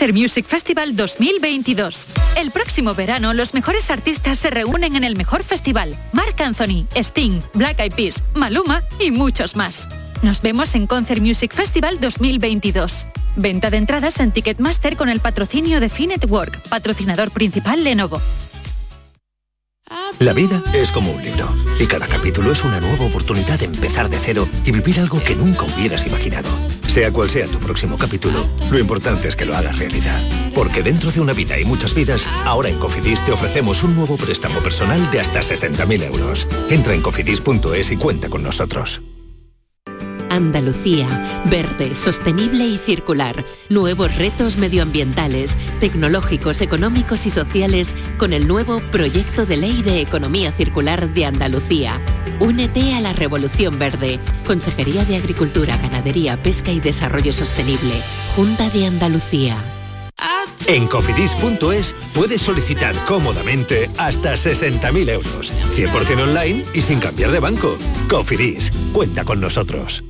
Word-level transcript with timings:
Concert 0.00 0.16
Music 0.16 0.46
Festival 0.46 0.96
2022. 0.96 2.06
El 2.36 2.50
próximo 2.52 2.94
verano 2.94 3.34
los 3.34 3.52
mejores 3.52 3.90
artistas 3.90 4.38
se 4.38 4.48
reúnen 4.48 4.96
en 4.96 5.04
el 5.04 5.14
mejor 5.14 5.42
festival. 5.42 5.94
Marc 6.14 6.40
Anthony, 6.40 6.86
Sting, 6.94 7.42
Black 7.52 7.80
Eyed 7.80 7.92
Peas, 7.92 8.24
Maluma 8.32 8.82
y 8.98 9.10
muchos 9.10 9.56
más. 9.56 9.90
Nos 10.22 10.40
vemos 10.40 10.74
en 10.74 10.86
Concert 10.86 11.20
Music 11.20 11.52
Festival 11.52 12.00
2022. 12.00 13.08
Venta 13.36 13.68
de 13.68 13.76
entradas 13.76 14.20
en 14.20 14.32
Ticketmaster 14.32 14.96
con 14.96 15.10
el 15.10 15.20
patrocinio 15.20 15.80
de 15.80 15.90
Finetwork, 15.90 16.66
patrocinador 16.70 17.30
principal 17.30 17.84
Lenovo. 17.84 18.22
La 20.18 20.32
vida 20.32 20.62
es 20.72 20.92
como 20.92 21.12
un 21.12 21.22
libro 21.22 21.46
y 21.78 21.84
cada 21.84 22.06
capítulo 22.06 22.52
es 22.52 22.64
una 22.64 22.80
nueva 22.80 23.04
oportunidad 23.04 23.58
de 23.58 23.66
empezar 23.66 24.08
de 24.08 24.18
cero 24.18 24.48
y 24.64 24.72
vivir 24.72 24.98
algo 24.98 25.22
que 25.22 25.36
nunca 25.36 25.64
hubieras 25.64 26.06
imaginado. 26.06 26.48
Sea 26.90 27.12
cual 27.12 27.30
sea 27.30 27.46
tu 27.46 27.60
próximo 27.60 27.96
capítulo, 27.96 28.48
lo 28.68 28.76
importante 28.76 29.28
es 29.28 29.36
que 29.36 29.44
lo 29.44 29.56
hagas 29.56 29.78
realidad. 29.78 30.20
Porque 30.52 30.82
dentro 30.82 31.12
de 31.12 31.20
una 31.20 31.32
vida 31.32 31.56
y 31.56 31.64
muchas 31.64 31.94
vidas, 31.94 32.26
ahora 32.44 32.68
en 32.68 32.80
Cofidis 32.80 33.24
te 33.24 33.30
ofrecemos 33.30 33.84
un 33.84 33.94
nuevo 33.94 34.16
préstamo 34.16 34.58
personal 34.58 35.08
de 35.12 35.20
hasta 35.20 35.38
60.000 35.38 36.02
euros. 36.02 36.48
Entra 36.68 36.92
en 36.92 37.00
cofidis.es 37.00 37.92
y 37.92 37.96
cuenta 37.96 38.28
con 38.28 38.42
nosotros. 38.42 39.00
Andalucía, 40.30 41.42
verde, 41.48 41.94
sostenible 41.94 42.64
y 42.64 42.76
circular. 42.78 43.44
Nuevos 43.68 44.16
retos 44.16 44.56
medioambientales, 44.56 45.56
tecnológicos, 45.78 46.60
económicos 46.60 47.24
y 47.24 47.30
sociales 47.30 47.94
con 48.18 48.32
el 48.32 48.48
nuevo 48.48 48.80
Proyecto 48.90 49.46
de 49.46 49.58
Ley 49.58 49.82
de 49.82 50.00
Economía 50.00 50.50
Circular 50.50 51.14
de 51.14 51.24
Andalucía. 51.24 52.00
Únete 52.40 52.94
a 52.94 53.00
la 53.02 53.12
Revolución 53.12 53.78
Verde. 53.78 54.18
Consejería 54.46 55.04
de 55.04 55.16
Agricultura, 55.16 55.76
Ganadería, 55.76 56.42
Pesca 56.42 56.72
y 56.72 56.80
Desarrollo 56.80 57.34
Sostenible. 57.34 57.92
Junta 58.34 58.70
de 58.70 58.86
Andalucía. 58.86 59.58
En 60.66 60.86
cofidis.es 60.86 61.94
puedes 62.14 62.40
solicitar 62.40 62.94
cómodamente 63.06 63.90
hasta 63.98 64.34
60.000 64.34 65.10
euros, 65.10 65.52
100% 65.74 66.22
online 66.22 66.64
y 66.72 66.80
sin 66.80 66.98
cambiar 66.98 67.30
de 67.30 67.40
banco. 67.40 67.76
Cofidis, 68.08 68.72
cuenta 68.92 69.24
con 69.24 69.40
nosotros. 69.40 70.02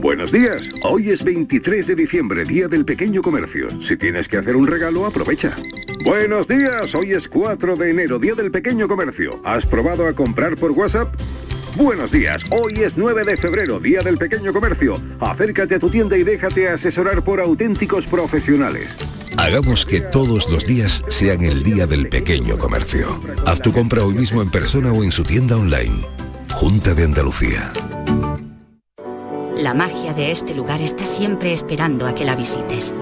Buenos 0.00 0.30
días. 0.30 0.62
Hoy 0.84 1.10
es 1.10 1.24
23 1.24 1.86
de 1.86 1.94
diciembre, 1.94 2.44
Día 2.44 2.68
del 2.68 2.84
Pequeño 2.84 3.22
Comercio. 3.22 3.68
Si 3.82 3.96
tienes 3.96 4.28
que 4.28 4.36
hacer 4.36 4.54
un 4.54 4.66
regalo, 4.66 5.06
aprovecha. 5.06 5.56
Buenos 6.04 6.46
días. 6.46 6.94
Hoy 6.94 7.14
es 7.14 7.26
4 7.26 7.76
de 7.76 7.90
enero, 7.90 8.18
Día 8.18 8.34
del 8.34 8.50
Pequeño 8.50 8.86
Comercio. 8.86 9.40
¿Has 9.42 9.64
probado 9.64 10.06
a 10.06 10.12
comprar 10.12 10.54
por 10.54 10.72
WhatsApp? 10.72 11.14
Buenos 11.76 12.12
días. 12.12 12.42
Hoy 12.50 12.74
es 12.82 12.98
9 12.98 13.24
de 13.24 13.38
febrero, 13.38 13.80
Día 13.80 14.02
del 14.02 14.18
Pequeño 14.18 14.52
Comercio. 14.52 15.00
Acércate 15.18 15.76
a 15.76 15.78
tu 15.78 15.88
tienda 15.88 16.18
y 16.18 16.22
déjate 16.22 16.68
asesorar 16.68 17.24
por 17.24 17.40
auténticos 17.40 18.06
profesionales. 18.06 18.90
Hagamos 19.38 19.86
que 19.86 20.02
todos 20.02 20.52
los 20.52 20.66
días 20.66 21.02
sean 21.08 21.42
el 21.42 21.62
Día 21.62 21.86
del 21.86 22.10
Pequeño 22.10 22.58
Comercio. 22.58 23.18
Haz 23.46 23.62
tu 23.62 23.72
compra 23.72 24.04
hoy 24.04 24.12
mismo 24.12 24.42
en 24.42 24.50
persona 24.50 24.92
o 24.92 25.02
en 25.02 25.10
su 25.10 25.22
tienda 25.22 25.56
online. 25.56 26.06
Junta 26.52 26.92
de 26.92 27.04
Andalucía. 27.04 27.72
La 29.56 29.72
magia 29.72 30.12
de 30.12 30.32
este 30.32 30.54
lugar 30.54 30.82
está 30.82 31.06
siempre 31.06 31.54
esperando 31.54 32.06
a 32.06 32.14
que 32.14 32.26
la 32.26 32.36
visites. 32.36 32.94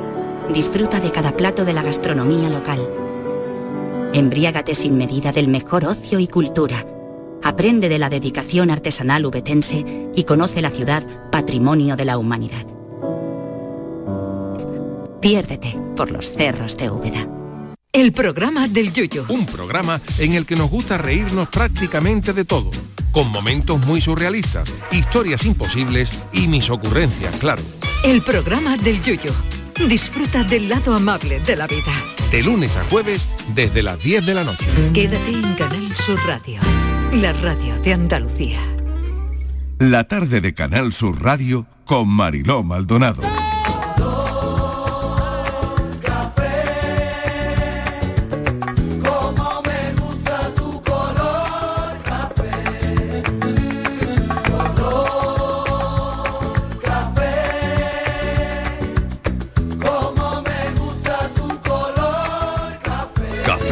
Disfruta 0.51 1.01
de 1.01 1.11
cada 1.11 1.37
plato 1.37 1.65
de 1.65 1.73
la 1.73 1.83
gastronomía 1.83 2.51
local. 2.51 2.81
Embriágate 4.13 4.75
sin 4.75 4.99
medida 4.99 5.33
del 5.33 5.49
mejor 5.49 5.85
ocio 5.85 6.19
y 6.19 6.27
cultura. 6.27 6.85
Aprende 7.43 7.89
de 7.89 7.99
la 7.99 8.11
dedicación 8.11 8.71
artesanal 8.71 9.25
ubetense 9.25 10.11
y 10.15 10.25
conoce 10.25 10.61
la 10.61 10.71
ciudad 10.71 11.03
patrimonio 11.31 11.97
de 11.97 12.05
la 12.05 12.19
humanidad. 12.19 12.67
Piérdete 15.21 15.79
por 15.97 16.11
los 16.11 16.31
cerros 16.31 16.77
de 16.77 16.91
Úbeda. 16.91 17.27
El 17.93 18.13
programa 18.13 18.69
del 18.69 18.93
Yuyo. 18.93 19.25
Un 19.29 19.47
programa 19.47 20.01
en 20.19 20.35
el 20.35 20.45
que 20.45 20.57
nos 20.57 20.71
gusta 20.71 20.99
reírnos 20.99 21.49
prácticamente 21.49 22.33
de 22.33 22.45
todo, 22.45 22.71
con 23.13 23.31
momentos 23.31 23.79
muy 23.87 24.01
surrealistas, 24.01 24.75
historias 24.91 25.47
imposibles 25.47 26.23
y 26.33 26.49
mis 26.49 26.69
ocurrencias, 26.69 27.37
claro. 27.37 27.63
El 28.05 28.23
programa 28.23 28.77
del 28.77 29.01
Yuyo. 29.01 29.31
Disfruta 29.89 30.45
del 30.45 30.69
lado 30.69 30.95
amable 30.95 31.41
de 31.41 31.57
la 31.57 31.67
vida. 31.67 31.93
De 32.31 32.43
lunes 32.43 32.77
a 32.77 32.85
jueves 32.85 33.29
desde 33.55 33.83
las 33.83 34.03
10 34.03 34.25
de 34.25 34.35
la 34.35 34.45
noche. 34.45 34.67
Quédate 34.95 35.31
en 35.31 35.55
Canal 35.55 35.95
Sur 35.97 36.19
Radio, 36.27 36.61
la 37.13 37.33
radio 37.33 37.79
de 37.81 37.93
Andalucía. 37.93 38.61
La 39.79 40.05
tarde 40.05 40.41
de 40.41 40.55
Canal 40.55 40.93
Sur 40.93 41.23
Radio 41.23 41.67
con 41.85 42.09
Mariló 42.09 42.63
Maldonado. 42.63 43.23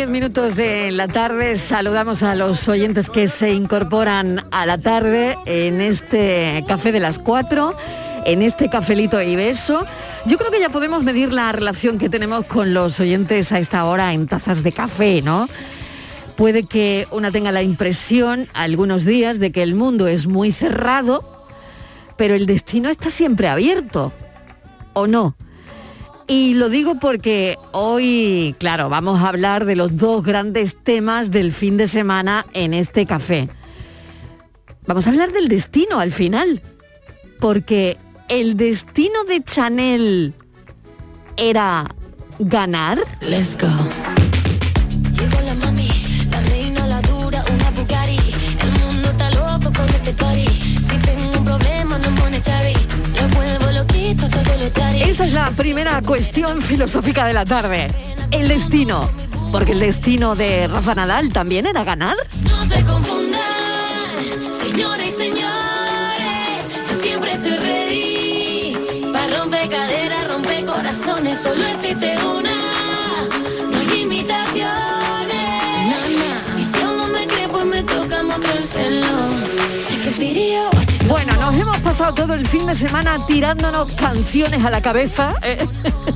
10 0.00 0.08
minutos 0.08 0.56
de 0.56 0.90
la 0.92 1.08
tarde. 1.08 1.58
Saludamos 1.58 2.22
a 2.22 2.34
los 2.34 2.66
oyentes 2.70 3.10
que 3.10 3.28
se 3.28 3.52
incorporan 3.52 4.46
a 4.50 4.64
la 4.64 4.78
tarde 4.78 5.36
en 5.44 5.82
este 5.82 6.64
café 6.66 6.90
de 6.90 7.00
las 7.00 7.18
4, 7.18 7.76
en 8.24 8.40
este 8.40 8.70
cafelito 8.70 9.20
y 9.20 9.36
beso. 9.36 9.84
Yo 10.24 10.38
creo 10.38 10.50
que 10.50 10.58
ya 10.58 10.70
podemos 10.70 11.02
medir 11.02 11.34
la 11.34 11.52
relación 11.52 11.98
que 11.98 12.08
tenemos 12.08 12.46
con 12.46 12.72
los 12.72 12.98
oyentes 12.98 13.52
a 13.52 13.58
esta 13.58 13.84
hora 13.84 14.14
en 14.14 14.26
tazas 14.26 14.62
de 14.62 14.72
café, 14.72 15.20
¿no? 15.20 15.50
Puede 16.34 16.62
que 16.62 17.06
una 17.10 17.30
tenga 17.30 17.52
la 17.52 17.62
impresión 17.62 18.48
algunos 18.54 19.04
días 19.04 19.38
de 19.38 19.52
que 19.52 19.62
el 19.62 19.74
mundo 19.74 20.08
es 20.08 20.26
muy 20.26 20.50
cerrado, 20.50 21.44
pero 22.16 22.34
el 22.34 22.46
destino 22.46 22.88
está 22.88 23.10
siempre 23.10 23.48
abierto, 23.48 24.14
¿o 24.94 25.06
no? 25.06 25.36
Y 26.30 26.54
lo 26.54 26.68
digo 26.68 27.00
porque 27.00 27.58
hoy, 27.72 28.54
claro, 28.60 28.88
vamos 28.88 29.20
a 29.20 29.30
hablar 29.30 29.64
de 29.64 29.74
los 29.74 29.96
dos 29.96 30.22
grandes 30.22 30.76
temas 30.80 31.32
del 31.32 31.52
fin 31.52 31.76
de 31.76 31.88
semana 31.88 32.46
en 32.52 32.72
este 32.72 33.04
café. 33.04 33.48
Vamos 34.86 35.08
a 35.08 35.10
hablar 35.10 35.32
del 35.32 35.48
destino 35.48 35.98
al 35.98 36.12
final, 36.12 36.62
porque 37.40 37.96
el 38.28 38.56
destino 38.56 39.24
de 39.24 39.42
Chanel 39.42 40.34
era 41.36 41.84
ganar. 42.38 43.00
Let's 43.22 43.58
go. 43.60 43.89
Esa 55.10 55.26
es 55.26 55.32
la 55.32 55.50
primera 55.50 56.00
cuestión 56.02 56.62
filosófica 56.62 57.24
de 57.26 57.32
la 57.32 57.44
tarde. 57.44 57.88
El 58.30 58.46
destino. 58.46 59.10
Porque 59.50 59.72
el 59.72 59.80
destino 59.80 60.36
de 60.36 60.68
Rafa 60.68 60.94
Nadal 60.94 61.32
también 61.32 61.66
era 61.66 61.82
ganar. 61.82 62.16
No 62.44 62.64
se 62.66 62.84
confundan, 62.84 63.40
señores 64.52 65.08
y 65.08 65.10
señores, 65.10 66.88
yo 66.88 67.02
siempre 67.02 67.32
estoy 67.32 67.56
ready. 67.56 69.12
Para 69.12 69.36
romper 69.36 69.68
caderas, 69.68 70.28
romper 70.28 70.64
corazones, 70.64 71.40
solo 71.40 71.66
existe 71.66 72.16
una. 72.24 72.49
Pasado 82.00 82.14
todo 82.14 82.32
el 82.34 82.46
fin 82.46 82.66
de 82.66 82.74
semana 82.74 83.18
tirándonos 83.26 83.92
canciones 83.92 84.64
a 84.64 84.70
la 84.70 84.80
cabeza. 84.80 85.34
Eh, 85.42 85.66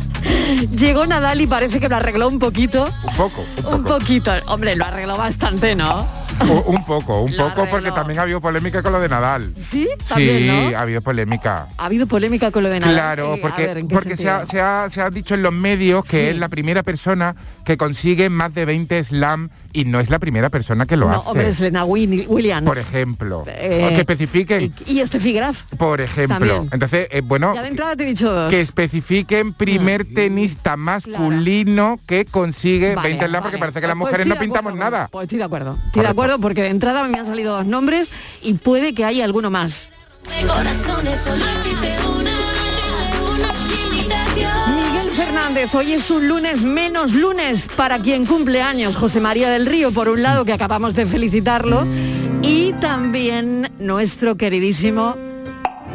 Llegó 0.78 1.06
Nadal 1.06 1.42
y 1.42 1.46
parece 1.46 1.78
que 1.78 1.90
lo 1.90 1.96
arregló 1.96 2.26
un 2.28 2.38
poquito. 2.38 2.88
Un 3.06 3.14
poco. 3.16 3.44
Un 3.70 3.84
poquito. 3.84 4.32
Hombre, 4.46 4.76
lo 4.76 4.86
arregló 4.86 5.18
bastante, 5.18 5.76
¿no? 5.76 6.08
Un 6.66 6.82
poco, 6.86 7.20
un 7.22 7.36
Lo 7.36 7.48
poco 7.50 7.68
porque 7.70 7.90
también 7.92 8.18
ha 8.18 8.22
habido 8.22 8.40
polémica 8.40 8.82
con 8.82 8.92
lo 8.92 9.00
de 9.00 9.10
Nadal. 9.10 9.52
Sí, 9.58 9.86
también, 10.08 10.38
sí, 10.38 10.70
¿no? 10.72 10.78
ha 10.78 10.80
habido 10.80 11.02
polémica. 11.02 11.68
Ha 11.76 11.84
habido 11.84 12.06
polémica 12.06 12.50
con 12.50 12.62
lo 12.62 12.70
de 12.70 12.80
Nadal. 12.80 12.94
Claro, 12.94 13.34
Eh, 13.34 13.38
porque, 13.42 13.66
ver, 13.66 13.78
¿en 13.78 13.88
qué 13.88 13.94
porque 13.94 14.16
se, 14.16 14.30
ha, 14.30 14.46
se 14.46 14.60
ha- 14.62 14.88
se 14.90 15.02
ha 15.02 15.10
dicho 15.10 15.34
en 15.34 15.42
los 15.42 15.52
medios 15.52 16.02
que 16.04 16.10
Sí. 16.18 16.24
es 16.28 16.38
la 16.38 16.48
primera 16.48 16.82
persona 16.82 17.36
que 17.66 17.76
consigue 17.76 18.30
más 18.30 18.54
de 18.54 18.64
20 18.64 19.04
slam 19.04 19.50
y 19.74 19.84
no 19.84 20.00
es 20.00 20.08
la 20.08 20.18
primera 20.18 20.48
persona 20.48 20.86
que 20.86 20.96
lo 20.96 21.08
No, 21.08 21.16
hace. 21.16 21.28
hombre, 21.28 21.48
es 21.48 21.60
Lena 21.60 21.84
Win- 21.84 22.24
Williams. 22.28 22.66
por 22.66 22.78
ejemplo, 22.78 23.44
Eh, 23.46 23.90
que 23.94 24.00
especifiquen, 24.00 24.72
Y 24.86 25.00
Steffi 25.04 25.32
Graf. 25.34 25.64
por 25.76 26.00
ejemplo. 26.00 26.38
también. 26.38 26.68
Entonces, 26.72 27.08
eh, 27.10 27.20
bueno, 27.22 27.54
Ya 27.54 27.62
de 27.62 27.68
entrada 27.68 27.94
te 27.96 28.04
he 28.04 28.06
dicho 28.06 28.32
dos. 28.32 28.48
que 28.50 28.60
especifiquen 28.62 29.52
primer 29.52 30.06
tenista 30.06 30.76
masculino 30.76 31.98
que 32.06 32.24
consigue 32.24 32.94
Vale, 32.94 33.08
20 33.08 33.26
slam 33.26 33.42
porque 33.42 33.56
vale. 33.56 33.60
parece 33.60 33.80
que 33.80 33.86
las 33.88 33.96
Pues 33.96 34.10
mujeres 34.10 34.26
no 34.28 34.36
pintamos 34.36 34.70
acuerdo, 34.72 34.90
nada. 34.90 35.08
Pues 35.10 35.24
estoy 35.24 35.38
de 35.38 35.44
acuerdo. 35.44 35.78
Estoy 35.86 36.02
de 36.02 36.08
acuerdo 36.08 36.38
porque 36.38 36.62
de 36.62 36.68
entrada 36.68 37.04
me 37.08 37.18
han 37.18 37.26
salido 37.26 37.54
dos 37.56 37.66
nombres 37.66 38.10
y 38.42 38.54
puede 38.54 38.94
que 38.94 39.04
haya 39.04 39.24
alguno 39.24 39.50
más. 39.50 39.90
De 40.40 40.46
corazones, 40.46 41.26
Fernández, 45.24 45.74
hoy 45.74 45.92
es 45.94 46.10
un 46.10 46.28
lunes 46.28 46.60
menos 46.60 47.14
lunes 47.14 47.68
para 47.74 47.98
quien 47.98 48.26
cumple 48.26 48.60
años. 48.60 48.94
José 48.94 49.20
María 49.20 49.48
del 49.48 49.64
Río, 49.64 49.90
por 49.90 50.08
un 50.08 50.22
lado, 50.22 50.44
que 50.44 50.52
acabamos 50.52 50.94
de 50.94 51.06
felicitarlo, 51.06 51.86
y 52.42 52.74
también 52.74 53.70
nuestro 53.78 54.36
queridísimo 54.36 55.16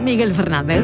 Miguel 0.02 0.34
Fernández. 0.34 0.84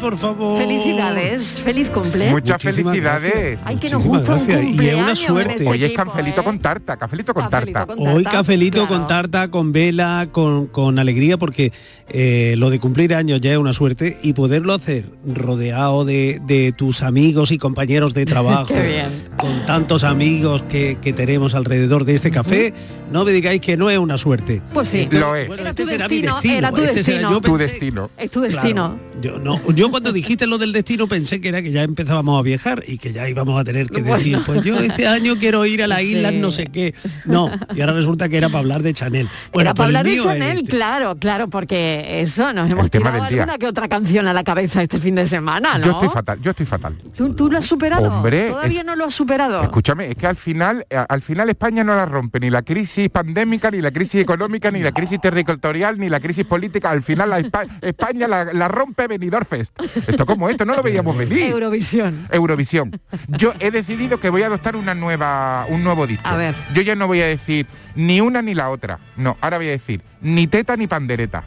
Por 0.00 0.18
favor. 0.18 0.58
Felicidades, 0.58 1.60
feliz 1.60 1.90
cumple. 1.90 2.30
Muchas 2.30 2.62
Muchísimas 2.62 2.92
felicidades. 2.94 3.58
Ay, 3.64 3.76
que 3.76 3.90
nos 3.90 4.02
gusta 4.04 4.34
un 4.34 4.46
gracias. 4.46 4.62
Y 4.62 4.68
es 4.68 4.70
una 4.70 4.74
cumpleaños 4.74 5.18
suerte. 5.18 5.52
este 5.52 5.66
Hoy 5.68 5.78
es 5.84 5.90
equipo, 5.90 6.04
cafelito 6.04 6.40
¿eh? 6.40 6.44
con 6.44 6.58
tarta, 6.60 6.96
cafelito 6.96 7.34
con 7.34 7.48
Cafelito 7.48 7.78
tarta. 7.78 7.94
con 7.96 8.06
Hoy 8.08 8.22
tarta, 8.24 8.38
cafelito 8.38 8.86
claro. 8.86 8.88
con 8.88 9.08
tarta, 9.08 9.48
con 9.48 9.72
vela, 9.72 10.28
con, 10.30 10.66
con 10.66 10.98
alegría, 10.98 11.38
porque 11.38 11.72
eh, 12.08 12.54
lo 12.58 12.70
de 12.70 12.78
cumplir 12.78 13.14
años 13.14 13.40
ya 13.40 13.52
es 13.52 13.58
una 13.58 13.72
suerte 13.72 14.18
y 14.22 14.32
poderlo 14.34 14.74
hacer 14.74 15.06
rodeado 15.26 16.04
de, 16.04 16.40
de 16.46 16.72
tus 16.72 17.02
amigos 17.02 17.50
y 17.50 17.58
compañeros 17.58 18.14
de 18.14 18.26
trabajo, 18.26 18.66
Qué 18.74 18.82
bien. 18.82 19.28
con 19.36 19.64
tantos 19.66 20.04
amigos 20.04 20.62
que, 20.68 20.98
que 21.00 21.12
tenemos 21.12 21.54
alrededor 21.54 22.04
de 22.04 22.14
este 22.14 22.30
café, 22.30 22.72
no 23.10 23.24
me 23.24 23.32
digáis 23.32 23.60
que 23.60 23.76
no 23.76 23.88
es 23.90 23.98
una 23.98 24.18
suerte. 24.18 24.62
Pues 24.72 24.88
sí. 24.88 25.08
Lo 25.10 25.34
es. 25.34 25.48
Bueno, 25.48 25.62
Era 25.62 25.70
este 25.70 25.82
tu 25.84 25.88
será 25.88 26.08
mi 26.08 26.20
destino, 26.22 26.56
era 26.58 26.70
tu 26.70 26.76
este 26.82 26.94
destino. 26.94 27.30
yo 27.30 27.40
Tu 27.40 27.52
pensé- 27.52 27.58
destino. 27.58 28.10
Es 28.16 28.30
tu 28.30 28.40
destino. 28.40 28.98
Claro, 29.20 29.20
yo, 29.20 29.38
no, 29.38 29.72
yo 29.74 29.85
cuando 29.90 30.12
dijiste 30.12 30.46
lo 30.46 30.58
del 30.58 30.72
destino 30.72 31.06
pensé 31.08 31.40
que 31.40 31.48
era 31.48 31.62
que 31.62 31.70
ya 31.72 31.82
empezábamos 31.82 32.38
a 32.38 32.42
viajar 32.42 32.82
y 32.86 32.98
que 32.98 33.12
ya 33.12 33.28
íbamos 33.28 33.58
a 33.60 33.64
tener 33.64 33.88
que 33.88 34.02
Bueno. 34.02 34.16
decir, 34.18 34.38
pues 34.44 34.62
yo 34.62 34.78
este 34.78 35.06
año 35.06 35.36
quiero 35.38 35.64
ir 35.66 35.82
a 35.82 35.86
la 35.86 35.98
Sí. 35.98 36.16
isla 36.16 36.30
no 36.30 36.52
sé 36.52 36.66
qué. 36.66 36.94
No, 37.24 37.50
y 37.74 37.80
ahora 37.80 37.92
resulta 37.94 38.28
que 38.28 38.36
era 38.36 38.48
para 38.48 38.60
hablar 38.60 38.82
de 38.82 38.92
Chanel. 38.92 39.28
Bueno, 39.52 39.70
Era 39.70 39.74
pues 39.74 39.78
para 39.78 39.90
el 39.90 39.96
hablar 39.96 40.12
de 40.14 40.22
Chanel, 40.22 40.58
este. 40.58 40.70
claro, 40.70 41.16
claro, 41.16 41.48
porque 41.48 42.20
eso, 42.22 42.52
nos 42.52 42.70
hemos 42.70 42.84
El 42.84 42.90
tema 42.90 43.10
tirado 43.12 43.24
alguna 43.24 43.58
que 43.58 43.66
otra 43.66 43.88
canción 43.88 44.26
a 44.26 44.32
la 44.32 44.44
cabeza 44.44 44.82
este 44.82 44.98
fin 44.98 45.14
de 45.14 45.26
semana, 45.26 45.78
¿no? 45.78 45.84
Yo 45.86 45.92
estoy 45.92 46.08
fatal, 46.08 46.40
yo 46.42 46.50
estoy 46.50 46.66
fatal. 46.66 46.96
¿Tú, 47.16 47.34
tú 47.34 47.50
lo 47.50 47.58
has 47.58 47.64
superado? 47.64 48.02
Hombre, 48.10 48.50
¿Todavía 48.50 48.80
es- 48.80 48.86
no 48.86 48.96
lo 48.96 49.04
has 49.06 49.14
superado? 49.14 49.62
Escúchame, 49.62 50.10
es 50.10 50.16
que 50.16 50.26
al 50.26 50.36
final, 50.36 50.86
al 50.90 51.22
final 51.22 51.48
España 51.50 51.82
no 51.84 51.94
la 51.96 52.06
rompe 52.06 52.40
ni 52.40 52.50
la 52.50 52.62
crisis 52.62 53.08
pandémica, 53.10 53.70
ni 53.70 53.80
la 53.80 53.90
crisis 53.90 54.20
económica, 54.20 54.70
ni 54.70 54.80
la 54.80 54.92
crisis 54.92 55.20
territorial, 55.20 55.98
ni 55.98 56.08
la 56.08 56.20
crisis 56.20 56.44
política. 56.44 56.90
Al 56.90 57.02
final 57.02 57.30
la 57.30 57.40
Espa- 57.40 57.66
España 57.80 58.28
la, 58.28 58.44
la 58.52 58.68
rompe 58.68 59.06
Benidorm 59.06 59.46
Fest. 59.46 59.75
Esto 60.06 60.24
como 60.26 60.48
esto, 60.48 60.64
no 60.64 60.74
lo 60.74 60.82
veíamos 60.82 61.16
venir. 61.16 61.38
Eurovisión. 61.38 62.26
Eurovisión. 62.30 62.98
Yo 63.28 63.52
he 63.60 63.70
decidido 63.70 64.18
que 64.18 64.30
voy 64.30 64.42
a 64.42 64.46
adoptar 64.46 64.76
una 64.76 64.94
nueva, 64.94 65.66
un 65.68 65.84
nuevo 65.84 66.06
dicho. 66.06 66.22
A 66.24 66.36
ver. 66.36 66.54
Yo 66.74 66.82
ya 66.82 66.94
no 66.96 67.06
voy 67.06 67.20
a 67.20 67.26
decir 67.26 67.66
ni 67.94 68.20
una 68.20 68.40
ni 68.42 68.54
la 68.54 68.70
otra. 68.70 68.98
No, 69.16 69.36
ahora 69.40 69.58
voy 69.58 69.68
a 69.68 69.72
decir 69.72 70.00
ni 70.20 70.46
teta 70.46 70.76
ni 70.76 70.86
pandereta. 70.86 71.44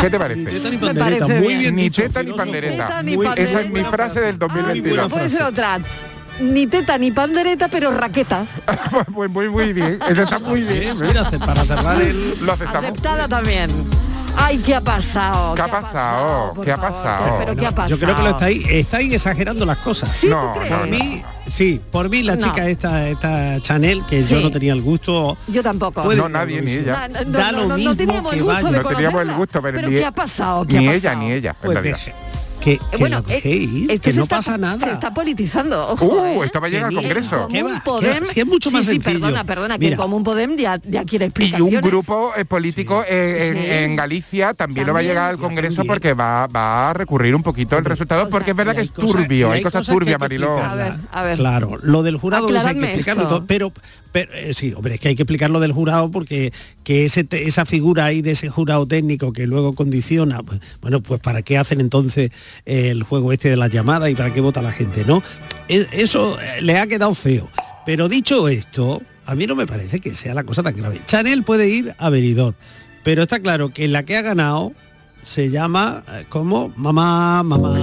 ¿Qué 0.00 0.10
te 0.10 0.18
parece? 0.18 0.40
Ni 0.40 0.50
teta 0.50 0.70
ni 0.70 0.76
Me 0.76 0.86
pandereta, 0.86 1.26
parece 1.26 1.38
muy 1.40 1.48
bien. 1.48 1.58
bien 1.60 1.76
Ni 1.76 1.82
dicho, 1.84 2.02
teta 2.02 2.22
ni 2.22 2.32
pandereta. 2.32 2.86
Teta 2.86 3.02
ni 3.02 3.16
Muy- 3.16 3.26
pandereta. 3.26 3.50
Esa 3.58 3.60
es 3.66 3.70
mi 3.72 3.84
frase 3.84 4.20
del 4.20 4.34
Ah, 4.36 4.38
2022. 4.38 4.96
no 4.96 5.08
puede 5.08 5.28
ser 5.28 5.42
otra. 5.42 5.80
Ni 6.40 6.66
teta 6.68 6.98
ni 6.98 7.10
pandereta, 7.10 7.68
pero 7.68 7.90
raqueta. 7.90 8.46
muy, 9.08 9.28
muy, 9.28 9.48
muy 9.48 9.72
bien. 9.72 9.98
Eso 10.08 10.22
está 10.22 10.38
muy 10.38 10.62
bien. 10.62 10.82
Eh, 10.84 10.90
¿eh? 10.90 10.94
mira, 11.06 11.28
para 11.30 11.64
cerrar 11.64 12.00
el... 12.00 12.34
Lo 12.44 12.52
aceptamos. 12.52 12.84
Aceptada 12.90 13.26
también. 13.28 13.70
Ay, 14.40 14.58
¿qué 14.58 14.74
ha 14.74 14.80
pasado? 14.80 15.54
¿Qué 15.54 15.62
ha 15.62 15.68
pasado? 15.68 16.54
¿Qué 16.62 16.72
ha 16.72 16.76
favor? 16.76 16.92
pasado? 16.92 17.36
¿Pero 17.40 17.56
qué 17.56 17.66
ha 17.66 17.70
pasado? 17.70 17.88
Yo 17.88 17.98
creo 17.98 18.16
que 18.16 18.22
lo 18.22 18.30
estáis, 18.30 18.64
estáis 18.70 19.12
exagerando 19.12 19.66
las 19.66 19.78
cosas. 19.78 20.14
¿Sí, 20.14 20.28
No, 20.28 20.52
tú 20.54 20.60
crees? 20.60 20.70
no, 20.70 20.78
Por 20.78 20.88
mí, 20.88 21.22
sí, 21.48 21.80
por 21.90 22.08
mí 22.08 22.22
la 22.22 22.36
No. 22.36 22.44
chica 22.46 22.68
esta, 22.68 23.08
esta 23.08 23.60
Chanel, 23.60 24.04
que 24.08 24.22
Sí. 24.22 24.34
yo 24.34 24.40
no 24.40 24.50
tenía 24.50 24.72
el 24.72 24.80
gusto, 24.82 25.36
Yo 25.48 25.62
tampoco. 25.62 26.14
No, 26.14 26.28
nadie 26.28 26.62
ni 26.62 26.72
ella. 26.72 27.08
No, 27.08 27.24
no, 27.24 27.38
Da 27.38 27.52
no, 27.52 27.58
lo 27.58 27.62
no, 27.64 27.68
no 27.70 27.76
mismo 27.76 27.94
teníamos 27.96 28.32
el 28.34 28.42
gusto 28.44 28.66
de 28.70 28.82
No 28.82 28.88
teníamos 28.88 29.22
el 29.22 29.32
gusto, 29.34 29.62
pero 29.62 29.80
ni- 29.88 29.96
¿qué 29.96 30.04
ha 30.04 30.12
pasado? 30.12 30.66
¿Qué 30.66 30.78
Ni 30.78 30.88
ha 30.88 30.92
ella 30.94 31.10
pasado? 31.10 31.22
ni 31.26 31.32
ella. 31.32 31.50
en 31.50 31.56
pues 31.60 31.74
que, 32.68 32.78
que 32.90 32.96
bueno, 32.98 33.20
lo 33.20 33.28
eh, 33.28 33.34
dejéis, 33.36 33.88
esto 33.90 34.10
que 34.10 34.16
no 34.16 34.22
está- 34.24 34.36
pasa 34.36 34.58
nada. 34.58 34.78
Se 34.86 34.92
está 34.92 35.14
politizando, 35.14 35.88
ojo, 35.92 36.04
Uh, 36.06 36.42
¿eh? 36.42 36.46
esto 36.46 36.60
va 36.60 36.66
a 36.66 36.70
llegar 36.70 36.88
al 36.88 36.94
Congreso. 36.94 37.48
¿Qué 37.50 37.60
Común 37.60 37.76
va? 37.76 37.84
Podem, 37.84 38.24
¿Qué- 38.24 38.30
si 38.34 38.40
es 38.40 38.46
mucho 38.46 38.70
más 38.70 38.84
sí, 38.84 38.92
sí, 38.92 38.98
perdona, 38.98 39.44
perdona, 39.44 39.78
que 39.78 39.88
el 39.88 39.96
Común 39.96 40.22
Podem 40.24 40.56
ya, 40.56 40.78
ya 40.84 41.04
quiere 41.04 41.26
Y 41.26 41.28
explicaciones. 41.28 41.82
un 41.82 41.88
grupo 41.88 42.32
eh, 42.36 42.44
político 42.44 43.02
eh, 43.08 43.84
en, 43.84 43.96
Galicia 43.96 44.54
también, 44.54 44.86
lo 44.86 44.92
va 44.92 45.00
a 45.00 45.02
llegar 45.02 45.30
al 45.30 45.38
Congreso 45.38 45.76
También. 45.76 45.88
porque 45.94 46.14
va, 46.14 46.46
va 46.46 46.90
a 46.90 46.92
recurrir 46.94 47.34
un 47.34 47.42
poquito 47.42 47.76
el 47.78 47.84
resultado 47.84 48.28
porque 48.28 48.50
es 48.50 48.56
verdad 48.56 48.74
Y 48.74 48.76
que 48.76 48.82
es 48.82 48.92
turbio, 48.92 49.48
y 49.48 49.52
hay 49.58 49.62
cosas 49.62 49.86
turbias, 49.86 50.18
Mariló. 50.20 50.58
A 50.58 50.74
ver, 50.74 50.94
a 51.10 51.22
ver. 51.22 51.38
Claro, 51.38 51.78
lo 51.82 52.02
del 52.02 52.16
jurado 52.18 52.48
hay 52.48 52.74
que 52.76 52.84
explicarlo 52.84 53.26
todo, 53.28 53.44
pero, 53.46 53.72
pero 54.12 54.32
eh, 54.34 54.54
sí, 54.54 54.72
hombre, 54.74 54.94
es 54.94 55.00
que 55.00 55.08
hay 55.08 55.14
que 55.16 55.22
explicar 55.22 55.50
lo 55.50 55.60
del 55.60 55.72
jurado 55.72 56.10
porque 56.10 56.52
que 56.84 57.04
ese 57.04 57.26
esa 57.30 57.66
figura 57.66 58.04
ahí 58.06 58.22
de 58.22 58.30
ese 58.32 58.48
jurado 58.48 58.86
técnico 58.86 59.32
que 59.32 59.46
luego 59.46 59.74
condiciona, 59.74 60.42
pues, 60.42 60.60
bueno, 60.80 61.00
pues 61.02 61.20
para 61.20 61.42
qué 61.42 61.58
hacen 61.58 61.80
entonces 61.80 62.30
eh, 62.66 62.88
el 62.90 63.02
juego 63.02 63.32
este 63.32 63.50
de 63.50 63.56
las 63.56 63.70
llamadas 63.70 64.10
y 64.10 64.14
para 64.14 64.32
qué 64.32 64.40
vota 64.40 64.62
la 64.62 64.72
gente, 64.72 65.04
¿no? 65.04 65.22
E- 65.68 65.86
Eso 65.92 66.38
eh, 66.40 66.62
le 66.62 66.78
ha 66.78 66.86
quedado 66.86 67.14
feo. 67.14 67.48
Pero 67.86 68.08
dicho 68.08 68.48
esto, 68.48 69.00
a 69.26 69.34
mí 69.34 69.46
no 69.46 69.56
me 69.56 69.66
parece 69.66 70.00
que 70.00 70.14
sea 70.14 70.34
la 70.34 70.44
cosa 70.44 70.62
tan 70.62 70.76
grave. 70.76 71.00
Chanel 71.06 71.42
puede 71.42 71.68
ir 71.68 71.94
a 71.98 72.10
Benidorm, 72.10 72.54
pero 73.04 73.22
está 73.22 73.40
claro 73.40 73.70
que 73.72 73.88
la 73.88 74.04
que 74.04 74.16
ha 74.16 74.22
ganado 74.22 74.72
se 75.22 75.50
llama 75.50 76.04
eh, 76.12 76.24
como 76.28 76.72
mamá, 76.76 77.42
mamá. 77.42 77.74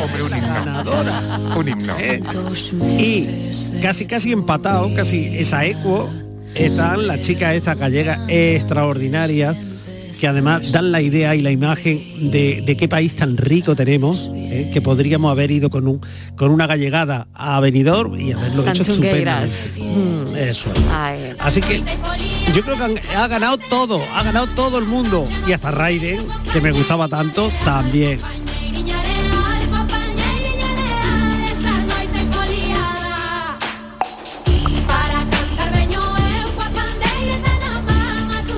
Hombre, 0.00 0.22
un 0.22 0.30
la 0.30 0.38
himno. 0.38 0.48
ganadora. 0.54 1.22
Un 1.56 1.68
himno. 1.68 1.94
¿eh? 1.98 2.22
Y 2.98 3.80
casi 3.80 4.06
casi 4.06 4.32
empatado, 4.32 4.92
casi 4.94 5.26
esa 5.36 5.64
equo, 5.64 6.10
están 6.54 7.06
las 7.06 7.20
chicas 7.22 7.54
estas 7.54 7.78
gallegas 7.78 8.18
extraordinarias 8.28 9.56
que 10.20 10.26
además 10.26 10.72
dan 10.72 10.92
la 10.92 11.02
idea 11.02 11.36
y 11.36 11.42
la 11.42 11.50
imagen 11.50 12.30
de, 12.30 12.62
de 12.64 12.76
qué 12.78 12.88
país 12.88 13.14
tan 13.14 13.36
rico 13.36 13.76
tenemos, 13.76 14.30
¿eh? 14.34 14.70
que 14.72 14.80
podríamos 14.80 15.30
haber 15.30 15.50
ido 15.50 15.68
con 15.68 15.86
un 15.86 16.00
con 16.36 16.50
una 16.52 16.66
gallegada 16.66 17.28
a 17.34 17.60
Benidorm 17.60 18.18
y 18.18 18.32
haberlo 18.32 18.62
Tan 18.62 18.76
hecho 18.76 18.84
chungueiras. 18.94 19.72
Mm. 19.76 20.34
Eso. 20.36 20.70
Ay. 20.90 21.34
Así 21.38 21.60
que 21.60 21.82
yo 22.54 22.62
creo 22.62 22.76
que 22.78 22.82
han- 22.84 23.00
ha 23.14 23.28
ganado 23.28 23.58
todo, 23.58 24.00
ha 24.14 24.22
ganado 24.22 24.46
todo 24.48 24.78
el 24.78 24.86
mundo. 24.86 25.26
Y 25.46 25.52
hasta 25.52 25.70
Raiden, 25.70 26.20
que 26.50 26.62
me 26.62 26.70
gustaba 26.70 27.08
tanto, 27.08 27.50
también. 27.66 28.18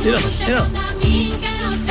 Tíralo, 0.03 0.27
tíralo. 0.29 0.67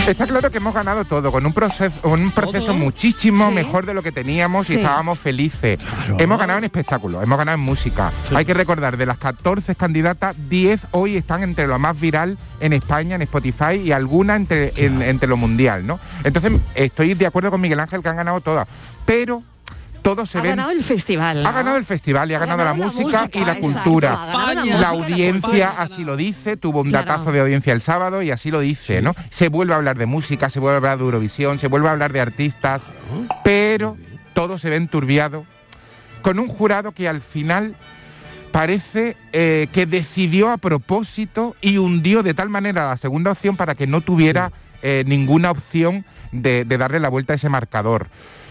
Está 0.08 0.26
claro 0.26 0.50
que 0.50 0.60
hemos 0.60 0.74
ganado 0.74 1.04
todo, 1.04 1.34
con 1.34 1.46
un 1.46 1.52
proceso, 1.52 1.94
un 2.08 2.32
proceso 2.32 2.74
muchísimo 2.74 3.50
Sí. 3.50 3.56
mejor 3.56 3.86
de 3.86 3.94
lo 3.94 4.02
que 4.02 4.14
teníamos 4.14 4.66
Sí. 4.68 4.74
y 4.74 4.78
estábamos 4.78 5.20
felices. 5.20 5.80
Hemos 6.18 6.40
ganado 6.40 6.60
en 6.60 6.64
espectáculo, 6.64 7.22
hemos 7.22 7.38
ganado 7.38 7.58
en 7.58 7.64
música. 7.64 8.14
Hay 8.34 8.46
que 8.46 8.54
recordar, 8.54 8.96
de 8.96 9.06
las 9.06 9.18
14 9.18 9.76
candidatas, 9.76 10.34
10 10.48 10.88
hoy 10.92 11.18
están 11.18 11.44
entre 11.44 11.68
lo 11.68 11.78
más 11.78 12.00
viral 12.00 12.38
en 12.62 12.72
España, 12.72 13.16
en 13.18 13.24
Spotify, 13.24 13.82
y 13.84 13.92
alguna 13.92 14.38
entre, 14.38 14.72
en- 14.78 15.02
entre 15.02 15.28
lo 15.28 15.36
mundial, 15.36 15.86
¿no? 15.86 16.00
Entonces, 16.24 16.54
estoy 16.76 17.14
de 17.14 17.28
acuerdo 17.28 17.52
con 17.52 17.60
Miguel 17.60 17.82
Ángel 17.82 18.02
que 18.02 18.08
han 18.08 18.16
ganado 18.16 18.40
todas. 18.40 18.66
Pero 19.06 19.44
todos 20.08 20.30
se 20.30 20.38
Ha 20.38 20.42
ven... 20.42 20.52
ganado 20.52 20.72
el 20.72 20.84
festival. 20.86 21.46
Ha 21.46 21.52
ganado 21.52 21.76
el 21.76 21.84
festival 21.84 22.32
y 22.32 22.34
ha, 22.34 22.40
ganado, 22.40 22.60
la, 22.60 22.64
ganado 22.72 22.80
la 22.86 22.92
música, 22.94 23.20
música, 23.24 23.40
y 23.40 23.44
la 23.46 23.52
exacto, 23.58 23.84
cultura. 23.84 24.18
la 24.80 24.88
audiencia 24.90 25.70
así 25.78 26.06
lo 26.06 26.16
dice, 26.16 26.56
tuvo 26.56 26.80
un 26.82 26.90
Claro. 26.92 27.06
datazo 27.08 27.34
de 27.34 27.42
audiencia 27.42 27.74
el 27.74 27.82
sábado 27.82 28.22
y 28.22 28.32
así 28.32 28.50
lo 28.50 28.62
dice, 28.62 29.02
¿no? 29.02 29.14
Se 29.30 29.50
vuelve 29.50 29.74
a 29.74 29.76
hablar 29.76 29.98
de 29.98 30.06
música, 30.06 30.50
se 30.50 30.62
vuelve 30.62 30.76
a 30.76 30.78
hablar 30.78 30.98
de 31.00 31.04
Eurovisión, 31.04 31.60
se 31.60 31.68
vuelve 31.68 31.90
a 31.90 31.92
hablar 31.92 32.14
de 32.14 32.22
artistas, 32.22 32.84
pero 33.44 33.98
todo 34.34 34.58
se 34.58 34.70
ve 34.70 34.78
enturbiado 34.78 35.46
con 36.22 36.40
un 36.40 36.48
jurado 36.48 36.94
que 36.94 37.10
al 37.10 37.20
final 37.22 37.76
parece 38.54 39.18
eh, 39.34 39.68
que 39.74 39.86
decidió 39.86 40.52
a 40.52 40.58
propósito 40.58 41.58
y 41.60 41.80
hundió 41.80 42.24
de 42.24 42.34
tal 42.34 42.48
manera 42.48 42.88
la 42.88 42.96
segunda 42.98 43.32
opción 43.32 43.58
para 43.58 43.76
que 43.76 43.88
no 43.88 44.00
tuviera 44.00 44.54
eh, 44.82 45.04
ninguna 45.06 45.52
opción 45.52 46.06
de, 46.32 46.66
de 46.66 46.78
darle 46.78 47.00
la 47.00 47.10
vuelta 47.10 47.34
a 47.34 47.36
ese 47.36 47.50
marcador. 47.50 48.08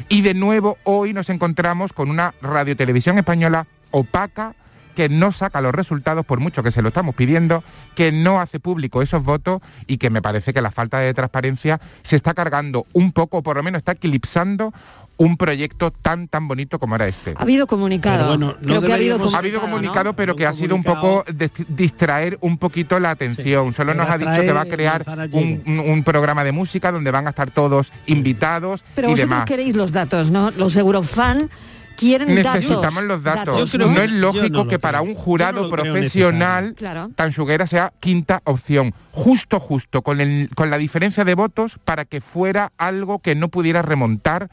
Y 0.08 0.22
de 0.22 0.34
nuevo 0.34 0.78
hoy 0.84 1.12
nos 1.12 1.28
encontramos 1.28 1.92
con 1.92 2.10
una 2.10 2.34
radiotelevisión 2.42 3.18
española 3.18 3.66
opaca 3.90 4.54
que 4.96 5.08
no 5.08 5.30
saca 5.30 5.60
los 5.60 5.72
resultados 5.72 6.26
por 6.26 6.40
mucho 6.40 6.64
que 6.64 6.72
se 6.72 6.82
lo 6.82 6.88
estamos 6.88 7.14
pidiendo, 7.14 7.62
que 7.94 8.10
no 8.10 8.40
hace 8.40 8.58
público 8.58 9.02
esos 9.02 9.22
votos 9.22 9.60
y 9.86 9.98
que 9.98 10.10
me 10.10 10.22
parece 10.22 10.52
que 10.52 10.60
la 10.62 10.72
falta 10.72 10.98
de 10.98 11.14
transparencia 11.14 11.78
se 12.02 12.16
está 12.16 12.34
cargando 12.34 12.86
un 12.94 13.12
poco, 13.12 13.38
o 13.38 13.42
por 13.44 13.56
lo 13.56 13.62
menos 13.62 13.78
está 13.78 13.92
eclipsando 13.92 14.72
un 15.18 15.38
proyecto 15.38 15.90
tan 15.92 16.28
tan 16.28 16.46
bonito 16.46 16.78
como 16.78 16.94
era 16.96 17.06
este. 17.08 17.34
Ha 17.38 17.42
habido 17.42 17.66
comunicado. 17.66 18.28
Bueno, 18.28 18.54
Creo 18.62 18.82
que 18.82 18.92
ha 18.92 18.96
habido 18.96 19.14
ha 19.14 19.18
comunicado. 19.18 19.38
habido 19.38 19.60
comunicado, 19.62 20.04
¿no? 20.04 20.16
pero 20.16 20.36
que 20.36 20.44
ha 20.46 20.52
sido 20.52 20.74
un 20.74 20.82
poco 20.82 21.24
de- 21.32 21.50
distraer 21.68 22.36
un 22.42 22.58
poquito 22.58 22.98
la 23.00 23.10
atención. 23.12 23.72
Solo 23.72 23.94
nos 23.94 24.08
ha 24.10 24.18
dicho 24.18 24.30
que 24.40 24.52
va 24.52 24.60
a 24.62 24.66
crear 24.66 25.04
un, 25.32 25.62
un- 25.66 25.78
un 25.80 26.04
programa 26.04 26.44
de 26.44 26.52
música 26.52 26.92
donde 26.92 27.10
van 27.10 27.26
a 27.26 27.30
estar 27.30 27.50
todos 27.50 27.92
invitados 28.06 28.82
Pero 28.94 29.08
y 29.08 29.12
vosotros 29.12 29.30
demás. 29.30 29.44
queréis 29.46 29.74
los 29.76 29.92
datos, 29.92 30.30
¿no? 30.30 30.50
Los 30.50 30.76
Eurofan 30.76 31.48
quieren 31.96 32.34
Necesitamos 32.34 32.82
datos. 32.94 33.04
los 33.04 33.22
datos. 33.22 33.74
¿no? 33.78 33.86
no 33.86 34.00
es 34.00 34.10
lógico 34.12 34.48
no 34.64 34.66
que 34.68 34.78
para 34.78 35.00
un 35.02 35.14
jurado 35.14 35.62
no 35.64 35.70
profesional 35.70 36.74
Claro. 36.76 37.10
Tanchuguera 37.14 37.66
sea 37.66 37.92
quinta 38.00 38.40
opción. 38.44 38.94
Justo, 39.12 39.58
justo, 39.60 40.02
con, 40.02 40.20
el- 40.20 40.50
con 40.54 40.70
la 40.70 40.78
diferencia 40.78 41.24
de 41.24 41.34
votos 41.34 41.78
para 41.84 42.04
que 42.04 42.20
fuera 42.20 42.72
algo 42.78 43.18
que 43.20 43.34
no 43.34 43.48
pudiera 43.48 43.82
remontar 43.82 44.50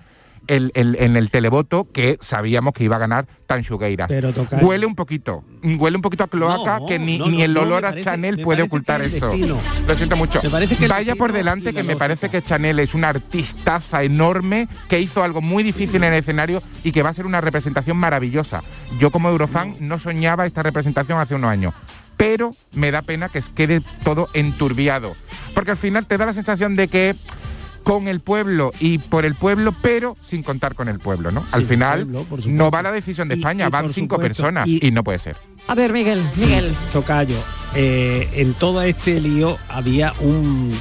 el- 0.47 0.71
el- 0.75 0.97
en 0.99 1.15
el 1.15 1.29
televoto 1.29 1.87
que 1.91 2.17
sabíamos 2.21 2.73
que 2.73 2.83
iba 2.83 2.95
a 2.95 2.99
ganar 2.99 3.27
Tanchugueiras. 3.47 4.07
Pero, 4.07 4.33
Tocayo. 4.33 4.65
Huele 4.65 4.85
un 4.85 4.95
poquito, 4.95 5.43
huele 5.63 5.95
un 5.97 6.01
poquito 6.01 6.23
a 6.23 6.27
cloaca 6.27 6.79
No, 6.79 6.85
que 6.87 6.99
ni, 6.99 7.17
no, 7.19 7.27
ni 7.27 7.43
el 7.43 7.55
olor 7.57 7.85
a 7.85 7.89
parece- 7.89 8.05
Chanel 8.05 8.39
puede 8.39 8.63
ocultar 8.63 9.01
eso. 9.01 9.31
Lo 9.87 9.95
siento 9.95 10.15
mucho. 10.15 10.41
Que 10.41 10.87
Vaya 10.87 11.15
por 11.15 11.31
delante 11.31 11.73
que 11.73 11.83
me 11.83 11.95
parece 11.95 12.29
que 12.29 12.41
Chanel 12.41 12.79
es 12.79 12.93
una 12.93 13.09
artistaza 13.09 14.03
enorme 14.03 14.67
que 14.89 14.99
hizo 14.99 15.23
algo 15.23 15.41
muy 15.41 15.63
difícil 15.63 16.03
en 16.03 16.13
el 16.13 16.19
escenario 16.19 16.61
y 16.83 16.91
que 16.91 17.03
va 17.03 17.09
a 17.09 17.13
ser 17.13 17.25
una 17.25 17.41
representación 17.41 17.97
maravillosa. 17.97 18.63
Yo 18.99 19.11
como 19.11 19.29
Eurofan 19.29 19.75
no 19.79 19.99
soñaba 19.99 20.45
esta 20.45 20.63
representación 20.63 21.19
hace 21.19 21.35
unos 21.35 21.49
años. 21.51 21.73
Pero 22.17 22.55
me 22.73 22.91
da 22.91 23.01
pena 23.01 23.27
que 23.29 23.41
quede 23.55 23.81
todo 24.03 24.29
enturbiado. 24.33 25.13
Porque 25.55 25.71
al 25.71 25.77
final 25.77 26.05
te 26.05 26.17
da 26.17 26.25
la 26.27 26.33
sensación 26.33 26.75
de 26.75 26.87
que 26.87 27.15
con 27.83 28.07
el 28.07 28.19
pueblo 28.21 28.71
y 28.79 28.97
por 28.97 29.25
el 29.25 29.35
pueblo, 29.35 29.73
pero 29.81 30.15
sin 30.25 30.41
contar 30.43 30.73
con 30.75 30.87
el 30.89 30.99
pueblo, 30.99 31.31
¿no? 31.31 31.45
Al 31.51 31.65
final 31.65 32.03
pueblo, 32.05 32.23
por 32.23 32.45
no 32.47 32.71
va 32.71 32.81
la 32.81 32.91
decisión 32.91 33.27
de 33.27 33.35
Y- 33.35 33.39
España, 33.39 33.67
y 33.67 33.69
van 33.69 33.93
cinco 33.93 34.15
supuesto, 34.15 34.21
personas 34.43 34.67
y- 34.67 34.85
y 34.87 34.91
no 34.91 35.03
puede 35.03 35.19
ser. 35.19 35.35
A 35.67 35.75
ver, 35.75 35.93
Miguel, 35.93 36.21
Miguel. 36.35 36.73
Tocayo, 36.91 37.37
eh, 37.75 38.29
en 38.33 38.53
todo 38.53 38.81
este 38.81 39.19
lío 39.21 39.57
había 39.69 40.13
un... 40.19 40.73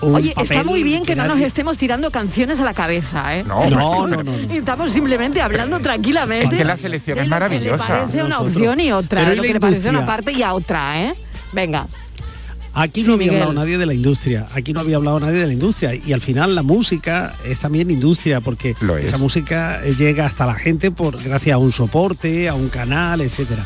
Oye, 0.00 0.34
está 0.36 0.64
muy 0.64 0.82
bien 0.82 1.02
que 1.04 1.16
no 1.16 1.24
nos 1.26 1.38
estemos 1.40 1.78
tirando 1.78 2.10
canciones 2.10 2.60
a 2.60 2.64
la 2.64 2.74
cabeza, 2.74 3.36
¿eh? 3.38 3.44
No, 3.44 3.70
No, 3.70 4.06
no, 4.06 4.22
no, 4.22 4.22
no. 4.22 4.32
Estamos 4.52 4.92
simplemente 4.92 5.40
hablando 5.40 5.80
tranquilamente. 5.80 6.56
Es 6.56 6.58
que 6.60 6.64
la 6.64 6.76
selección 6.76 7.16
es 7.16 7.22
lo 7.22 7.24
que 7.24 7.30
maravillosa. 7.30 7.94
Le 7.94 8.00
parece 8.00 8.18
una 8.18 8.28
Nosotros. 8.36 8.56
opción 8.56 8.80
y 8.80 8.92
otra, 8.92 9.20
Pero 9.22 9.32
¿y 9.32 9.36
lo 9.36 9.42
que 9.44 9.52
le 9.54 9.60
parece 9.60 9.88
una 9.88 10.04
parte 10.04 10.32
y 10.32 10.42
a 10.42 10.52
otra, 10.52 11.02
¿eh? 11.02 11.14
Venga. 11.52 11.86
Aquí 12.76 13.02
Sí, 13.02 13.08
no 13.08 13.14
había 13.14 13.26
Miguel. 13.28 13.42
hablado 13.42 13.52
nadie 13.64 13.78
de 13.78 13.86
la 13.86 13.94
industria, 13.94 14.48
aquí 14.52 14.72
no 14.72 14.80
había 14.80 14.96
hablado 14.96 15.20
nadie 15.20 15.38
de 15.38 15.46
la 15.46 15.52
industria 15.52 15.94
y 15.94 16.12
al 16.12 16.20
final 16.20 16.54
la 16.56 16.62
música 16.64 17.34
es 17.44 17.58
también 17.60 17.88
industria 17.90 18.40
porque 18.40 18.74
Lo 18.80 18.96
es. 18.96 19.04
esa 19.06 19.16
música 19.18 19.80
eh, 19.84 19.94
llega 19.96 20.26
hasta 20.26 20.44
la 20.44 20.54
gente 20.54 20.90
por 20.90 21.22
gracias 21.22 21.54
a 21.54 21.58
un 21.58 21.70
soporte, 21.70 22.48
a 22.48 22.54
un 22.54 22.68
canal, 22.68 23.20
etcétera. 23.20 23.64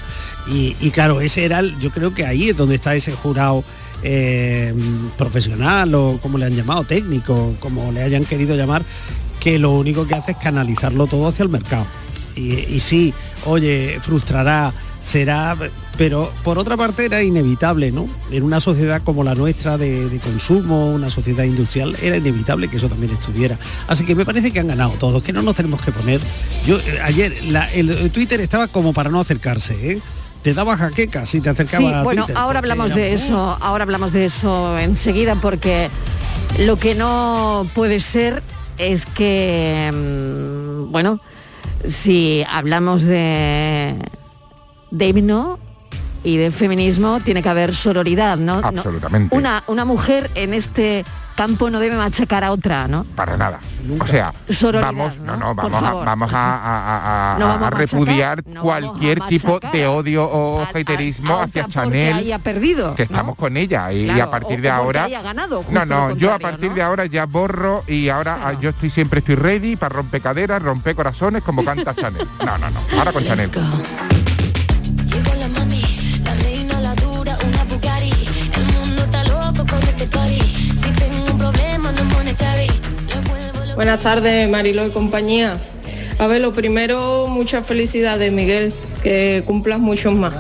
Y, 0.52 0.76
y 0.80 0.90
claro, 0.90 1.20
ese 1.22 1.44
era 1.46 1.60
el, 1.60 1.78
yo 1.78 1.90
creo 1.90 2.12
que 2.14 2.26
ahí 2.26 2.50
es 2.50 2.56
donde 2.56 2.74
está 2.74 2.94
ese 2.94 3.12
jurado 3.12 3.64
eh, 4.02 4.74
profesional 5.16 5.94
o 5.94 6.18
como 6.22 6.36
le 6.38 6.44
han 6.46 6.54
llamado, 6.54 6.84
técnico, 6.84 7.54
como 7.60 7.90
le 7.92 8.02
hayan 8.02 8.24
querido 8.24 8.56
llamar, 8.56 8.82
que 9.40 9.58
lo 9.58 9.72
único 9.72 10.06
que 10.06 10.14
hace 10.14 10.32
es 10.32 10.36
canalizarlo 10.38 11.06
todo 11.06 11.28
hacia 11.28 11.42
el 11.44 11.48
mercado. 11.48 11.86
Y, 12.36 12.52
y 12.54 12.80
sí, 12.80 13.12
oye, 13.46 13.98
frustrará, 14.02 14.72
será, 15.00 15.57
pero 15.97 16.33
por 16.45 16.59
otra 16.59 16.76
parte 16.76 17.05
era 17.07 17.23
inevitable, 17.23 17.90
¿no? 17.93 18.07
En 18.31 18.43
una 18.43 18.61
sociedad 18.61 19.02
como 19.02 19.25
la 19.25 19.35
nuestra 19.35 19.78
de, 19.78 20.09
de 20.09 20.19
consumo, 20.19 20.90
una 20.90 21.09
sociedad 21.11 21.45
industrial, 21.45 21.97
era 22.02 22.17
inevitable 22.17 22.69
que 22.69 22.76
eso 22.76 22.88
también 22.88 23.12
estuviera. 23.12 23.59
Así 23.87 24.05
que 24.05 24.14
me 24.14 24.25
parece 24.26 24.52
que 24.52 24.61
han 24.61 24.69
ganado 24.69 24.90
todos, 24.99 25.23
que 25.23 25.33
no 25.33 25.43
nos 25.43 25.55
tenemos 25.55 25.81
que 25.83 25.93
poner. 25.93 26.21
Yo 26.67 26.78
eh, 26.78 27.00
ayer 27.02 27.37
la- 27.45 27.73
el, 27.73 27.90
el 27.90 28.11
Twitter 28.11 28.40
estaba 28.40 28.69
como 28.69 28.93
para 28.93 29.11
no 29.11 29.21
acercarse, 29.21 29.93
¿eh? 29.93 30.00
Te 30.43 30.55
daba 30.55 30.76
jaqueca 30.76 31.26
si 31.26 31.40
te 31.40 31.50
acercabas 31.50 31.88
Sí, 31.88 31.93
a 31.95 32.02
bueno, 32.02 32.25
Twitter, 32.26 32.40
ahora 32.40 32.59
hablamos 32.61 32.87
era- 32.93 32.97
de 32.97 33.12
eso, 33.14 33.57
ahora 33.61 33.83
hablamos 33.85 34.12
de 34.12 34.25
eso 34.25 34.78
enseguida 34.78 35.35
porque 35.40 35.88
lo 36.61 36.76
que 36.78 36.95
no 36.95 37.69
puede 37.75 37.99
ser 38.00 38.43
es 38.78 39.05
que, 39.07 39.90
mm, 39.93 40.93
bueno, 40.93 41.21
si 41.87 42.45
hablamos 42.49 43.02
de, 43.02 43.97
de 44.90 45.09
himno 45.09 45.59
y 46.25 46.37
de 46.37 46.50
feminismo, 46.50 47.21
tiene 47.21 47.42
que 47.42 47.49
haber 47.49 47.75
sororidad, 47.75 48.37
¿no? 48.37 48.61
No- 48.61 48.66
Absolutamente. 48.68 49.37
una, 49.37 49.62
una 49.68 49.85
mujer 49.85 50.30
en 50.35 50.52
este 50.52 51.04
campo 51.37 51.71
no 51.71 51.78
debe 51.78 51.95
machacar 51.97 52.42
a 52.42 52.50
otra, 52.50 52.88
¿no? 52.88 53.04
Para 53.14 53.37
nada. 53.37 53.61
O 54.00 54.07
sea, 54.09 54.35
Sororidad, 54.49 54.87
vamos, 54.88 55.18
no, 55.21 55.37
¿no? 55.37 55.54
vamos, 55.54 55.80
a, 55.80 55.92
vamos 55.92 56.35
a, 56.35 56.57
a- 56.57 57.35
a- 57.37 57.38
No 57.38 57.45
a- 57.45 57.49
vamos 57.49 57.62
a 57.62 57.66
a 57.68 57.71
machacar, 57.71 57.78
repudiar 57.78 58.42
no 58.49 58.64
vamos 58.64 58.75
a 58.75 58.88
cualquier 58.90 59.21
tipo 59.21 59.61
de 59.61 59.87
odio 59.87 60.25
o 60.28 60.61
haterismo 60.62 61.38
hacia 61.38 61.68
Chanel. 61.68 62.16
haya 62.16 62.40
perdido, 62.40 62.97
que 62.97 63.04
estamos 63.04 63.37
con 63.37 63.57
ella 63.57 63.92
y, 63.92 64.11
a 64.18 64.28
partir 64.28 64.59
o- 64.59 64.62
de 64.62 64.68
o 64.71 64.73
ahora 64.75 65.04
haya 65.04 65.23
ganado, 65.23 65.59
justo 65.62 65.73
no 65.73 66.09
no 66.09 66.16
yo 66.16 66.35
a 66.35 66.40
partir 66.40 66.71
¿no? 66.71 66.75
de 66.75 66.83
ahora 66.83 67.07
ya 67.07 67.25
borro 67.26 67.85
y 67.87 68.09
ahora 68.09 68.40
ah, 68.45 68.54
yo 68.61 68.71
estoy 68.71 68.90
siempre 68.90 69.21
estoy 69.21 69.37
ready 69.37 69.76
para 69.76 69.95
romper 69.95 70.21
caderas 70.21 70.61
romper 70.61 70.97
corazones 70.97 71.45
como 71.45 71.64
canta 71.64 71.95
Chanel 71.95 72.26
no 72.45 72.59
no 72.59 72.68
no 72.71 72.80
ahora 72.99 73.12
con 73.12 73.23
Chanel 73.25 73.49
Buenas 83.78 84.00
tardes, 84.00 84.50
Marilo 84.50 84.85
y 84.88 84.90
compañía. 84.90 85.56
A 86.18 86.26
ver, 86.26 86.40
lo 86.40 86.52
primero, 86.52 87.28
muchas 87.28 87.64
felicidades, 87.64 88.32
Miguel, 88.32 88.75
que 89.04 89.44
cumplas 89.47 89.78
muchos 89.78 90.12
más. 90.14 90.35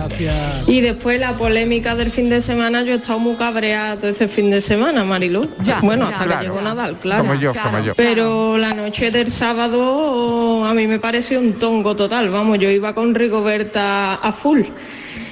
Y 0.66 0.80
después 0.80 1.20
la 1.20 1.36
polémica 1.36 1.94
del 1.94 2.10
fin 2.10 2.28
de 2.30 2.40
semana, 2.40 2.82
yo 2.82 2.94
he 2.94 2.96
estado 2.96 3.20
muy 3.20 3.36
cabreada 3.36 3.94
todo 3.94 4.08
este 4.08 4.26
fin 4.26 4.50
de 4.50 4.60
semana, 4.60 5.04
Marilo. 5.04 5.46
Ya, 5.62 5.78
bueno, 5.82 6.06
ya, 6.06 6.14
hasta 6.14 6.24
claro. 6.24 6.40
que 6.40 6.46
llegó 6.48 6.62
Nadal, 6.62 6.96
claro. 6.96 7.22
como 7.22 7.36
yo 7.36 7.52
como 7.54 7.78
yo 7.78 7.94
Pero 7.94 8.58
la 8.58 8.74
noche 8.74 9.12
del 9.12 9.30
sábado 9.30 10.64
a 10.64 10.74
mí 10.74 10.88
me 10.88 10.98
pareció 10.98 11.38
un 11.38 11.60
tongo 11.60 11.94
total, 11.94 12.30
vamos, 12.30 12.58
yo 12.58 12.68
iba 12.70 12.92
con 12.92 13.14
Rigoberta 13.14 14.14
a 14.14 14.32
full. 14.32 14.62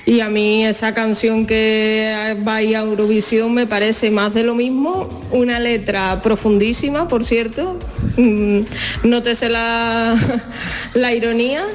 Y 0.07 0.21
a 0.21 0.29
mí 0.29 0.65
esa 0.65 0.95
canción 0.95 1.47
que 1.47 2.37
va 2.47 2.57
a 2.57 2.63
ir 2.63 2.77
a 2.77 2.81
Eurovisión 2.81 3.53
me 3.53 3.67
parece 3.67 4.11
más 4.11 4.33
de 4.33 4.45
lo 4.45 4.55
mismo, 4.55 5.09
una 5.33 5.59
letra 5.59 6.23
profundísima, 6.23 7.09
por 7.09 7.25
cierto, 7.25 7.77
Mm, 8.17 8.61
nótese 9.05 9.51
la, 9.51 10.17
la 10.95 11.13
ironía 11.13 11.67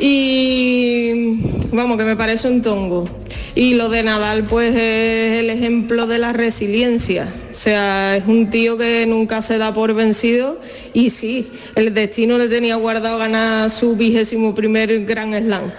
y 0.00 1.38
vamos, 1.72 1.96
que 1.96 2.04
me 2.04 2.16
parece 2.16 2.48
un 2.48 2.62
tongo. 2.62 3.08
Y 3.54 3.74
lo 3.74 3.88
de 3.88 4.02
Nadal 4.02 4.46
pues 4.46 4.74
es 4.74 5.40
el 5.40 5.50
ejemplo 5.50 6.06
de 6.06 6.18
la 6.18 6.32
resiliencia. 6.32 7.32
O 7.52 7.54
sea, 7.54 8.16
es 8.16 8.26
un 8.26 8.50
tío 8.50 8.78
que 8.78 9.06
nunca 9.06 9.42
se 9.42 9.58
da 9.58 9.72
por 9.72 9.94
vencido 9.94 10.60
y 10.92 11.10
sí, 11.10 11.48
el 11.74 11.94
destino 11.94 12.38
le 12.38 12.48
tenía 12.48 12.76
guardado 12.76 13.18
ganar 13.18 13.70
su 13.70 13.96
vigésimo 13.96 14.54
primer 14.54 15.04
Gran 15.04 15.34
Slam. 15.34 15.72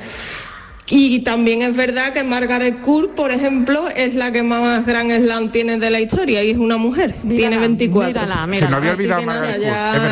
Y 0.94 1.22
también 1.22 1.62
es 1.62 1.74
verdad 1.76 2.12
que 2.12 2.22
Margaret 2.24 2.82
Court, 2.82 3.12
por 3.16 3.32
ejemplo, 3.32 3.88
es 3.96 4.14
la 4.14 4.32
que 4.34 4.44
más 4.44 4.86
gran 4.86 5.10
slam 5.10 5.50
tiene 5.50 5.78
de 5.80 5.90
la 5.90 6.02
historia 6.02 6.44
y 6.44 6.50
es 6.52 6.58
una 6.58 6.76
mujer, 6.76 7.16
tiene 7.28 7.58
24. 7.58 8.10
mírala, 8.10 8.48
Se 8.60 8.68
me 8.68 8.76
había 8.76 8.92
Así 8.92 9.02
olvidado 9.02 9.22
que 9.22 9.26
nada, 9.28 9.42
Margaret 9.42 9.62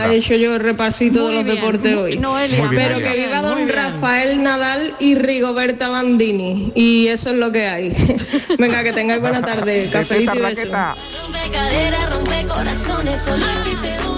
ya 0.07 0.13
he 0.13 0.15
hecho 0.15 0.35
yo 0.35 0.55
el 0.55 0.61
repasito 0.61 1.27
de 1.27 1.35
los 1.35 1.43
bien, 1.43 1.55
deportes 1.57 1.93
muy- 1.95 2.03
hoy. 2.03 2.17
Noelia, 2.17 2.63
Muy 2.63 2.75
Pero 2.77 2.97
que 2.99 3.13
viva 3.13 3.41
don. 3.41 3.67
Rafael 3.67 4.41
Nadal 4.41 4.95
y 4.99 5.15
Rigoberta 5.15 5.89
Bandini. 5.89 6.71
Y 6.75 7.07
eso 7.07 7.31
es 7.31 7.35
lo 7.35 7.51
que 7.51 7.67
hay. 7.67 7.93
Venga, 8.57 8.81
que 8.81 8.93
tengáis 8.93 9.19
buena 9.19 9.41
tarde. 9.41 9.89
Cafelito 9.91 10.33
y 10.35 10.39
besos. 10.39 10.65
Rompe 10.65 11.39
cadera, 11.51 11.97
rompe 12.09 12.45
corazones, 12.47 13.19
solo 13.19 13.45
existe 13.45 13.97
una. 14.07 14.08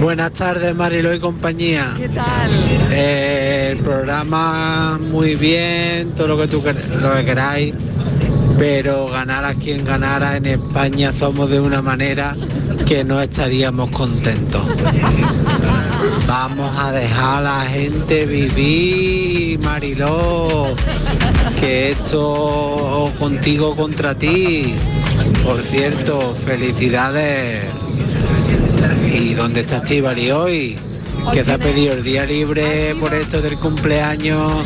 Buenas 0.00 0.32
tardes, 0.32 0.74
Marilo 0.76 1.12
y 1.12 1.18
compañía. 1.18 1.92
¿Qué 1.96 2.08
tal? 2.08 2.50
Eh, 2.92 3.70
el 3.72 3.78
programa 3.78 4.98
muy 4.98 5.34
bien, 5.34 6.12
todo 6.12 6.28
lo 6.28 6.38
que 6.38 6.46
tú 6.46 6.62
lo 7.02 7.14
que 7.14 7.24
queráis, 7.24 7.74
pero 8.58 9.08
ganar 9.08 9.44
a 9.44 9.54
quien 9.54 9.84
ganara 9.84 10.36
en 10.36 10.46
España 10.46 11.12
somos 11.12 11.50
de 11.50 11.60
una 11.60 11.82
manera 11.82 12.36
que 12.86 13.02
no 13.02 13.20
estaríamos 13.20 13.90
contentos. 13.90 14.62
Vamos 16.26 16.70
a 16.78 16.92
dejar 16.92 17.38
a 17.38 17.40
la 17.40 17.66
gente 17.66 18.24
vivir, 18.24 19.58
Mariló, 19.58 20.74
que 21.60 21.90
esto 21.90 23.12
contigo 23.18 23.74
contra 23.74 24.14
ti. 24.14 24.74
Por 25.44 25.60
cierto, 25.62 26.36
felicidades. 26.46 27.64
¿Y 29.12 29.34
dónde 29.34 29.60
está 29.62 29.82
Chivali 29.82 30.30
hoy? 30.30 30.76
Que 31.32 31.44
se 31.44 31.52
ha 31.52 31.58
pedido 31.58 31.94
el 31.94 32.04
día 32.04 32.26
libre 32.26 32.94
por 33.00 33.14
esto 33.14 33.40
del 33.40 33.56
cumpleaños 33.58 34.64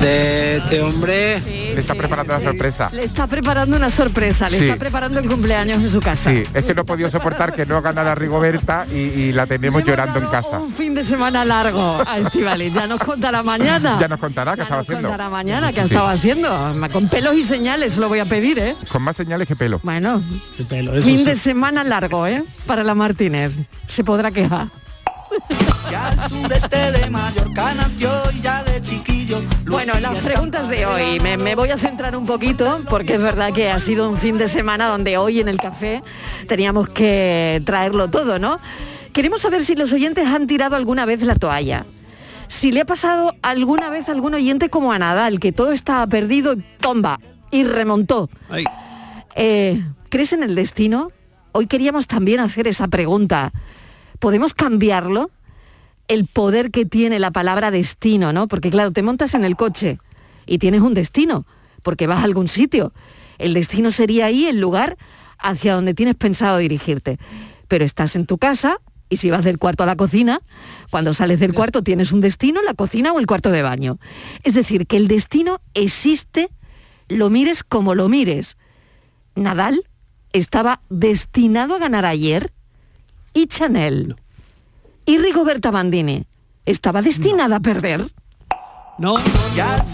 de 0.00 0.56
este 0.58 0.82
hombre. 0.82 1.40
Le 1.40 1.74
está 1.80 1.94
preparando 1.94 2.32
la 2.38 2.40
sorpresa. 2.44 2.90
Le 2.92 3.04
está 3.04 3.26
preparando 3.26 3.76
una 3.76 3.90
sorpresa, 3.90 4.48
le 4.48 4.58
Sí. 4.58 4.64
está 4.64 4.76
preparando 4.78 5.20
el 5.20 5.28
cumpleaños 5.28 5.82
en 5.82 5.90
su 5.90 6.00
casa. 6.00 6.30
Sí, 6.30 6.44
es 6.54 6.64
que 6.64 6.74
no 6.74 6.82
he 6.82 6.84
podido 6.84 7.10
soportar 7.10 7.52
que 7.54 7.66
no 7.66 7.80
ganara 7.82 8.14
Rigoberta 8.14 8.86
y, 8.90 8.94
y 8.96 9.32
la 9.32 9.46
tenemos 9.46 9.84
llorando 9.84 10.18
en 10.18 10.26
casa. 10.26 10.58
Un 10.58 10.72
fin 10.72 10.94
de 10.94 11.04
semana 11.04 11.44
largo 11.44 12.02
a 12.06 12.18
Estivali. 12.18 12.70
Ya 12.72 12.86
nos 12.86 13.00
contará 13.00 13.42
mañana. 13.44 13.96
Ya 14.00 14.08
nos 14.08 14.18
contará 14.20 14.54
qué 14.54 14.62
estaba 14.62 14.80
nos 14.82 14.88
haciendo. 14.88 15.08
contará 15.08 15.30
mañana 15.30 15.72
qué 15.72 15.80
Sí. 15.82 15.86
estaba 15.88 16.10
haciendo. 16.12 16.76
Con 16.92 17.08
pelos 17.08 17.34
y 17.36 17.42
señales 17.42 17.96
lo 17.98 18.08
voy 18.08 18.20
a 18.20 18.24
pedir, 18.24 18.58
¿eh? 18.58 18.74
Con 18.90 19.02
más 19.02 19.16
señales 19.16 19.46
que 19.48 19.56
pelo. 19.56 19.80
Bueno, 19.82 20.22
fin 21.02 21.18
sí. 21.18 21.24
de 21.24 21.36
semana 21.36 21.84
largo, 21.84 22.26
¿eh? 22.26 22.44
Para 22.66 22.82
la 22.84 22.94
Martínez. 22.94 23.52
Se 23.86 24.02
podrá 24.04 24.30
quejar. 24.30 24.68
Sureste 26.28 26.92
de 26.92 27.10
Mallorca 27.10 27.74
nació 27.74 28.10
y 28.34 28.40
ya 28.40 28.62
de 28.64 28.82
chiquillo. 28.82 29.42
Bueno, 29.66 29.92
las 30.00 30.24
preguntas 30.24 30.68
de 30.68 30.86
hoy. 30.86 31.20
Me, 31.20 31.36
me 31.36 31.54
voy 31.54 31.70
a 31.70 31.78
centrar 31.78 32.16
un 32.16 32.26
poquito 32.26 32.80
porque 32.88 33.14
es 33.14 33.22
verdad 33.22 33.52
que 33.52 33.70
ha 33.70 33.78
sido 33.78 34.10
un 34.10 34.16
fin 34.16 34.38
de 34.38 34.48
semana 34.48 34.88
donde 34.88 35.18
hoy 35.18 35.40
en 35.40 35.48
el 35.48 35.58
café 35.58 36.02
teníamos 36.48 36.88
que 36.88 37.62
traerlo 37.64 38.08
todo, 38.08 38.38
¿no? 38.38 38.58
Queremos 39.12 39.40
saber 39.40 39.64
si 39.64 39.76
los 39.76 39.92
oyentes 39.92 40.26
han 40.26 40.46
tirado 40.46 40.76
alguna 40.76 41.06
vez 41.06 41.22
la 41.22 41.36
toalla. 41.36 41.86
Si 42.48 42.72
le 42.72 42.82
ha 42.82 42.86
pasado 42.86 43.34
alguna 43.42 43.90
vez 43.90 44.08
a 44.08 44.12
algún 44.12 44.34
oyente 44.34 44.68
como 44.68 44.92
a 44.92 44.98
Nadal, 44.98 45.40
que 45.40 45.52
todo 45.52 45.72
estaba 45.72 46.06
perdido 46.06 46.54
y 46.54 46.64
¡tomba! 46.80 47.18
Y 47.50 47.64
remontó. 47.64 48.28
Eh, 49.34 49.84
¿Crees 50.08 50.32
en 50.32 50.42
el 50.42 50.54
destino? 50.54 51.10
Hoy 51.52 51.66
queríamos 51.66 52.06
también 52.06 52.40
hacer 52.40 52.68
esa 52.68 52.88
pregunta. 52.88 53.52
¿Podemos 54.18 54.54
cambiarlo? 54.54 55.30
El 56.08 56.26
poder 56.26 56.70
que 56.70 56.84
tiene 56.84 57.18
la 57.18 57.30
palabra 57.30 57.70
destino, 57.70 58.32
¿no? 58.32 58.48
Porque 58.48 58.70
claro, 58.70 58.92
te 58.92 59.02
montas 59.02 59.34
en 59.34 59.44
el 59.44 59.56
coche 59.56 59.98
y 60.46 60.58
tienes 60.58 60.80
un 60.80 60.94
destino, 60.94 61.46
porque 61.82 62.06
vas 62.06 62.20
a 62.20 62.24
algún 62.24 62.48
sitio. 62.48 62.92
El 63.38 63.54
destino 63.54 63.90
sería 63.90 64.26
ahí 64.26 64.46
el 64.46 64.60
lugar 64.60 64.96
hacia 65.38 65.74
donde 65.74 65.94
tienes 65.94 66.14
pensado 66.14 66.58
dirigirte. 66.58 67.18
Pero 67.68 67.84
estás 67.84 68.16
en 68.16 68.26
tu 68.26 68.38
casa 68.38 68.80
y 69.08 69.18
si 69.18 69.30
vas 69.30 69.44
del 69.44 69.58
cuarto 69.58 69.82
a 69.82 69.86
la 69.86 69.96
cocina, 69.96 70.40
cuando 70.90 71.14
sales 71.14 71.38
del 71.38 71.54
cuarto 71.54 71.82
tienes 71.82 72.12
un 72.12 72.20
destino, 72.20 72.62
la 72.62 72.74
cocina 72.74 73.12
o 73.12 73.18
el 73.18 73.26
cuarto 73.26 73.50
de 73.50 73.62
baño. 73.62 73.98
Es 74.42 74.54
decir, 74.54 74.86
que 74.86 74.96
el 74.96 75.08
destino 75.08 75.60
existe, 75.74 76.50
lo 77.08 77.30
mires 77.30 77.62
como 77.62 77.94
lo 77.94 78.08
mires. 78.08 78.56
Nadal 79.34 79.84
estaba 80.32 80.80
destinado 80.88 81.74
a 81.74 81.78
ganar 81.78 82.04
ayer 82.04 82.52
y 83.32 83.46
Chanel. 83.46 84.16
Y 85.06 85.18
Rigoberta 85.18 85.70
Bandini 85.70 86.24
estaba 86.64 87.00
destinada 87.00 87.56
a 87.56 87.60
perder. 87.60 88.04
No, 88.98 89.16
Ya 89.54 89.84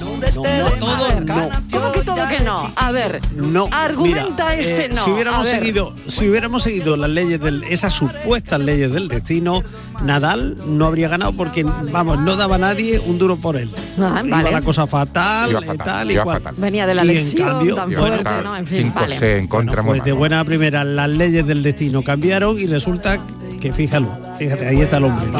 Mallorca 0.80 1.48
nació 1.48 1.80
¿Cómo 1.80 1.92
que 1.92 2.00
todo 2.02 2.28
que 2.28 2.40
no? 2.44 2.72
A 2.76 2.92
ver, 2.92 3.20
no. 3.34 3.68
argumenta 3.72 4.50
Mira, 4.50 4.54
ese 4.54 4.84
eh, 4.84 4.88
no. 4.90 5.04
Si 5.04 5.10
hubiéramos 5.10 5.48
seguido, 5.48 5.92
si 6.06 6.28
hubiéramos 6.30 6.62
seguido 6.62 6.96
las 6.96 7.10
leyes 7.10 7.40
del, 7.40 7.64
esas 7.64 7.92
supuestas 7.94 8.60
leyes 8.60 8.92
del 8.92 9.08
destino, 9.08 9.62
Nadal 10.04 10.56
no 10.66 10.86
habría 10.86 11.08
ganado 11.08 11.32
porque 11.32 11.64
vamos, 11.64 12.20
no 12.20 12.36
daba 12.36 12.54
a 12.54 12.58
nadie 12.58 13.00
un 13.00 13.18
duro 13.18 13.36
por 13.36 13.56
él. 13.56 13.70
Ah, 13.98 14.22
Iba 14.24 14.36
vale. 14.36 14.52
la 14.52 14.62
cosa 14.62 14.86
fatal, 14.86 15.50
Iba 15.50 15.62
fatal, 15.62 15.84
tal 15.86 16.10
y 16.10 16.14
iba 16.14 16.22
cual. 16.24 16.40
fatal. 16.42 16.54
Venía 16.58 16.86
de 16.86 16.94
la 16.94 17.02
en 17.02 17.08
lesión 17.08 17.48
cambio- 17.48 17.74
tan 17.74 17.92
fuerte, 17.92 18.16
fatal. 18.18 18.44
¿no? 18.44 18.56
En 18.56 18.66
fin, 18.68 18.92
vale. 18.94 19.38
en 19.38 19.48
contra 19.48 19.82
Pues 19.82 20.04
de 20.04 20.12
buena 20.12 20.44
primera 20.44 20.84
las 20.84 21.08
leyes 21.08 21.44
del 21.44 21.64
destino 21.64 22.02
cambiaron 22.02 22.56
y 22.58 22.66
resulta 22.68 23.18
que 23.62 23.72
fíjalo, 23.72 24.08
fíjate, 24.38 24.66
ahí 24.66 24.80
está 24.80 24.96
el 24.96 25.04
hombre, 25.04 25.26
¿no? 25.28 25.38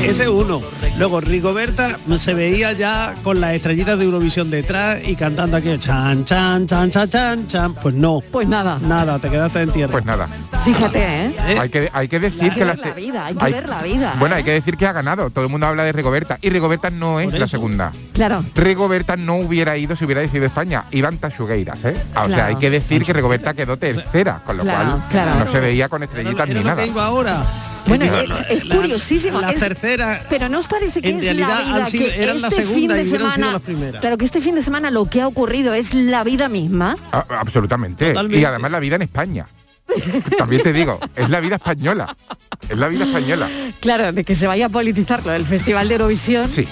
Ese 0.00 0.22
es 0.22 0.28
uno. 0.28 0.60
Luego 0.98 1.20
Rigoberta 1.20 1.96
se 2.18 2.34
veía 2.34 2.72
ya 2.72 3.14
con 3.22 3.40
las 3.40 3.52
estrellitas 3.54 3.96
de 3.98 4.04
Eurovisión 4.04 4.50
detrás 4.50 4.98
y 5.06 5.14
cantando 5.14 5.56
aquello 5.56 5.76
chan 5.76 6.24
chan 6.24 6.66
chan 6.66 6.90
chan 6.90 7.08
chan 7.08 7.46
chan. 7.46 7.74
Pues 7.74 7.94
no. 7.94 8.20
Pues 8.32 8.48
nada. 8.48 8.80
Nada, 8.80 9.18
te 9.20 9.30
quedaste 9.30 9.62
en 9.62 9.70
tierra. 9.70 9.92
Pues 9.92 10.04
nada. 10.04 10.28
Fíjate, 10.64 10.98
¿eh? 11.26 11.34
Hay 11.60 11.68
que, 11.70 11.88
hay 11.92 12.08
que 12.08 12.18
decir 12.18 12.42
Hay 12.42 12.48
que 12.50 12.54
que 12.56 12.64
la, 12.64 12.74
la 12.74 12.82
se- 12.82 12.92
vida, 12.94 13.26
hay 13.26 13.34
que 13.36 13.44
hay- 13.44 13.52
ver 13.52 13.68
la 13.68 13.82
vida. 13.82 14.14
Bueno, 14.18 14.34
¿eh? 14.34 14.38
hay 14.38 14.44
que 14.44 14.50
decir 14.50 14.76
que 14.76 14.86
ha 14.88 14.92
ganado. 14.92 15.30
Todo 15.30 15.44
el 15.44 15.50
mundo 15.52 15.66
habla 15.68 15.84
de 15.84 15.92
Rigoberta. 15.92 16.36
Y 16.42 16.50
Rigoberta 16.50 16.90
no 16.90 17.20
es 17.20 17.32
la 17.32 17.46
segunda. 17.46 17.92
Claro. 18.12 18.44
Rigoberta 18.56 19.16
no 19.16 19.36
hubiera 19.36 19.76
ido 19.76 19.94
si 19.94 20.04
hubiera 20.04 20.20
decidido 20.20 20.46
España. 20.46 20.82
Iban 20.90 21.18
Tachugueiras, 21.18 21.78
¿eh? 21.84 21.94
Ah, 22.16 22.24
O 22.24 22.28
sea, 22.28 22.46
hay 22.46 22.56
que 22.56 22.70
decir 22.70 23.04
que 23.04 23.12
Rigoberta 23.12 23.54
quedó 23.54 23.76
tercera, 23.76 24.40
con 24.44 24.56
lo 24.56 24.64
Claro, 24.64 24.90
cual 24.98 25.02
claro. 25.12 25.44
no 25.44 25.50
se 25.50 25.60
veía 25.60 25.88
con 25.88 26.02
estrellitas 26.02 26.48
Era 26.48 26.58
ni 26.58 26.64
lo 26.64 26.70
nada. 26.70 26.82
que 26.82 26.90
iba 26.90 27.06
ahora. 27.06 27.42
Bueno, 27.86 28.04
es, 28.04 28.50
es 28.50 28.64
la- 28.66 28.74
curiosísimo. 28.76 29.40
La 29.40 29.50
es- 29.50 29.60
tercera 29.60 30.26
pero 30.28 30.48
¿no 30.48 30.58
os 30.58 30.66
parece 30.66 31.00
que 31.00 31.10
en 31.10 31.18
es 31.18 31.24
realidad 31.24 31.48
la 31.48 31.64
vida 31.64 31.86
sido- 31.86 32.04
que 32.04 32.10
este 32.10 32.34
la 32.40 32.50
fin 32.50 32.58
segunda 32.66 32.94
de 32.94 33.04
semana, 33.04 33.52
las 33.52 33.62
primeras. 33.62 34.00
claro 34.00 34.18
que 34.18 34.24
este 34.24 34.40
fin 34.40 34.54
de 34.54 34.62
semana 34.62 34.90
lo 34.90 35.06
que 35.06 35.20
ha 35.22 35.26
ocurrido 35.26 35.74
es 35.74 35.94
la 35.94 36.22
vida 36.24 36.48
misma? 36.48 36.96
Ah, 37.12 37.24
absolutamente. 37.40 38.08
Totalmente. 38.08 38.40
Y 38.40 38.44
además 38.44 38.70
la 38.70 38.80
vida 38.80 38.96
en 38.96 39.02
España. 39.02 39.46
También 40.36 40.62
te 40.62 40.72
digo, 40.72 40.98
es 41.16 41.30
la 41.30 41.40
vida 41.40 41.56
española. 41.56 42.14
Es 42.68 42.76
la 42.76 42.88
vida 42.88 43.04
española. 43.04 43.48
Claro, 43.80 44.12
de 44.12 44.22
que 44.24 44.34
se 44.34 44.46
vaya 44.46 44.66
a 44.66 44.68
politizar 44.68 45.24
lo 45.24 45.32
del 45.32 45.46
Festival 45.46 45.88
de 45.88 45.94
Eurovisión. 45.94 46.52
Sí. 46.52 46.68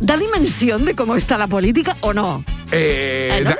¿Da 0.00 0.16
dimensión 0.16 0.84
de 0.84 0.94
cómo 0.94 1.16
está 1.16 1.38
la 1.38 1.46
política 1.46 1.96
o 2.00 2.12
no? 2.12 2.44
Eh, 2.74 3.44
no 3.44 3.54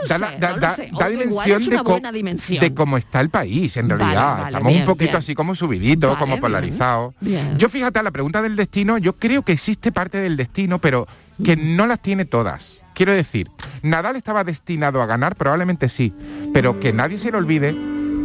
da, 0.99 1.09
dimensión 1.11 2.61
de, 2.61 2.75
cómo 2.75 2.97
está 2.97 3.21
el 3.21 3.29
país, 3.29 3.77
en 3.77 3.91
realidad. 3.91 4.37
vale, 4.39 4.47
Estamos 4.47 4.73
bien, 4.73 4.83
un 4.83 4.87
poquito 4.87 5.11
bien. 5.11 5.17
así 5.17 5.35
como 5.35 5.55
subidito, 5.55 6.09
Vale, 6.09 6.19
como 6.19 7.15
bien. 7.21 7.59
Yo 7.59 7.69
fíjate, 7.69 7.99
a 7.99 8.03
la 8.03 8.11
pregunta 8.11 8.41
del 8.41 8.57
destino, 8.57 8.97
yo 8.97 9.15
creo 9.15 9.43
que 9.43 9.53
existe 9.53 9.93
parte 9.93 10.19
del 10.19 10.37
destino, 10.37 10.79
pero 10.79 11.07
que 11.45 11.57
no 11.57 11.87
las 11.87 12.01
tiene 12.01 12.25
todas. 12.25 12.83
Quiero 12.95 13.13
decir, 13.13 13.49
Nadal 13.83 14.17
estaba 14.17 14.45
destinado 14.45 15.03
a 15.03 15.07
ganar, 15.07 15.37
probablemente 15.37 15.89
sí, 15.89 16.13
pero 16.53 16.81
que 16.81 16.93
nadie 16.93 17.19
se 17.19 17.31
lo 17.31 17.39
olvide, 17.39 17.75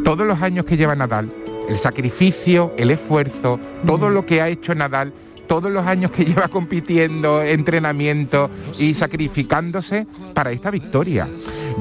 todos 0.03 0.25
los 0.25 0.41
años 0.41 0.65
que 0.65 0.77
lleva 0.77 0.95
Nadal, 0.95 1.31
el 1.69 1.77
sacrificio, 1.77 2.73
el 2.77 2.91
esfuerzo, 2.91 3.59
todo 3.85 4.09
lo 4.09 4.25
que 4.25 4.41
ha 4.41 4.49
hecho 4.49 4.75
Nadal, 4.75 5.13
todos 5.47 5.71
los 5.71 5.85
años 5.85 6.11
que 6.11 6.25
lleva 6.25 6.47
compitiendo, 6.47 7.41
entrenamiento 7.41 8.49
y 8.77 8.93
sacrificándose 8.93 10.07
para 10.33 10.51
esta 10.51 10.71
victoria. 10.71 11.27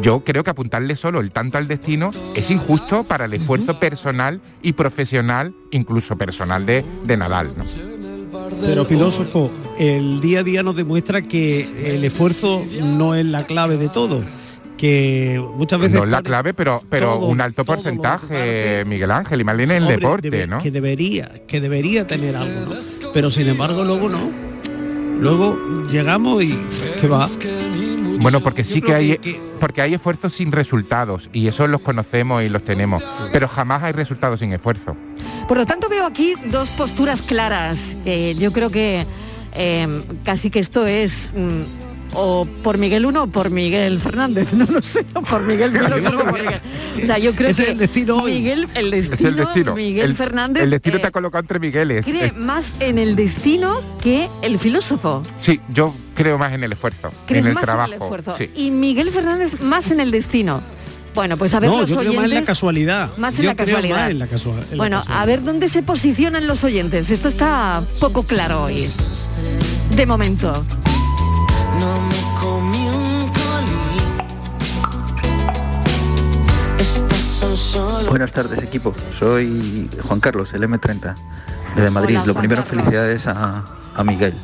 Yo 0.00 0.20
creo 0.20 0.44
que 0.44 0.50
apuntarle 0.50 0.96
solo 0.96 1.20
el 1.20 1.31
tanto 1.31 1.59
al 1.59 1.68
destino 1.68 2.11
es 2.35 2.50
injusto 2.50 3.05
para 3.05 3.26
el 3.26 3.35
esfuerzo 3.35 3.79
personal 3.79 4.40
y 4.62 4.72
profesional, 4.72 5.55
incluso 5.70 6.16
personal 6.16 6.66
de, 6.66 6.85
de 7.05 7.16
Nadal. 7.16 7.55
¿no? 7.57 7.64
Pero 8.61 8.85
filósofo, 8.85 9.50
el 9.79 10.20
día 10.20 10.40
a 10.40 10.42
día 10.42 10.62
nos 10.62 10.76
demuestra 10.76 11.22
que 11.22 11.94
el 11.94 12.05
esfuerzo 12.05 12.64
no 12.83 13.14
es 13.14 13.24
la 13.24 13.44
clave 13.44 13.76
de 13.76 13.88
todo. 13.88 14.22
Que 14.77 15.43
muchas 15.57 15.81
veces 15.81 15.97
No 15.97 16.05
es 16.05 16.11
la 16.11 16.23
clave, 16.23 16.53
pero, 16.53 16.83
pero 16.91 17.15
todo, 17.15 17.27
un 17.29 17.41
alto 17.41 17.65
porcentaje, 17.65 18.85
Miguel 18.87 19.11
Ángel, 19.11 19.41
y 19.41 19.45
más 19.45 19.57
bien 19.57 19.71
en 19.71 19.77
el 19.79 19.83
Hombre, 19.85 19.97
deporte, 19.97 20.31
debe- 20.31 20.47
¿no? 20.47 20.59
Que 20.59 20.71
debería, 20.71 21.33
que 21.47 21.61
debería 21.61 22.07
tener 22.07 22.37
algo, 22.37 22.75
¿no? 22.75 23.11
Pero 23.15 23.31
sin 23.31 23.49
embargo 23.49 23.85
luego 23.85 24.09
no. 24.09 24.31
Luego 25.19 25.59
llegamos 25.91 26.43
y 26.45 26.59
que 27.01 27.09
va. 27.09 27.27
Bueno, 28.21 28.41
porque 28.41 28.65
sí 28.65 28.83
que 28.83 28.95
hay, 28.95 29.19
que- 29.19 29.41
porque 29.61 29.81
hay 29.81 29.95
esfuerzos 29.95 30.35
sin 30.35 30.53
resultados 30.53 31.31
y 31.33 31.49
eso 31.49 31.67
los 31.69 31.81
conocemos 31.81 32.43
y 32.43 32.49
los 32.51 32.62
tenemos, 32.62 33.03
pero 33.33 33.49
jamás 33.49 33.83
hay 33.83 33.93
resultados 33.93 34.41
sin 34.41 34.53
esfuerzo. 34.53 34.95
Por 35.49 35.57
lo 35.57 35.65
tanto, 35.65 35.89
veo 35.89 36.05
aquí 36.05 36.35
dos 36.51 36.71
posturas 36.73 37.23
claras. 37.23 37.97
Eh, 38.05 38.35
yo 38.39 38.53
creo 38.53 38.69
que 38.71 39.07
eh, 39.55 40.03
casi 40.25 40.51
que 40.51 40.59
esto 40.59 40.87
es 40.87 41.31
mm, 41.35 41.86
o 42.16 42.46
por 42.62 42.79
Miguel 42.79 43.05
uno 43.07 43.24
o 43.24 43.26
por 43.26 43.50
Miguel 43.50 43.98
Fernández, 44.00 44.52
no 44.55 44.64
lo 44.64 44.81
sé, 44.83 45.05
o 45.14 45.20
por 45.22 45.42
Miguel 45.42 45.70
por 45.79 46.33
Miguel. 46.33 46.61
O 47.02 47.07
sea, 47.07 47.18
yo 47.18 47.35
creo 47.35 47.50
Ese 47.50 47.62
que 47.64 47.68
es 47.68 47.72
el 47.74 47.79
destino. 47.79 48.22
Miguel, 48.24 48.66
el 48.74 48.94
Es 48.94 49.11
destino, 49.11 49.29
el 49.31 49.37
destino. 49.37 49.74
Miguel 49.74 50.05
el, 50.11 50.16
Fernández 50.16 50.62
El 50.64 50.70
destino 50.70 50.96
eh, 50.96 51.00
te 51.00 51.07
ha 51.07 51.11
colocado 51.11 51.40
entre 51.42 51.59
Migueles. 51.61 52.05
cree 52.05 52.26
Es- 52.26 52.37
más 52.37 52.81
en 52.81 52.98
el 52.98 53.16
destino 53.16 53.81
que 54.02 54.29
el 54.42 54.59
filósofo. 54.59 55.22
sí, 55.38 55.61
yo 55.68 55.94
creo 56.14 56.38
más 56.38 56.52
en 56.52 56.64
el 56.64 56.72
esfuerzo, 56.72 57.12
Crees 57.26 57.42
en 57.42 57.48
el 57.48 57.55
más 57.55 57.64
trabajo. 57.64 57.88
en 57.92 57.96
el 57.96 58.02
esfuerzo. 58.02 58.35
sí. 58.38 58.50
Y 58.57 58.70
Miguel 58.70 59.11
Fernández 59.11 59.61
más 59.61 59.90
en 59.90 60.00
el 60.00 60.11
destino. 60.11 60.62
Bueno, 61.14 61.38
pues 61.38 61.55
a 61.55 61.61
ver 61.61 61.70
no, 61.70 61.81
los 61.81 61.88
yo 61.88 61.96
creo 61.96 62.11
oyentes. 62.11 62.22
más 62.24 62.33
en 62.33 62.40
la 62.40 62.46
casualidad. 62.46 63.16
Más 63.16 63.35
en 63.38 63.42
Yo 63.44 63.48
la 63.50 63.55
creo 63.55 63.66
casualidad. 63.68 63.96
más 64.02 64.11
en 64.11 64.18
la 64.18 64.26
casua- 64.29 64.52
en 64.64 64.70
la 64.72 64.76
Bueno, 64.76 64.96
casualidad. 64.98 65.22
a 65.22 65.26
ver 65.26 65.42
dónde 65.44 65.68
se 65.68 65.83
posicionan 65.83 66.46
los 66.46 66.62
oyentes. 66.64 67.11
Esto 67.11 67.29
está 67.29 67.83
poco 68.00 68.22
claro 68.24 68.64
hoy. 68.64 68.87
De 69.96 70.05
momento. 70.05 70.62
No 71.81 72.01
me 72.01 72.41
comí 72.41 72.89
un 72.89 73.33
colín. 73.33 74.17
Estas 76.79 77.21
son 77.23 77.57
solo. 77.57 78.11
Buenas 78.11 78.33
tardes 78.33 78.62
equipo, 78.62 78.95
soy 79.19 79.89
Juan 80.03 80.21
Carlos, 80.21 80.53
el 80.55 80.62
M30, 80.62 81.15
desde 81.77 81.91
Madrid. 81.91 82.17
Hola, 82.17 82.27
Lo 82.27 82.35
primero, 82.35 82.62
Carlos. 82.62 82.83
felicidades 82.85 83.27
a, 83.27 83.65
a 83.95 84.05
Miguel. 84.05 84.35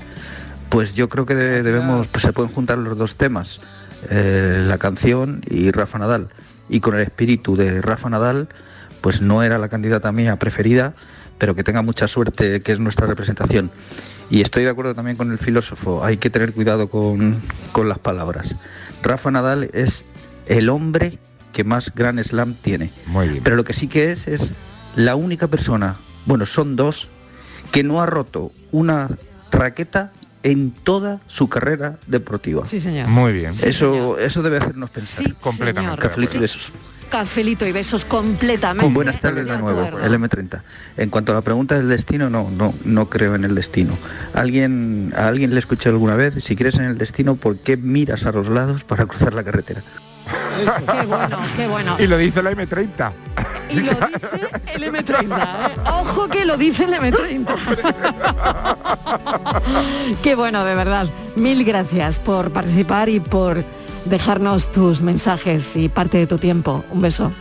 Pues 0.68 0.95
yo 0.95 1.09
creo 1.09 1.27
que 1.27 1.35
de- 1.35 1.62
debemos, 1.62 2.07
pues 2.09 2.23
se 2.23 2.33
pueden 2.33 2.53
juntar 2.53 2.79
los 2.79 2.97
dos 2.97 3.16
temas, 3.16 3.61
eh, 4.11 4.64
la 4.66 4.79
canción 4.79 5.42
y 5.49 5.71
Rafa 5.71 5.99
Nadal. 5.99 6.29
Y 6.68 6.81
con 6.81 6.95
el 6.95 7.03
espíritu 7.03 7.57
de 7.57 7.83
Rafa 7.83 8.09
Nadal, 8.09 8.49
pues 9.03 9.21
no 9.21 9.42
era 9.42 9.59
la 9.59 9.68
candidata 9.68 10.11
mía 10.12 10.37
preferida, 10.37 10.95
pero 11.37 11.55
que 11.55 11.64
tenga 11.64 11.83
mucha 11.83 12.07
suerte, 12.09 12.62
que 12.62 12.73
es 12.73 12.79
nuestra 12.81 13.07
representación. 13.07 13.71
Y 14.33 14.40
estoy 14.40 14.64
de 14.64 14.71
acuerdo 14.71 14.95
también 14.95 15.18
con 15.18 15.31
el 15.31 15.37
filósofo, 15.37 16.03
hay 16.03 16.16
que 16.16 16.31
tener 16.31 16.55
cuidado 16.55 16.88
con, 16.88 17.38
con 17.71 17.90
las 17.90 17.99
palabras. 17.99 18.57
Rafa 19.03 19.31
Nadal 19.31 19.68
es 19.75 20.07
el 20.47 20.71
hombre 20.71 21.18
que 21.53 21.64
más 21.64 21.92
Gran 21.95 22.18
Slam 22.25 22.55
tiene. 22.55 22.90
Muy 23.09 23.29
bien. 23.29 23.45
Pero 23.45 23.57
lo 23.57 23.64
que 23.64 23.75
sí 23.75 23.88
que 23.88 24.11
es 24.11 24.27
es 24.29 24.55
la 24.97 25.16
única 25.16 25.49
persona, 25.49 25.99
bueno, 26.25 26.47
son 26.47 26.77
dos, 26.77 27.09
que 27.73 27.83
no 27.85 28.01
ha 28.01 28.07
roto 28.07 28.53
una 28.71 29.11
raqueta 29.51 30.12
en 30.42 30.71
toda 30.71 31.21
su 31.27 31.51
carrera 31.51 31.99
deportiva. 32.07 32.64
Sí, 32.64 32.81
señor. 32.81 33.09
Muy 33.09 33.35
bien. 33.35 33.53
Eso, 33.62 34.16
eso 34.16 34.42
debe 34.42 34.57
hacernos 34.57 34.88
pensar. 34.88 35.27
Sí, 35.27 35.35
Completamente. 35.42 36.09
señor. 36.09 36.49
Cafelito 37.12 37.12
y 37.12 37.12
besos. 37.12 37.12
Cafelito 37.12 37.66
y 37.66 37.72
besos 37.72 38.05
completamente. 38.05 38.85
Con 38.85 38.94
buenas 38.94 39.20
tardes 39.20 39.46
de 39.46 39.59
nuevo, 39.59 39.83
el 39.83 40.14
M30. 40.14 40.62
En 40.96 41.11
cuanto 41.11 41.33
a 41.33 41.35
la 41.35 41.42
pregunta 41.42 41.75
del 41.77 41.88
destino, 41.88 42.31
no, 42.31 42.51
no, 42.51 42.72
no 42.85 43.09
creo 43.09 43.35
en 43.35 43.44
el 43.44 43.55
destino. 43.55 43.92
¿Alguien, 44.33 45.12
a 45.16 45.29
alguien 45.29 45.53
le 45.53 45.61
escuché 45.61 45.90
alguna 45.90 46.16
vez, 46.16 46.42
si 46.42 46.57
crees 46.57 46.77
en 46.77 46.85
el 46.85 46.96
destino, 46.96 47.37
¿por 47.37 47.59
qué 47.59 47.77
miras 47.77 48.25
a 48.25 48.33
los 48.33 48.48
lados 48.48 48.85
para 48.85 49.05
cruzar 49.07 49.35
la 49.35 49.44
carretera? 49.44 49.83
Qué 50.90 51.07
bueno, 51.07 51.38
qué 51.57 51.66
bueno. 51.66 51.96
Y 51.98 52.07
lo 52.07 52.16
dice 52.16 52.42
la 52.42 52.53
M30. 52.53 53.12
Y 53.70 53.81
lo 53.81 53.92
dice 53.92 54.40
el 54.75 54.83
M30. 54.85 55.38
¿eh? 55.38 55.81
Ojo 55.92 56.29
que 56.29 56.44
lo 56.44 56.57
dice 56.57 56.85
el 56.85 56.94
M30. 56.94 57.55
Qué 60.22 60.35
bueno, 60.35 60.64
de 60.64 60.75
verdad. 60.75 61.07
Mil 61.37 61.64
gracias 61.64 62.18
por 62.18 62.51
participar 62.53 63.09
y 63.09 63.20
por 63.20 63.64
dejarnos 64.05 64.71
tus 64.73 65.03
mensajes 65.03 65.77
y 65.77 65.88
parte 65.88 66.19
de 66.19 66.27
tu 66.27 66.38
tiempo. 66.38 66.85
Un 66.91 67.01
beso. 67.03 67.33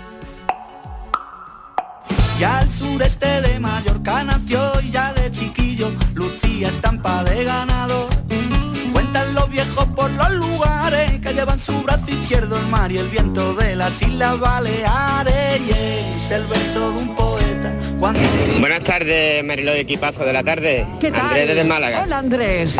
Y 2.40 2.44
al 2.44 2.70
sureste 2.72 3.42
de 3.42 3.60
Mallorca 3.60 4.24
nació 4.24 4.60
y 4.82 4.90
ya 4.90 5.14
de 5.14 5.32
chiquillo 5.32 5.92
lucía 6.16 6.70
estampa 6.70 7.24
de 7.24 7.44
ganador. 7.44 8.10
Cuentan 8.92 9.36
los 9.36 9.50
viejos 9.50 9.86
por 9.96 10.10
los 10.10 10.32
lugares 10.32 11.20
que 11.20 11.34
llevan 11.34 11.60
su 11.60 11.80
brazo 11.84 12.10
izquierdo 12.10 12.58
el 12.58 12.66
mar 12.68 12.92
y 12.92 12.98
el 12.98 13.08
viento 13.10 13.54
de 13.54 13.76
las 13.76 14.02
Islas 14.02 14.40
Baleares. 14.40 15.62
Y 15.62 15.72
es 15.72 16.32
el 16.32 16.44
verso 16.46 16.92
de 16.92 16.98
un 16.98 17.16
poeta 17.16 17.74
cuando... 18.00 18.22
Buenas 18.60 18.84
tardes, 18.84 19.44
Mariló 19.44 19.74
equipazo 19.74 20.26
de 20.26 20.34
la 20.34 20.44
tarde. 20.44 20.88
¿Qué 21.00 21.12
tal? 21.12 21.22
Andrés 21.22 21.48
desde 21.48 21.64
Málaga. 21.64 22.04
Hola 22.04 22.18
Andrés. 22.18 22.78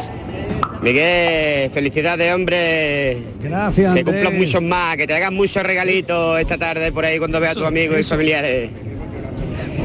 Miguel, 0.82 1.70
felicidades, 1.72 2.34
hombre. 2.34 3.18
Gracias, 3.42 3.94
Que 3.94 4.00
Andrés. 4.00 4.04
cumplas 4.04 4.34
muchos 4.34 4.64
más, 4.64 4.98
que 4.98 5.06
te 5.06 5.14
hagan 5.14 5.34
muchos 5.36 5.62
regalitos 5.64 6.40
esta 6.40 6.58
tarde 6.58 6.92
por 6.92 7.06
ahí 7.06 7.20
cuando 7.20 7.40
veas 7.40 7.52
a 7.52 7.56
tus 7.56 7.68
amigos 7.68 8.00
y 8.00 8.04
familiares. 8.04 8.70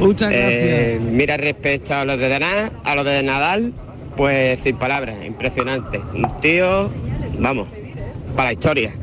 Muchas 0.01 0.31
Eh, 0.33 0.99
mira, 1.03 1.37
respecto 1.37 1.95
a 1.95 2.05
los 2.05 2.19
de 2.19 2.29
Nadal, 2.39 2.73
a 2.85 2.95
los 2.95 3.05
de 3.05 3.23
Nadal, 3.23 3.73
pues 4.17 4.59
sin 4.65 4.77
palabras, 4.77 5.17
impresionante. 5.27 5.99
Un 6.15 6.41
tío, 6.41 6.91
vamos, 7.39 7.69
para 8.35 8.49
la 8.49 8.53
historia. 8.55 8.95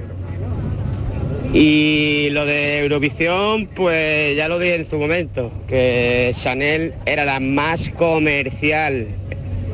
Y 1.54 2.30
lo 2.32 2.48
de 2.48 2.80
Eurovisión, 2.80 3.68
pues 3.68 4.36
ya 4.36 4.48
lo 4.48 4.58
dije 4.58 4.76
en 4.76 4.90
su 4.90 4.98
momento, 4.98 5.52
que 5.68 6.32
Chanel 6.36 6.94
era 7.06 7.26
la 7.26 7.40
más 7.40 7.90
comercial. 7.90 9.08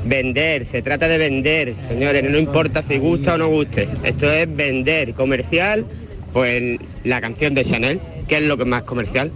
Vender, 0.06 0.68
se 0.72 0.82
trata 0.82 1.08
de 1.08 1.18
vender, 1.18 1.76
señores, 1.88 2.30
no 2.30 2.38
importa 2.38 2.84
si 2.88 2.98
gusta 2.98 3.36
o 3.36 3.38
no 3.38 3.48
guste. 3.50 3.90
Esto 4.04 4.32
es 4.32 4.54
vender, 4.56 5.14
comercial, 5.14 5.86
pues 6.34 6.80
la 7.04 7.22
canción 7.22 7.54
de 7.54 7.66
Chanel, 7.66 8.00
que 8.28 8.38
es 8.38 8.44
lo 8.44 8.58
que 8.58 8.66
más 8.66 8.84
comercial. 8.84 9.32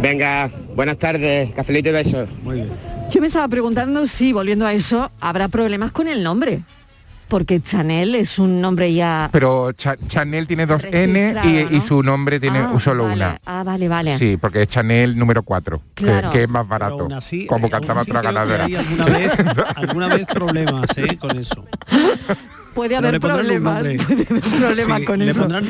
Venga, 0.00 0.50
buenas 0.74 0.98
tardes, 0.98 1.52
cafelito 1.52 1.88
y 1.88 1.92
besos. 1.92 2.28
Muy 2.42 2.56
bien. 2.56 2.68
Yo 3.10 3.20
me 3.20 3.28
estaba 3.28 3.48
preguntando 3.48 4.06
si, 4.06 4.32
volviendo 4.32 4.66
a 4.66 4.72
eso, 4.72 5.10
habrá 5.20 5.48
problemas 5.48 5.92
con 5.92 6.08
el 6.08 6.22
nombre. 6.22 6.62
Porque 7.28 7.60
Chanel 7.60 8.14
es 8.14 8.38
un 8.38 8.60
nombre 8.60 8.92
ya... 8.94 9.28
Pero 9.32 9.72
Cha- 9.72 9.96
Chanel 10.06 10.46
tiene 10.46 10.64
dos 10.64 10.84
N 10.84 11.34
y, 11.72 11.80
su 11.80 12.02
nombre 12.02 12.38
tiene 12.38 12.60
Ah, 12.60 12.78
solo 12.78 13.02
vale. 13.04 13.16
una. 13.16 13.40
Ah, 13.44 13.64
vale, 13.64 13.88
vale. 13.88 14.16
Sí, 14.16 14.36
porque 14.36 14.62
es 14.62 14.68
Chanel 14.68 15.18
número 15.18 15.42
4, 15.42 15.82
Claro. 15.94 16.30
que, 16.30 16.38
que 16.38 16.44
es 16.44 16.48
más 16.48 16.68
barato. 16.68 17.00
aún 17.00 17.12
así- 17.12 17.46
como 17.46 17.64
aún 17.66 17.70
cantaba 17.72 18.02
otra 18.02 18.22
ganadera. 18.22 18.64
alguna 18.66 19.04
vez, 19.06 19.32
alguna 19.74 20.08
vez 20.08 20.26
problemas 20.26 20.86
¿eh? 20.96 21.16
con 21.18 21.36
eso. 21.36 21.64
Puede 22.74 22.94
haber 22.96 23.18
problemas, 23.20 23.80
puede 24.06 24.26
haber 24.28 24.40
problemas 24.42 24.98
Sí, 25.00 25.04
con 25.04 25.22
eso. 25.22 25.40
pondrán- 25.48 25.66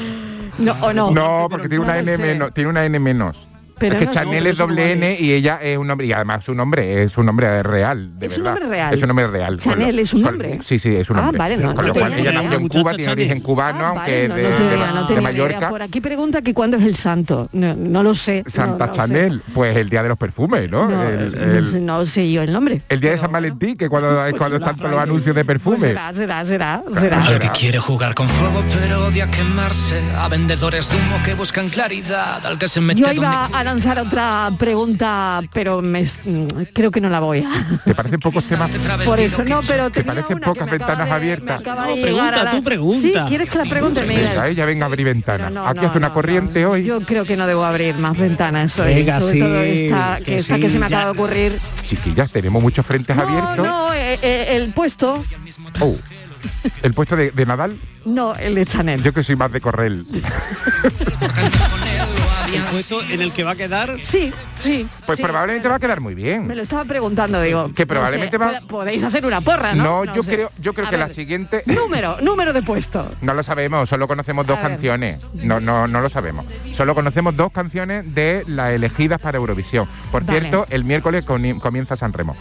No, 0.58 0.72
o 0.82 0.92
no. 0.92 1.10
No, 1.10 1.48
porque 1.50 1.68
tiene 1.70 1.84
una 1.84 1.94
no 1.94 2.00
N 2.00 2.18
menos, 2.18 2.52
tiene 2.54 2.68
una 2.70 2.84
N 2.84 2.98
menos. 2.98 3.48
Pero 3.78 3.94
es 3.94 4.00
que 4.00 4.06
no 4.06 4.12
Chanel 4.12 4.46
es 4.46 4.58
doble. 4.58 4.92
N 4.92 5.16
y 5.20 5.32
ella 5.32 5.58
es 5.62 5.76
un 5.78 5.86
nombre 5.86 6.06
y 6.06 6.12
además 6.12 6.44
su 6.44 6.54
nombre 6.54 7.02
es 7.02 7.16
un 7.18 7.26
nombre 7.26 7.62
real, 7.62 8.18
de 8.18 8.26
Es 8.26 8.36
un 8.38 8.44
verdad. 8.44 8.58
nombre 8.60 8.76
real. 8.76 8.94
Es 8.94 9.02
un 9.02 9.08
nombre 9.08 9.26
real. 9.28 9.58
Chanel 9.58 9.96
lo- 9.96 10.02
es 10.02 10.14
un 10.14 10.22
nombre. 10.22 10.58
Sí, 10.64 10.78
sí, 10.78 10.94
es 10.96 11.10
un 11.10 11.16
Ah, 11.18 11.20
nombre. 11.22 11.38
vale, 11.38 11.56
no, 11.58 11.74
con 11.74 11.86
lo 11.86 11.92
cual 11.92 12.12
ella 12.14 12.32
nació 12.32 12.48
idea. 12.48 12.58
en 12.58 12.68
Cuba, 12.68 12.94
tiene 12.94 13.12
origen 13.12 13.40
cubano, 13.40 13.84
Ah, 13.84 13.88
aunque 13.88 14.28
vale, 14.28 14.28
no, 14.28 14.34
de, 14.34 14.42
no 14.42 14.48
de- 14.48 15.06
de 15.06 15.12
idea. 15.12 15.20
Mallorca. 15.22 15.68
Por 15.70 15.82
aquí 15.82 16.00
pregunta 16.00 16.42
que 16.42 16.54
cuándo 16.54 16.76
es 16.78 16.84
el 16.84 16.96
santo. 16.96 17.48
No, 17.52 17.74
no 17.74 18.02
lo 18.02 18.14
sé. 18.14 18.44
Santa 18.52 18.86
sé. 18.88 18.92
Chanel, 18.94 19.42
pues 19.54 19.76
el 19.76 19.88
día 19.90 20.02
de 20.02 20.08
los 20.08 20.18
perfumes, 20.18 20.70
¿no? 20.70 20.88
No, 20.88 21.02
el, 21.02 21.32
no 21.32 21.52
el- 21.58 21.66
sé- 21.66 21.80
no 21.80 22.06
sé 22.06 22.30
yo 22.30 22.42
el 22.42 22.52
nombre. 22.52 22.82
el 22.88 23.00
día 23.00 23.10
de 23.12 23.18
San 23.18 23.32
Valentín, 23.32 23.76
que 23.76 23.88
cuando, 23.88 24.08
es 24.26 24.34
cuando 24.34 24.56
están 24.56 24.76
todos 24.76 24.90
los 24.90 25.00
anuncios 25.00 25.34
de 25.34 25.44
Pues 25.44 25.58
perfume. 25.58 25.78
será, 25.78 26.12
será, 26.14 26.44
será, 26.44 26.82
será. 26.98 27.22
Al 27.22 27.38
que 27.38 27.50
quiere 27.50 27.78
jugar 27.78 28.14
con 28.14 28.28
fuego 28.28 28.62
pero 28.72 29.06
odia 29.06 29.30
quemarse 29.30 30.00
A 30.18 30.28
vendedores 30.28 30.88
de 30.90 30.96
humo 30.96 31.16
que 31.24 31.34
buscan 31.34 31.68
claridad 31.68 32.44
Al 32.46 32.58
que 32.58 32.68
se 32.68 32.80
mete 32.80 33.02
Lanzar 33.66 33.98
otra 33.98 34.52
pregunta, 34.56 35.42
pero 35.52 35.82
me, 35.82 36.02
mm, 36.04 36.46
creo 36.72 36.92
que 36.92 37.00
no 37.00 37.08
la 37.08 37.18
voy 37.18 37.40
a. 37.40 37.78
¿Te 37.84 37.96
parecen 37.96 38.20
pocos 38.20 38.44
temas? 38.46 38.70
Por 39.04 39.18
eso 39.18 39.42
no, 39.42 39.60
pero 39.66 39.90
¿Te 39.90 40.04
parecen 40.04 40.38
pocas 40.38 40.70
ventanas 40.70 41.08
de- 41.08 41.12
abiertas? 41.14 41.62
No, 41.64 41.74
pregunta, 42.00 42.40
a 42.40 42.44
la- 42.44 42.50
tú 42.52 42.62
pregunta. 42.62 43.00
Sí, 43.00 43.12
¿quieres 43.26 43.50
que 43.50 43.58
la 43.58 43.64
pregunte, 43.64 44.02
Miguel? 44.02 44.28
Venga, 44.28 44.46
ella 44.48 44.66
venga 44.66 44.84
a 44.84 44.86
abrir 44.86 45.04
ventanas. 45.06 45.50
No, 45.50 45.64
no, 45.64 45.68
Aquí 45.68 45.80
no, 45.80 45.88
hace 45.88 45.98
una 45.98 46.08
no, 46.08 46.14
corriente 46.14 46.64
hoy. 46.64 46.84
Yo 46.84 47.00
creo 47.00 47.24
que 47.24 47.36
no 47.36 47.48
debo 47.48 47.64
abrir 47.64 47.96
más 47.98 48.16
ventanas 48.16 48.78
hoy. 48.78 48.94
Venga, 48.94 49.18
sobre 49.20 49.32
sí, 49.32 49.38
todo 49.40 49.60
esta 49.60 50.16
que, 50.18 50.24
que 50.24 50.36
esta 50.36 50.54
sí, 50.54 50.60
que 50.60 50.68
se 50.70 50.78
me 50.78 50.88
ya. 50.88 50.98
acaba 50.98 51.12
de 51.12 51.18
ocurrir. 51.18 51.60
Chiquillas, 51.84 52.30
tenemos 52.30 52.62
muchos 52.62 52.86
frentes 52.86 53.16
No, 53.16 53.22
abiertos. 53.24 53.66
no, 53.66 53.92
eh, 53.94 54.18
eh, 54.22 54.46
el 54.56 54.72
puesto, 54.72 55.24
Oh, 55.80 55.96
¿El 56.82 56.94
puesto 56.94 57.16
de, 57.16 57.32
de 57.32 57.46
Nadal? 57.46 57.80
no, 58.04 58.34
el 58.36 58.54
de 58.54 58.64
Chanel. 58.64 59.02
Yo 59.02 59.12
que 59.12 59.24
soy 59.24 59.34
más 59.34 59.50
de 59.50 59.60
correr. 59.60 59.92
El 62.56 62.64
puesto 62.64 63.00
en 63.02 63.22
el 63.22 63.32
que 63.32 63.44
va 63.44 63.52
a 63.52 63.54
quedar. 63.56 63.96
Sí, 64.02 64.32
sí. 64.56 64.86
Pues 65.06 65.16
sí. 65.18 65.22
probablemente 65.22 65.68
va 65.68 65.76
a 65.76 65.78
quedar 65.78 66.00
muy 66.00 66.14
bien. 66.14 66.46
Me 66.46 66.54
lo 66.54 66.62
estaba 66.62 66.84
preguntando, 66.84 67.40
digo. 67.40 67.72
Que 67.74 67.84
no 67.84 67.88
probablemente 67.88 68.36
sé, 68.36 68.44
va- 68.44 68.60
po- 68.60 68.66
Podéis 68.68 69.02
hacer 69.04 69.24
una 69.26 69.40
porra, 69.40 69.74
¿no? 69.74 70.04
No, 70.04 70.14
yo 70.14 70.22
sé. 70.22 70.34
creo, 70.34 70.52
yo 70.58 70.74
creo 70.74 70.86
A 70.86 70.90
que 70.90 70.96
la 70.98 71.08
siguiente. 71.08 71.62
Número, 71.66 72.16
número 72.20 72.52
de 72.52 72.62
puesto. 72.62 73.10
No 73.20 73.34
lo 73.34 73.42
sabemos, 73.42 73.88
solo 73.88 74.06
conocemos 74.08 74.46
dos 74.46 74.58
A 74.58 74.62
ver. 74.62 74.70
canciones. 74.72 75.20
No, 75.34 75.60
no, 75.60 75.86
no 75.86 76.00
lo 76.00 76.10
sabemos. 76.10 76.44
Solo 76.74 76.94
conocemos 76.94 77.36
dos 77.36 77.50
canciones 77.52 78.14
de 78.14 78.44
las 78.46 78.70
elegidas 78.72 79.20
para 79.20 79.38
Eurovisión. 79.38 79.88
Por 80.10 80.24
Vale. 80.24 80.40
cierto, 80.40 80.66
el 80.70 80.84
miércoles 80.84 81.24
comienza 81.24 81.96
San 81.96 82.12
Remo. 82.12 82.36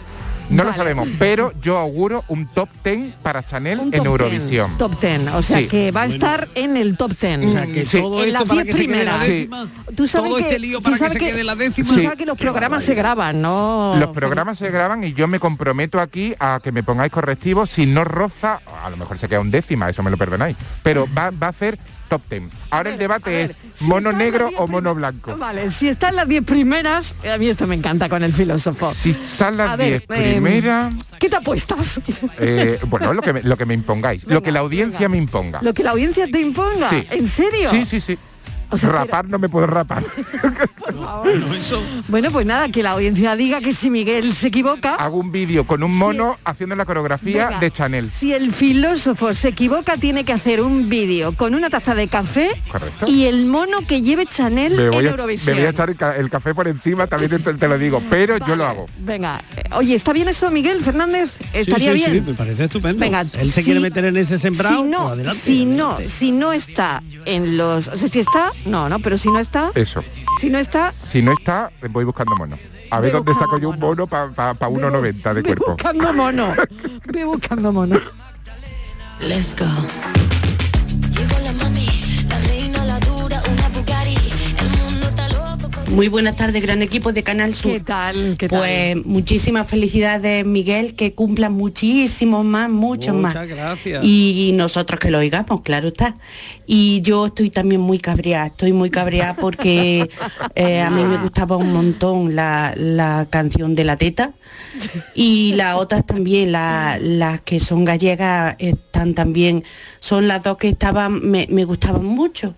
No 0.48 0.62
lo 0.64 0.72
sabemos, 0.72 1.08
pero 1.18 1.52
yo 1.60 1.76
auguro 1.78 2.24
un 2.28 2.46
top 2.46 2.68
10 2.84 3.14
para 3.22 3.44
Chanel 3.44 3.80
Un 3.80 3.86
en 3.86 3.98
top 3.98 4.06
Eurovisión. 4.06 4.68
10, 4.68 4.78
top 4.78 5.00
10, 5.00 5.20
o 5.34 5.42
sea 5.42 5.58
Sí. 5.58 5.66
que 5.66 5.90
va 5.90 6.02
a 6.02 6.06
estar 6.06 6.48
en 6.54 6.76
el 6.76 6.96
top 6.96 7.12
10. 7.20 7.44
O 7.46 7.48
sea, 7.48 7.66
que 7.66 7.84
Sí. 7.86 8.00
todo 8.00 8.20
en 8.22 8.28
esto 8.28 8.38
las 8.40 8.48
para 8.48 8.62
10 8.62 8.66
que 8.66 8.72
se 8.82 8.86
quede 8.86 9.04
la 9.04 9.12
primeras. 9.16 9.20
décima, 9.28 9.68
Tú 9.96 10.06
sabes 10.06 10.28
todo 10.30 10.38
que, 10.38 10.44
este 10.44 10.58
lío 10.60 10.78
tú 10.78 10.82
para 10.84 10.98
que 10.98 11.08
se 11.10 11.18
quede 11.18 11.44
la 11.44 11.54
décima. 11.56 11.88
Tú 11.88 11.94
Sí. 11.94 12.02
sabes 12.02 12.18
que 12.18 12.26
los 12.26 12.38
programas 12.38 12.84
se 12.84 12.94
graban, 12.94 13.42
¿no? 13.42 13.96
Los 13.98 14.10
programas 14.10 14.58
se 14.58 14.70
graban 14.70 15.02
y 15.04 15.12
yo 15.14 15.26
me 15.26 15.40
comprometo 15.40 16.00
aquí 16.00 16.34
a 16.38 16.60
que 16.62 16.70
me 16.70 16.82
pongáis 16.82 17.10
correctivos 17.12 17.70
si 17.70 17.86
no 17.86 18.04
roza, 18.04 18.60
a 18.84 18.88
lo 18.90 18.96
mejor 18.96 19.18
se 19.18 19.28
queda 19.28 19.40
un 19.40 19.50
décima, 19.50 19.90
eso 19.90 20.02
me 20.02 20.10
lo 20.10 20.16
perdonáis, 20.16 20.56
pero 20.82 21.08
va, 21.16 21.30
va 21.30 21.48
a 21.48 21.50
hacer 21.50 21.78
top 22.08 22.22
10. 22.28 22.42
Ahora 22.70 22.90
el 22.90 22.98
debate 22.98 23.42
es 23.42 23.58
mono 23.82 24.12
negro 24.12 24.50
o 24.56 24.66
mono 24.66 24.94
blanco. 24.94 25.36
Vale, 25.36 25.70
si 25.70 25.88
están 25.88 26.16
las 26.16 26.28
10 26.28 26.44
primeras, 26.44 27.14
a 27.32 27.38
mí 27.38 27.48
esto 27.48 27.66
me 27.66 27.74
encanta 27.74 28.08
con 28.08 28.22
el 28.22 28.32
filósofo. 28.32 28.92
Si 28.94 29.10
están 29.10 29.56
las 29.56 29.70
A 29.70 29.76
ver, 29.76 30.04
10 30.08 30.20
em, 30.20 30.42
primeras, 30.42 30.94
¿Qué 31.18 31.28
te 31.28 31.36
apuestas? 31.36 32.00
eh, 32.38 32.78
bueno, 32.86 33.12
lo 33.12 33.22
que, 33.22 33.32
me, 33.32 33.42
lo 33.42 33.56
que 33.56 33.66
me 33.66 33.74
impongáis, 33.74 34.24
lo 34.24 34.42
que 34.42 34.52
la 34.52 34.60
audiencia 34.60 35.08
me 35.08 35.16
imponga. 35.16 35.60
Lo 35.62 35.74
que 35.74 35.82
la 35.82 35.90
audiencia 35.90 36.26
te 36.30 36.40
imponga. 36.40 36.88
Sí. 36.88 37.06
¿En 37.10 37.26
serio? 37.26 37.70
Sí, 37.70 37.84
sí, 37.84 38.00
sí. 38.00 38.18
O 38.70 38.78
sea, 38.78 38.90
rapar 38.90 39.26
no 39.28 39.38
me 39.38 39.48
puedo 39.48 39.66
rapar. 39.66 40.04
Bueno, 42.08 42.30
pues 42.30 42.46
nada, 42.46 42.68
que 42.70 42.82
la 42.82 42.92
audiencia 42.92 43.36
diga 43.36 43.60
que 43.60 43.72
si 43.72 43.90
Miguel 43.90 44.34
se 44.34 44.48
equivoca, 44.48 44.94
Hago 44.94 45.18
un 45.18 45.32
vídeo 45.32 45.66
con 45.66 45.82
un 45.82 45.96
mono 45.96 46.38
haciendo 46.44 46.76
la 46.76 46.84
coreografía 46.84 47.46
Venga. 47.46 47.60
de 47.60 47.70
Chanel. 47.70 48.10
si 48.10 48.32
el 48.32 48.52
filósofo 48.52 49.34
se 49.34 49.48
equivoca, 49.48 49.96
tiene 49.96 50.24
que 50.24 50.32
hacer 50.32 50.60
un 50.62 50.88
vídeo 50.88 51.34
con 51.36 51.54
una 51.54 51.70
taza 51.70 51.94
de 51.94 52.08
café 52.08 52.50
Correcto. 52.70 53.06
y 53.08 53.24
el 53.24 53.46
mono 53.46 53.78
que 53.86 54.02
lleve 54.02 54.26
Chanel 54.26 54.76
Me 54.76 54.84
en 54.84 54.90
voy, 54.90 54.98
a, 54.98 55.02
me 55.02 55.08
Eurovisión. 55.10 55.56
voy 55.56 55.66
a 55.66 55.70
echar 55.70 55.90
el, 55.90 55.96
ca- 55.96 56.16
el 56.16 56.30
café 56.30 56.54
por 56.54 56.68
encima, 56.68 57.06
también 57.06 57.42
te, 57.42 57.54
te 57.54 57.68
lo 57.68 57.78
digo, 57.78 58.02
pero 58.08 58.38
yo 58.38 58.56
lo 58.56 58.64
hago. 58.66 58.86
Venga, 58.98 59.42
oye, 59.72 59.94
¿está 59.94 60.12
bien 60.12 60.28
esto, 60.28 60.50
Miguel 60.50 60.82
Fernández? 60.82 61.36
¿Estaría 61.52 61.92
sí, 61.92 62.02
sí, 62.04 62.10
bien? 62.10 62.26
me 62.26 62.34
parece 62.34 62.64
estupendo. 62.64 63.00
Venga, 63.00 63.20
Él 63.22 63.50
se 63.50 63.60
si- 63.60 63.64
quiere 63.64 63.80
meter 63.80 64.04
en 64.04 64.16
ese 64.16 64.38
sembrado, 64.38 64.76
si 64.76 64.82
no, 64.88 64.98
pues 64.98 65.12
adelante. 65.12 65.40
si 65.40 65.64
no, 65.64 65.98
si 66.06 66.32
no 66.32 66.52
está 66.52 67.02
en 67.24 67.56
los, 67.56 67.88
o 67.88 67.96
sea, 67.96 68.08
si 68.08 68.20
está, 68.20 68.50
no, 68.64 68.88
no, 68.88 68.98
pero 68.98 69.18
si 69.18 69.28
no 69.28 69.38
está, 69.38 69.70
Eso. 69.74 70.02
si 70.40 70.50
no 70.50 70.58
está, 70.58 70.92
Si 70.92 71.22
no 71.22 71.32
está, 71.32 71.70
voy 71.90 72.04
buscando 72.04 72.34
mono. 72.36 72.58
A 72.90 73.00
ver 73.00 73.10
Ve 73.12 73.18
dónde 73.18 73.34
saco 73.34 73.58
yo 73.58 73.70
un 73.70 73.78
mono 73.80 74.06
para 74.06 74.30
pa, 74.30 74.54
pa 74.54 74.68
1,90 74.68 75.34
de 75.34 75.42
cuerpo. 75.42 75.72
buscando 75.72 76.12
mono, 76.12 76.54
ve 77.06 77.24
buscando 77.24 77.72
mono. 77.72 78.00
Let's 79.20 79.56
go. 79.58 80.25
Muy 85.90 86.08
buenas 86.08 86.36
tardes, 86.36 86.60
gran 86.62 86.82
equipo 86.82 87.12
de 87.12 87.22
Canal 87.22 87.54
Sur. 87.54 87.72
¿Qué 87.72 87.80
tal? 87.80 88.36
¿Qué 88.36 88.48
tal? 88.48 88.58
Pues 88.58 89.06
muchísimas 89.06 89.68
felicidades, 89.68 90.44
Miguel, 90.44 90.94
que 90.96 91.12
cumplan 91.12 91.52
muchísimos 91.52 92.44
más, 92.44 92.68
muchos 92.68 93.14
más. 93.14 93.34
Muchas 93.34 93.48
gracias. 93.48 94.04
Y 94.04 94.52
nosotros 94.56 94.98
que 94.98 95.10
lo 95.12 95.18
oigamos, 95.18 95.60
claro 95.62 95.88
está. 95.88 96.16
Y 96.66 97.00
yo 97.02 97.26
estoy 97.26 97.50
también 97.50 97.80
muy 97.80 97.98
cabreada, 98.00 98.46
estoy 98.46 98.72
muy 98.72 98.90
cabreada 98.90 99.36
porque 99.36 100.10
eh, 100.56 100.80
a 100.80 100.90
mí 100.90 101.04
me 101.04 101.18
gustaba 101.18 101.56
un 101.56 101.72
montón 101.72 102.34
la, 102.34 102.74
la 102.76 103.28
canción 103.30 103.74
de 103.76 103.84
la 103.84 103.96
teta 103.96 104.32
y 105.14 105.52
las 105.54 105.76
otras 105.76 106.04
también, 106.04 106.50
la- 106.52 106.98
las 107.00 107.40
que 107.42 107.60
son 107.60 107.84
gallegas 107.84 108.56
están 108.58 109.14
también, 109.14 109.62
son 110.00 110.26
las 110.26 110.42
dos 110.42 110.56
que 110.58 110.68
estaban, 110.68 111.20
me, 111.30 111.46
me 111.48 111.64
gustaban 111.64 112.04
mucho. 112.04 112.54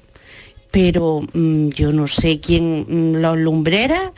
Pero 0.70 1.20
mm, 1.32 1.68
yo 1.68 1.92
no 1.92 2.06
sé 2.06 2.40
quién, 2.40 2.86
mm, 2.88 3.16
los 3.16 3.38
lumbreras, 3.38 4.12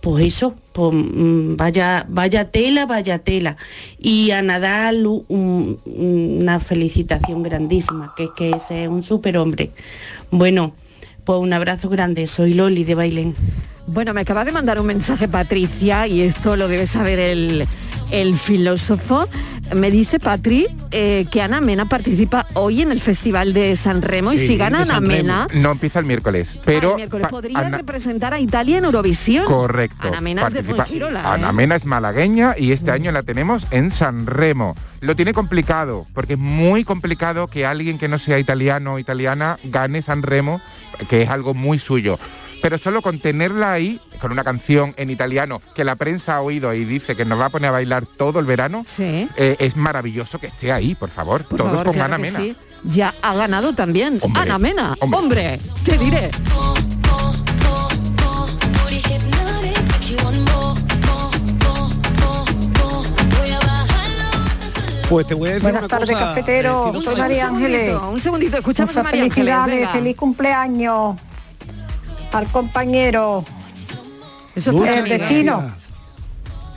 pues 0.00 0.24
eso, 0.24 0.54
pues, 0.72 0.92
mm, 0.94 1.56
vaya, 1.56 2.06
vaya 2.08 2.50
tela, 2.50 2.86
vaya 2.86 3.18
tela. 3.18 3.56
Y 3.98 4.30
a 4.30 4.40
Nadal 4.40 5.06
un- 5.06 5.78
una 5.84 6.58
felicitación 6.60 7.42
grandísima, 7.42 8.14
que 8.16 8.24
es 8.24 8.30
que 8.36 8.50
ese 8.50 8.84
es 8.84 8.88
un 8.88 9.02
superhombre. 9.02 9.72
Bueno, 10.30 10.74
pues 11.24 11.38
un 11.38 11.52
abrazo 11.52 11.88
grande, 11.90 12.26
soy 12.26 12.54
Loli 12.54 12.84
de 12.84 12.94
Bailén. 12.94 13.34
Bueno, 13.92 14.14
me 14.14 14.20
acaba 14.20 14.44
de 14.44 14.52
mandar 14.52 14.80
un 14.80 14.86
mensaje 14.86 15.26
Patricia 15.26 16.06
y 16.06 16.20
esto 16.22 16.56
lo 16.56 16.68
debe 16.68 16.86
saber 16.86 17.18
el, 17.18 17.66
el 18.12 18.38
filósofo. 18.38 19.26
Me 19.74 19.90
dice 19.90 20.18
Patri 20.20 20.66
eh, 20.90 21.26
que 21.30 21.42
Ana 21.42 21.60
Mena 21.60 21.86
participa 21.88 22.46
hoy 22.54 22.82
en 22.82 22.90
el 22.92 23.00
Festival 23.00 23.52
de 23.52 23.74
San 23.76 24.02
Remo 24.02 24.32
y 24.32 24.38
Sí, 24.38 24.46
si 24.48 24.56
gana 24.56 24.82
Ana. 24.82 25.00
Mena, 25.00 25.48
No 25.54 25.72
empieza 25.72 25.98
el 26.00 26.04
miércoles, 26.06 26.58
pero 26.64 26.90
el 26.90 26.96
miércoles 26.96 27.24
pa- 27.26 27.30
podría 27.30 27.58
Ana- 27.58 27.78
representar 27.78 28.32
a 28.34 28.40
Italia 28.40 28.78
en 28.78 28.84
Eurovisión. 28.84 29.44
Correcto. 29.46 30.08
Ana 30.08 30.20
Mena 30.20 30.46
es 30.48 30.54
de 30.54 30.62
Fuengirola, 30.64 31.20
¿eh? 31.20 31.24
Ana 31.26 31.52
Mena 31.52 31.76
es 31.76 31.84
malagueña 31.84 32.54
y 32.58 32.72
este 32.72 32.90
año 32.92 33.10
la 33.12 33.22
tenemos 33.24 33.66
en 33.72 33.90
San 33.90 34.26
Remo. 34.26 34.74
Lo 35.00 35.16
tiene 35.16 35.32
complicado, 35.32 36.06
porque 36.14 36.34
es 36.34 36.38
muy 36.38 36.84
complicado 36.84 37.46
que 37.46 37.64
alguien 37.66 37.98
que 37.98 38.08
no 38.08 38.18
sea 38.18 38.38
italiano 38.38 38.94
o 38.94 38.98
italiana 38.98 39.56
gane 39.64 40.02
San 40.02 40.22
Remo, 40.22 40.60
que 41.08 41.22
es 41.22 41.28
algo 41.30 41.54
muy 41.54 41.78
suyo. 41.78 42.18
Pero 42.62 42.76
solo 42.78 43.00
con 43.02 43.18
tenerla 43.18 43.72
ahí, 43.72 44.00
con 44.20 44.32
una 44.32 44.44
canción 44.44 44.94
en 44.98 45.08
italiano 45.10 45.60
que 45.74 45.82
la 45.84 45.96
prensa 45.96 46.36
ha 46.36 46.40
oído 46.42 46.74
y 46.74 46.84
dice 46.84 47.16
que 47.16 47.24
nos 47.24 47.40
va 47.40 47.46
a 47.46 47.50
poner 47.50 47.68
a 47.68 47.72
bailar 47.72 48.04
todo 48.06 48.38
el 48.38 48.44
verano, 48.46 48.82
eh, 48.98 49.56
es 49.58 49.76
maravilloso 49.76 50.38
que 50.38 50.48
esté 50.48 50.70
ahí, 50.72 50.94
por 50.94 51.08
favor. 51.10 51.44
Por 51.44 51.58
Todos 51.58 51.70
favor, 51.70 51.84
con 51.86 51.94
claro 51.94 52.14
Ana 52.14 52.18
Mena. 52.22 52.38
sí. 52.38 52.54
Ya 52.84 53.14
ha 53.22 53.34
ganado 53.34 53.74
también. 53.74 54.18
Hombre, 54.22 54.42
Ana 54.42 54.58
Mena. 54.58 54.96
hombre. 55.00 55.18
Hombre. 55.18 55.60
te 55.84 55.98
diré. 55.98 56.30
Pues 65.08 65.26
te 65.26 65.34
voy 65.34 65.48
a 65.48 65.52
decir 65.54 65.62
Buenas 65.64 65.80
una 65.82 65.88
tardes, 65.88 66.10
cosa, 66.10 66.20
cafetero. 66.26 66.92
eh, 66.94 67.02
Soy. 67.02 67.16
María 67.16 67.50
Un 67.50 67.56
Ángeles. 67.56 67.80
segundito, 67.86 68.10
un 68.10 68.20
segundito, 68.20 68.56
escuchamos 68.58 68.90
Muchas 68.90 68.96
a 69.00 69.02
María 69.02 69.22
Ángeles, 69.24 69.34
felicidades, 69.54 69.76
venga. 69.80 69.92
feliz 69.92 70.16
cumpleaños 70.16 71.16
al 72.32 72.46
compañero. 72.48 73.44
Eso 74.54 74.84
el 74.84 75.08
destino. 75.08 75.72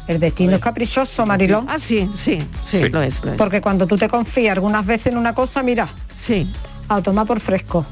El 0.08 0.20
destino 0.20 0.56
es 0.56 0.62
caprichoso, 0.62 1.26
Marilón. 1.26 1.66
Ah, 1.70 1.78
sí, 1.80 2.10
sí, 2.14 2.46
sí, 2.62 2.90
lo 2.90 3.02
es, 3.02 3.24
lo 3.24 3.32
es. 3.32 3.38
Porque 3.38 3.62
cuando 3.62 3.88
tú 3.88 3.98
te 3.98 4.10
confías 4.10 4.54
algunas 4.54 4.86
veces 4.86 5.08
en 5.14 5.18
una 5.18 5.34
cosa, 5.34 5.64
mira. 5.64 5.88
Sí. 6.14 6.54
A 6.90 7.02
tomar 7.02 7.26
por 7.26 7.40
fresco. 7.40 7.86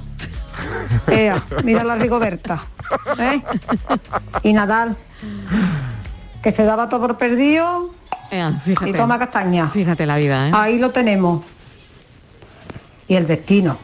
Ea, 1.07 1.41
mira 1.63 1.83
la 1.85 1.95
Rigoberta. 1.95 2.65
¿eh? 3.17 3.41
Y 4.43 4.51
Nadal, 4.51 4.97
que 6.43 6.51
se 6.51 6.65
daba 6.65 6.89
todo 6.89 6.99
por 7.01 7.17
perdido 7.17 7.93
Ea, 8.29 8.59
fíjate. 8.65 8.89
y 8.89 8.93
toma 8.93 9.17
castaña. 9.17 9.69
Fíjate 9.69 10.05
la 10.05 10.17
vida, 10.17 10.49
¿eh? 10.49 10.51
Ahí 10.53 10.77
lo 10.79 10.91
tenemos. 10.91 11.45
Y 13.07 13.15
el 13.15 13.25
destino, 13.25 13.77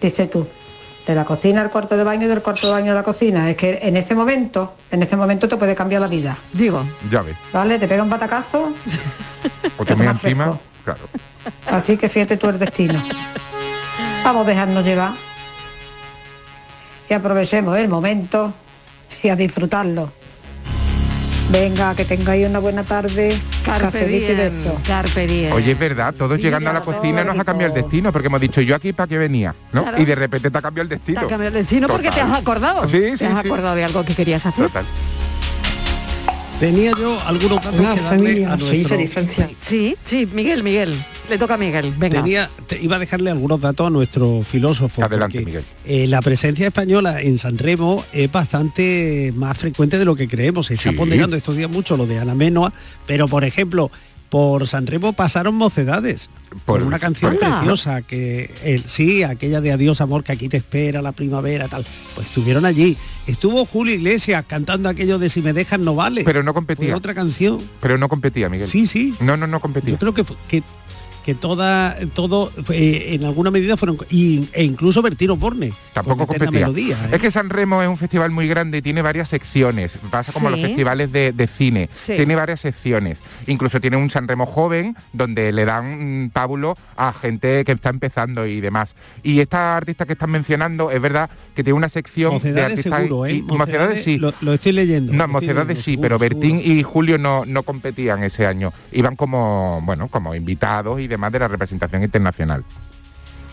dice 0.00 0.26
tú, 0.26 0.46
de 1.06 1.14
la 1.14 1.24
cocina 1.24 1.60
al 1.62 1.70
cuarto 1.70 1.96
de 1.96 2.04
baño 2.04 2.26
y 2.26 2.28
del 2.28 2.42
cuarto 2.42 2.68
de 2.68 2.72
baño 2.72 2.92
a 2.92 2.94
la 2.94 3.02
cocina. 3.02 3.50
Es 3.50 3.56
que 3.56 3.80
en 3.82 3.96
ese 3.96 4.14
momento, 4.14 4.74
en 4.90 5.02
ese 5.02 5.16
momento 5.16 5.48
te 5.48 5.56
puede 5.56 5.74
cambiar 5.74 6.00
la 6.00 6.08
vida. 6.08 6.36
Digo. 6.52 6.84
Ya 7.10 7.22
ves. 7.22 7.36
¿Vale? 7.52 7.78
Te 7.78 7.88
pega 7.88 8.02
un 8.02 8.10
batacazo, 8.10 8.72
O 9.78 9.84
te 9.84 9.96
mea 9.96 10.12
más 10.12 10.22
encima, 10.24 10.58
claro. 10.84 11.00
así 11.70 11.96
que 11.96 12.08
fíjate 12.08 12.36
tú 12.36 12.48
el 12.48 12.58
destino. 12.58 13.00
Vamos 14.24 14.46
a 14.46 14.50
dejarnos 14.50 14.84
llevar. 14.84 15.12
Y 17.08 17.14
aprovechemos 17.14 17.76
el 17.78 17.88
momento 17.88 18.52
y 19.22 19.28
a 19.28 19.36
disfrutarlo. 19.36 20.12
Venga, 21.52 21.94
que 21.94 22.06
tengáis 22.06 22.48
una 22.48 22.58
buena 22.60 22.82
tarde. 22.82 23.36
Carpe 23.62 24.06
diem, 24.06 24.50
carpe 24.86 25.26
diem. 25.26 25.52
Oye, 25.52 25.72
es 25.72 25.78
verdad, 25.78 26.14
todos 26.16 26.38
llegando 26.38 26.70
a 26.70 26.72
la 26.72 26.80
cocina 26.80 27.22
nos 27.24 27.38
ha 27.38 27.44
cambiado 27.44 27.74
el 27.74 27.82
destino, 27.82 28.10
porque 28.10 28.28
hemos 28.28 28.40
dicho 28.40 28.62
yo 28.62 28.74
aquí 28.74 28.94
para 28.94 29.06
qué 29.06 29.18
venía, 29.18 29.54
¿no? 29.72 29.82
Claro. 29.82 30.00
Y 30.00 30.04
de 30.06 30.14
repente 30.14 30.50
te 30.50 30.58
ha 30.58 30.62
cambiado 30.62 30.84
el 30.84 30.88
Te 30.88 30.94
destino. 30.96 31.20
ha 31.20 31.28
cambiado 31.28 31.48
el 31.48 31.62
destino 31.62 31.88
porque 31.88 32.10
te 32.10 32.20
has 32.22 32.32
acordado. 32.38 32.88
Sí, 32.88 32.92
te 33.00 33.18
sí, 33.18 33.24
has 33.26 33.42
sí. 33.42 33.46
acordado 33.48 33.74
de 33.76 33.84
algo 33.84 34.02
que 34.02 34.14
querías 34.14 34.46
hacer. 34.46 34.64
Total. 34.66 34.84
Tenía 36.62 36.92
yo 36.96 37.18
algunos 37.26 37.60
datos 37.60 37.80
Hola, 37.80 37.94
que 37.96 38.00
darle 38.02 38.18
familia, 38.18 38.52
a 38.52 38.56
nuestro... 38.56 38.76
Iseri 38.76 39.08
Francia. 39.08 39.50
Sí, 39.58 39.96
sí, 40.04 40.28
Miguel, 40.32 40.62
Miguel. 40.62 40.94
Le 41.28 41.36
toca 41.36 41.54
a 41.54 41.58
Miguel. 41.58 41.92
Venga. 41.98 42.22
Tenía, 42.22 42.48
te- 42.68 42.80
iba 42.80 42.94
a 42.94 42.98
dejarle 43.00 43.32
algunos 43.32 43.60
datos 43.60 43.88
a 43.88 43.90
nuestro 43.90 44.44
filósofo. 44.44 45.02
Adelante, 45.02 45.38
porque, 45.40 45.44
Miguel. 45.44 45.64
eh, 45.84 46.06
la 46.06 46.22
presencia 46.22 46.68
española 46.68 47.20
en 47.20 47.38
San 47.38 47.58
Remo 47.58 48.04
es 48.12 48.30
bastante 48.30 49.32
más 49.34 49.58
frecuente 49.58 49.98
de 49.98 50.04
lo 50.04 50.14
que 50.14 50.28
creemos. 50.28 50.66
Se 50.68 50.74
está 50.74 50.90
Sí. 50.90 50.96
ponderando 50.96 51.34
estos 51.36 51.56
días 51.56 51.68
mucho 51.68 51.96
lo 51.96 52.06
de 52.06 52.20
Ana 52.20 52.36
Menoa, 52.36 52.72
pero 53.08 53.26
por 53.26 53.42
ejemplo, 53.42 53.90
por 54.32 54.66
San 54.66 54.86
Remo 54.86 55.12
pasaron 55.12 55.54
mocedades. 55.56 56.30
Por, 56.64 56.78
Por- 56.78 56.82
una 56.84 56.98
canción 56.98 57.36
Hola. 57.36 57.56
preciosa 57.58 58.00
que 58.00 58.50
el, 58.64 58.84
sí, 58.86 59.22
aquella 59.22 59.60
de 59.60 59.72
Adiós 59.72 60.00
amor 60.00 60.24
que 60.24 60.32
aquí 60.32 60.48
te 60.48 60.56
espera 60.56 61.02
la 61.02 61.12
primavera 61.12 61.68
tal. 61.68 61.84
Pues 62.14 62.28
estuvieron 62.28 62.64
allí. 62.64 62.96
Estuvo 63.26 63.66
Julio 63.66 63.94
Iglesias 63.94 64.42
cantando 64.48 64.88
aquello 64.88 65.18
de 65.18 65.28
si 65.28 65.42
me 65.42 65.52
dejan 65.52 65.84
no 65.84 65.94
vale. 65.94 66.24
Pero 66.24 66.42
no 66.42 66.52
Fue 66.52 66.60
competía. 66.60 66.96
otra 66.96 67.12
canción. 67.14 67.58
Pero 67.82 67.98
no 67.98 68.08
competía, 68.08 68.48
Miguel. 68.48 68.66
Sí, 68.68 68.86
sí. 68.86 69.14
No, 69.20 69.36
no, 69.36 69.46
no 69.46 69.60
competía. 69.60 69.90
Yo 69.92 69.98
creo 69.98 70.14
que, 70.14 70.24
fue- 70.24 70.36
que 70.48 70.62
que 71.24 71.34
toda, 71.34 71.96
todo 72.14 72.50
eh, 72.70 73.10
en 73.14 73.24
alguna 73.24 73.50
medida 73.50 73.76
fueron 73.76 73.96
y- 74.10 74.48
e 74.52 74.64
incluso 74.64 75.02
Bertino 75.02 75.36
Borne. 75.36 75.72
Tampoco 75.92 76.26
con 76.26 76.38
competía. 76.38 76.60
Melodía, 76.66 76.96
¿eh? 77.04 77.10
Es 77.12 77.20
que 77.20 77.30
San 77.30 77.50
Remo 77.50 77.82
es 77.82 77.88
un 77.88 77.96
festival 77.96 78.30
muy 78.30 78.48
grande 78.48 78.78
y 78.78 78.82
tiene 78.82 79.02
varias 79.02 79.28
secciones. 79.28 79.98
Pasa 80.10 80.32
como 80.32 80.48
Sí. 80.48 80.52
los 80.56 80.60
festivales 80.66 81.12
de, 81.12 81.32
de 81.32 81.46
cine. 81.46 81.88
Sí. 81.94 82.14
Tiene 82.16 82.34
varias 82.34 82.60
secciones. 82.60 83.18
Incluso 83.46 83.80
tiene 83.80 83.96
un 83.98 84.10
San 84.10 84.26
Remo 84.26 84.46
joven 84.46 84.96
donde 85.12 85.52
le 85.52 85.64
dan 85.64 86.24
mm, 86.24 86.30
pábulo 86.30 86.76
a 86.96 87.12
gente 87.12 87.64
que 87.64 87.72
está 87.72 87.90
empezando 87.90 88.46
y 88.46 88.60
demás. 88.60 88.94
Y 89.22 89.40
esta 89.40 89.76
artista 89.76 90.06
que 90.06 90.14
están 90.14 90.30
mencionando 90.30 90.90
es 90.90 91.00
verdad 91.00 91.30
que 91.54 91.62
tiene 91.62 91.76
una 91.76 91.88
sección 91.88 92.30
de 92.30 92.34
Mocedades 92.38 92.70
artistas 92.78 93.00
seguro, 93.02 93.26
¿eh? 93.26 93.32
y- 93.34 93.42
Mocedades 93.42 94.02
sí. 94.04 94.18
Lo, 94.18 94.32
lo 94.40 94.54
estoy 94.54 94.72
leyendo. 94.72 95.12
No, 95.12 95.28
Mocedades 95.28 95.78
sí, 95.78 95.92
seguro, 95.92 96.02
pero 96.02 96.18
Bertín 96.18 96.58
seguro. 96.58 96.74
y 96.74 96.82
Julio 96.82 97.18
no, 97.18 97.44
no 97.44 97.62
competían 97.62 98.22
ese 98.24 98.46
año. 98.46 98.72
Iban 98.92 99.14
como, 99.16 99.80
bueno, 99.84 100.08
como 100.08 100.34
invitados 100.34 101.00
y 101.00 101.06
demás 101.12 101.32
de 101.32 101.38
la 101.38 101.48
representación 101.48 102.02
internacional. 102.02 102.64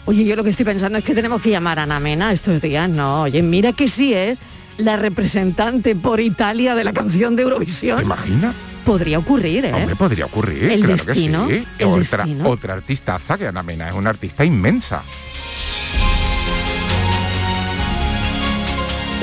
Oye, 0.05 0.25
yo 0.25 0.35
lo 0.35 0.43
que 0.43 0.49
estoy 0.49 0.65
pensando 0.65 0.97
es 0.97 1.03
que 1.03 1.13
tenemos 1.13 1.41
que 1.41 1.49
llamar 1.51 1.77
a 1.79 1.83
Ana 1.83 1.99
Mena 1.99 2.31
estos 2.31 2.61
días. 2.61 2.89
No, 2.89 3.23
oye, 3.23 3.41
mira 3.43 3.73
que 3.73 3.87
sí 3.87 4.13
es 4.13 4.39
la 4.77 4.95
representante 4.97 5.95
por 5.95 6.19
Italia 6.19 6.73
de 6.73 6.83
la 6.83 6.93
canción 6.93 7.35
de 7.35 7.43
Eurovisión. 7.43 7.97
¿Te 7.99 8.05
imaginas? 8.05 8.55
Podría 8.85 9.19
ocurrir, 9.19 9.65
¿eh? 9.65 9.73
Hombre, 9.73 9.95
podría 9.95 10.25
ocurrir, 10.25 10.63
El 10.63 10.79
claro 10.79 11.03
destino, 11.03 11.47
que 11.47 11.59
sí. 11.59 11.65
el 11.79 11.87
otra, 11.87 12.23
destino. 12.23 12.49
otra 12.49 12.73
artistaza 12.73 13.37
que 13.37 13.45
Ana 13.47 13.61
Mena 13.61 13.89
es 13.89 13.93
una 13.95 14.09
artista 14.09 14.43
inmensa. 14.43 15.03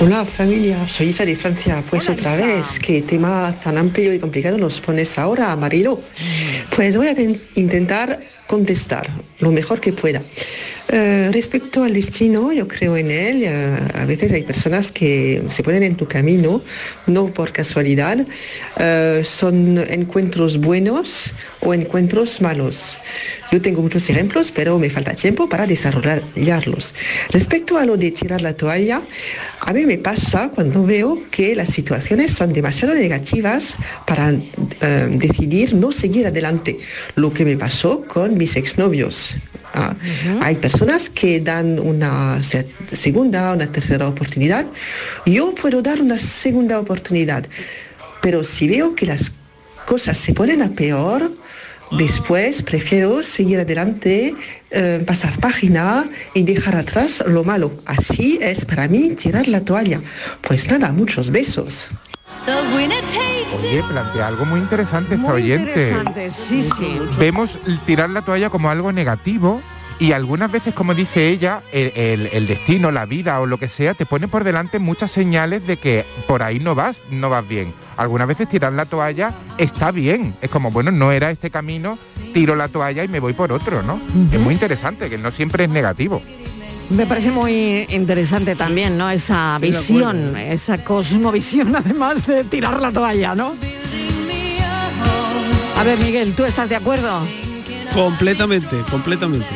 Hola 0.00 0.24
familia, 0.26 0.87
soy 0.88 1.09
Isa 1.09 1.24
de 1.24 1.35
Francia. 1.37 1.82
Pues 1.88 2.09
otra 2.11 2.37
vez, 2.37 2.78
qué 2.78 3.00
tema 3.02 3.54
tan 3.64 3.78
amplio 3.78 4.12
y 4.12 4.18
complicado 4.18 4.59
nos 4.59 4.80
pones 4.80 5.18
ahora, 5.18 5.54
Marilo. 5.56 6.00
Pues 6.74 6.96
voy 6.96 7.09
a 7.09 7.14
ten- 7.14 7.37
intentar 7.54 8.20
contestar 8.46 9.09
lo 9.40 9.50
mejor 9.52 9.80
que 9.80 9.92
pueda. 9.92 10.20
Eh, 10.88 11.31
respecto 11.33 11.83
al 11.83 11.94
destino, 11.94 12.53
yo 12.53 12.68
creo 12.68 12.96
en 12.96 13.11
él. 13.11 13.42
eh, 13.42 13.77
a 13.94 14.05
veces 14.07 14.31
hay 14.33 14.42
personas 14.42 14.92
que 14.92 15.42
se 15.49 15.62
ponen 15.62 15.83
en 15.83 15.96
tu 15.96 16.07
camino, 16.07 16.62
no 17.07 17.27
por 17.27 17.53
casualidad. 17.53 18.25
Eh, 18.79 19.22
son 19.25 19.79
encuentros 19.90 20.59
buenos 20.59 21.33
o 21.61 21.75
encuentros 21.75 22.40
malos. 22.40 22.99
Yo 23.51 23.61
tengo 23.61 23.83
muchos 23.83 24.09
ejemplos, 24.11 24.53
pero 24.55 24.79
me 24.79 24.88
falta 24.88 25.14
tiempo 25.14 25.49
para 25.49 25.66
desarrollarlos. 25.66 26.94
Respecto 27.31 27.79
a 27.79 27.85
lo 27.85 27.96
de 27.96 28.12
tirar 28.12 28.42
la 28.42 28.55
toalla, 28.55 29.03
a 29.61 29.72
mí 29.72 29.87
me 29.87 29.99
pasa 29.99 30.51
cuando 30.55 30.85
veo 30.85 31.20
que 31.31 31.57
las 31.57 31.70
situaciones 31.70 32.33
son 32.33 32.53
demasiado 32.53 32.94
negativas 32.94 33.77
para 34.07 34.33
decidir 35.11 35.75
no 35.75 35.90
seguir 35.92 36.27
adelante. 36.27 36.79
Lo 37.16 37.33
que 37.33 37.44
me 37.44 37.57
pasó 37.57 38.05
con 38.07 38.37
mis 38.37 38.57
exnovios. 38.57 39.35
Ah, 39.78 39.94
Hay 40.40 40.56
personas 40.56 41.10
que 41.10 41.38
dan 41.40 41.78
una 41.78 42.42
se- 42.42 42.66
segunda, 42.90 43.52
una 43.52 43.70
tercera 43.70 44.08
oportunidad. 44.08 44.64
Yo 45.26 45.54
puedo 45.54 45.82
dar 45.82 46.00
una 46.00 46.18
segunda 46.18 46.80
oportunidad, 46.80 47.46
pero 48.22 48.42
si 48.42 48.66
veo 48.68 48.94
que 48.94 49.04
las 49.06 49.32
cosas 49.86 50.16
se 50.16 50.32
ponen 50.32 50.62
a 50.62 50.70
peor, 50.74 51.30
después 51.98 52.62
prefiero 52.62 53.22
seguir 53.22 53.60
adelante, 53.60 54.34
eh, 54.70 55.04
pasar 55.06 55.38
página 55.40 56.08
y 56.34 56.42
dejar 56.42 56.74
atrás 56.76 57.22
lo 57.26 57.44
malo. 57.44 57.70
Así 57.84 58.38
es 58.40 58.64
para 58.64 58.88
mí 58.88 59.10
tirar 59.10 59.46
la 59.46 59.60
toalla. 59.60 60.00
Pues 60.40 60.68
nada, 60.70 60.90
muchos 60.92 61.30
besos. 61.30 61.88
Oye, 63.59 63.82
plantea 63.82 64.28
algo 64.28 64.44
muy 64.44 64.61
interesante 64.61 65.14
esta 65.16 65.26
Muy 65.26 65.42
oyente. 65.42 65.70
interesante, 65.70 66.30
sí, 66.30 66.62
sí. 66.62 66.98
Vemos 67.18 67.59
tirar 67.87 68.11
la 68.11 68.22
toalla 68.22 68.50
como 68.50 68.70
algo 68.70 68.92
negativo 68.92 69.61
y 69.98 70.12
algunas 70.12 70.52
veces, 70.52 70.74
como 70.74 70.94
dice 70.94 71.28
ella, 71.28 71.62
el, 71.72 71.92
el- 71.96 72.26
el 72.32 72.46
destino, 72.46 72.90
la 72.92 73.06
vida 73.06 73.40
o 73.40 73.46
lo 73.46 73.59
que 73.59 73.68
sea, 73.68 73.94
te 73.94 74.04
pone 74.06 74.28
por 74.28 74.44
delante 74.44 74.78
muchas 74.78 75.11
señales 75.11 75.66
de 75.66 75.78
que 75.78 76.04
por 76.28 76.42
ahí 76.42 76.59
no 76.61 76.74
vas, 76.74 77.00
no 77.11 77.30
vas 77.30 77.46
bien. 77.48 77.72
Algunas 77.96 78.28
veces 78.28 78.48
tirar 78.48 78.72
la 78.74 78.85
toalla 78.85 79.32
está 79.59 79.90
bien. 79.90 80.37
Es 80.42 80.50
como, 80.50 80.70
bueno, 80.70 80.90
no 80.90 81.12
era 81.12 81.30
este 81.30 81.50
camino, 81.50 81.98
tiro 82.35 82.54
la 82.56 82.68
toalla 82.68 83.02
y 83.04 83.09
me 83.09 83.20
voy 83.20 83.32
por 83.32 83.50
otro, 83.52 83.82
¿no? 83.82 83.98
Es 84.30 84.38
muy 84.38 84.52
interesante, 84.52 85.09
que 85.09 85.16
no 85.18 85.30
siempre 85.30 85.64
es 85.64 85.70
negativo. 85.70 86.20
Me 86.90 87.05
parece 87.07 87.31
muy 87.33 87.85
interesante 87.90 88.55
también, 88.55 88.96
¿no? 88.96 89.11
Esa 89.11 89.59
visión, 89.59 90.37
esa 90.37 90.85
cosmovisión, 90.85 91.75
además 91.77 92.25
de 92.27 92.44
tirar 92.44 92.81
la 92.81 92.92
toalla, 92.92 93.35
¿no? 93.35 93.55
A 95.77 95.83
ver, 95.83 95.99
Miguel, 95.99 96.35
¿tú 96.35 96.44
estás 96.44 96.68
de 96.68 96.77
acuerdo? 96.77 97.27
Completamente, 97.92 98.77
completamente. 98.90 99.46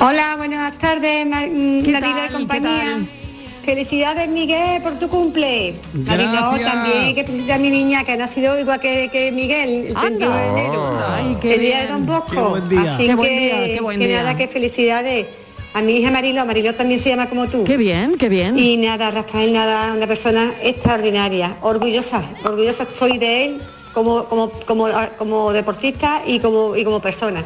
Hola, 0.00 0.34
buenas 0.36 0.76
tardes, 0.78 1.26
Ma- 1.26 1.40
¿Qué 1.42 1.90
Marilo 1.92 2.00
tal? 2.00 2.24
y 2.24 2.26
¿Qué 2.26 2.32
compañía. 2.32 3.06
Felicidades, 3.64 4.28
Miguel, 4.28 4.82
por 4.82 4.98
tu 4.98 5.08
cumple. 5.08 5.74
Marilo, 5.92 6.32
Gracias. 6.32 6.72
también 6.72 7.14
que 7.14 7.24
felicitar 7.24 7.56
a 7.56 7.62
mi 7.62 7.70
niña, 7.70 8.04
que 8.04 8.12
ha 8.12 8.16
nacido 8.16 8.58
igual 8.58 8.78
que, 8.80 9.08
que 9.10 9.32
Miguel, 9.32 9.86
el 9.88 9.94
31 9.94 10.36
de 10.36 10.46
enero. 10.46 10.98
Ay, 11.08 11.36
qué 11.40 11.54
el 11.54 11.60
día 11.60 11.76
bien. 11.76 11.86
de 11.86 11.92
Don 11.92 12.06
Bosco. 12.06 12.30
Qué 12.30 12.40
buen 12.40 12.68
día. 12.68 12.94
Así 12.94 13.06
Qué 13.06 13.14
buen 13.14 13.28
que, 13.28 13.38
día, 13.40 13.74
qué 13.74 13.80
buen 13.80 13.98
que 14.00 14.06
día. 14.06 14.16
nada, 14.22 14.36
que 14.36 14.48
felicidades. 14.48 15.26
A 15.72 15.82
mi 15.82 15.94
hija 15.96 16.10
Marilo, 16.10 16.44
Marilo 16.46 16.74
también 16.74 17.00
se 17.00 17.08
llama 17.10 17.28
como 17.28 17.48
tú. 17.48 17.64
Qué 17.64 17.76
bien, 17.76 18.16
qué 18.16 18.28
bien. 18.28 18.56
Y 18.58 18.76
nada, 18.76 19.10
Rafael, 19.10 19.52
nada, 19.52 19.92
una 19.94 20.06
persona 20.06 20.52
extraordinaria, 20.62 21.56
orgullosa, 21.62 22.22
orgullosa 22.44 22.84
estoy 22.84 23.18
de 23.18 23.46
él 23.46 23.62
como, 23.92 24.24
como, 24.26 24.50
como, 24.66 24.86
como 25.18 25.52
deportista 25.52 26.22
y 26.26 26.38
como, 26.38 26.76
y 26.76 26.84
como 26.84 27.00
persona. 27.00 27.42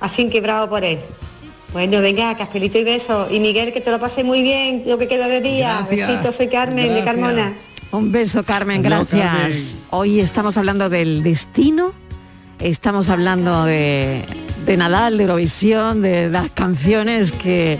Así 0.00 0.28
que 0.28 0.40
bravo 0.42 0.68
por 0.68 0.84
él. 0.84 0.98
Bueno, 1.72 2.00
venga, 2.02 2.36
cafelito 2.36 2.78
y 2.78 2.84
beso. 2.84 3.28
Y 3.30 3.40
Miguel, 3.40 3.72
que 3.72 3.80
te 3.80 3.90
lo 3.90 3.98
pase 3.98 4.24
muy 4.24 4.42
bien, 4.42 4.82
lo 4.86 4.98
que 4.98 5.06
queda 5.06 5.26
de 5.28 5.40
día. 5.40 5.78
Gracias. 5.78 6.08
Besitos, 6.08 6.36
soy 6.36 6.48
Carmen 6.48 6.94
de. 6.94 7.02
Carmona. 7.02 7.54
Un 7.92 8.12
beso, 8.12 8.42
Carmen, 8.42 8.82
gracias. 8.82 9.20
Carmen. 9.20 9.76
Hoy 9.90 10.20
estamos 10.20 10.56
hablando 10.56 10.88
del 10.88 11.22
destino, 11.22 11.92
estamos 12.58 13.08
hablando 13.08 13.64
de, 13.64 14.24
de 14.64 14.76
Nadal, 14.76 15.18
de 15.18 15.24
Eurovisión, 15.24 16.00
de 16.00 16.28
las 16.28 16.50
canciones 16.50 17.32
que 17.32 17.78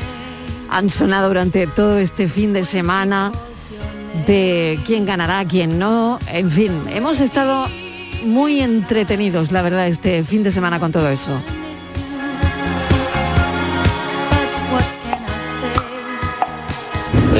han 0.68 0.90
sonado 0.90 1.28
durante 1.28 1.66
todo 1.66 1.98
este 1.98 2.28
fin 2.28 2.52
de 2.52 2.64
semana, 2.64 3.33
de 4.26 4.78
quién 4.87 5.07
ganará, 5.07 5.46
quién 5.46 5.78
no. 5.78 6.18
En 6.28 6.50
fin, 6.50 6.72
hemos 6.90 7.20
estado 7.20 7.66
muy 8.24 8.61
entretenidos, 8.61 9.50
la 9.50 9.62
verdad, 9.62 9.87
este 9.87 10.24
fin 10.24 10.42
de 10.42 10.50
semana 10.50 10.78
con 10.78 10.92
todo 10.92 11.09
eso. 11.09 11.31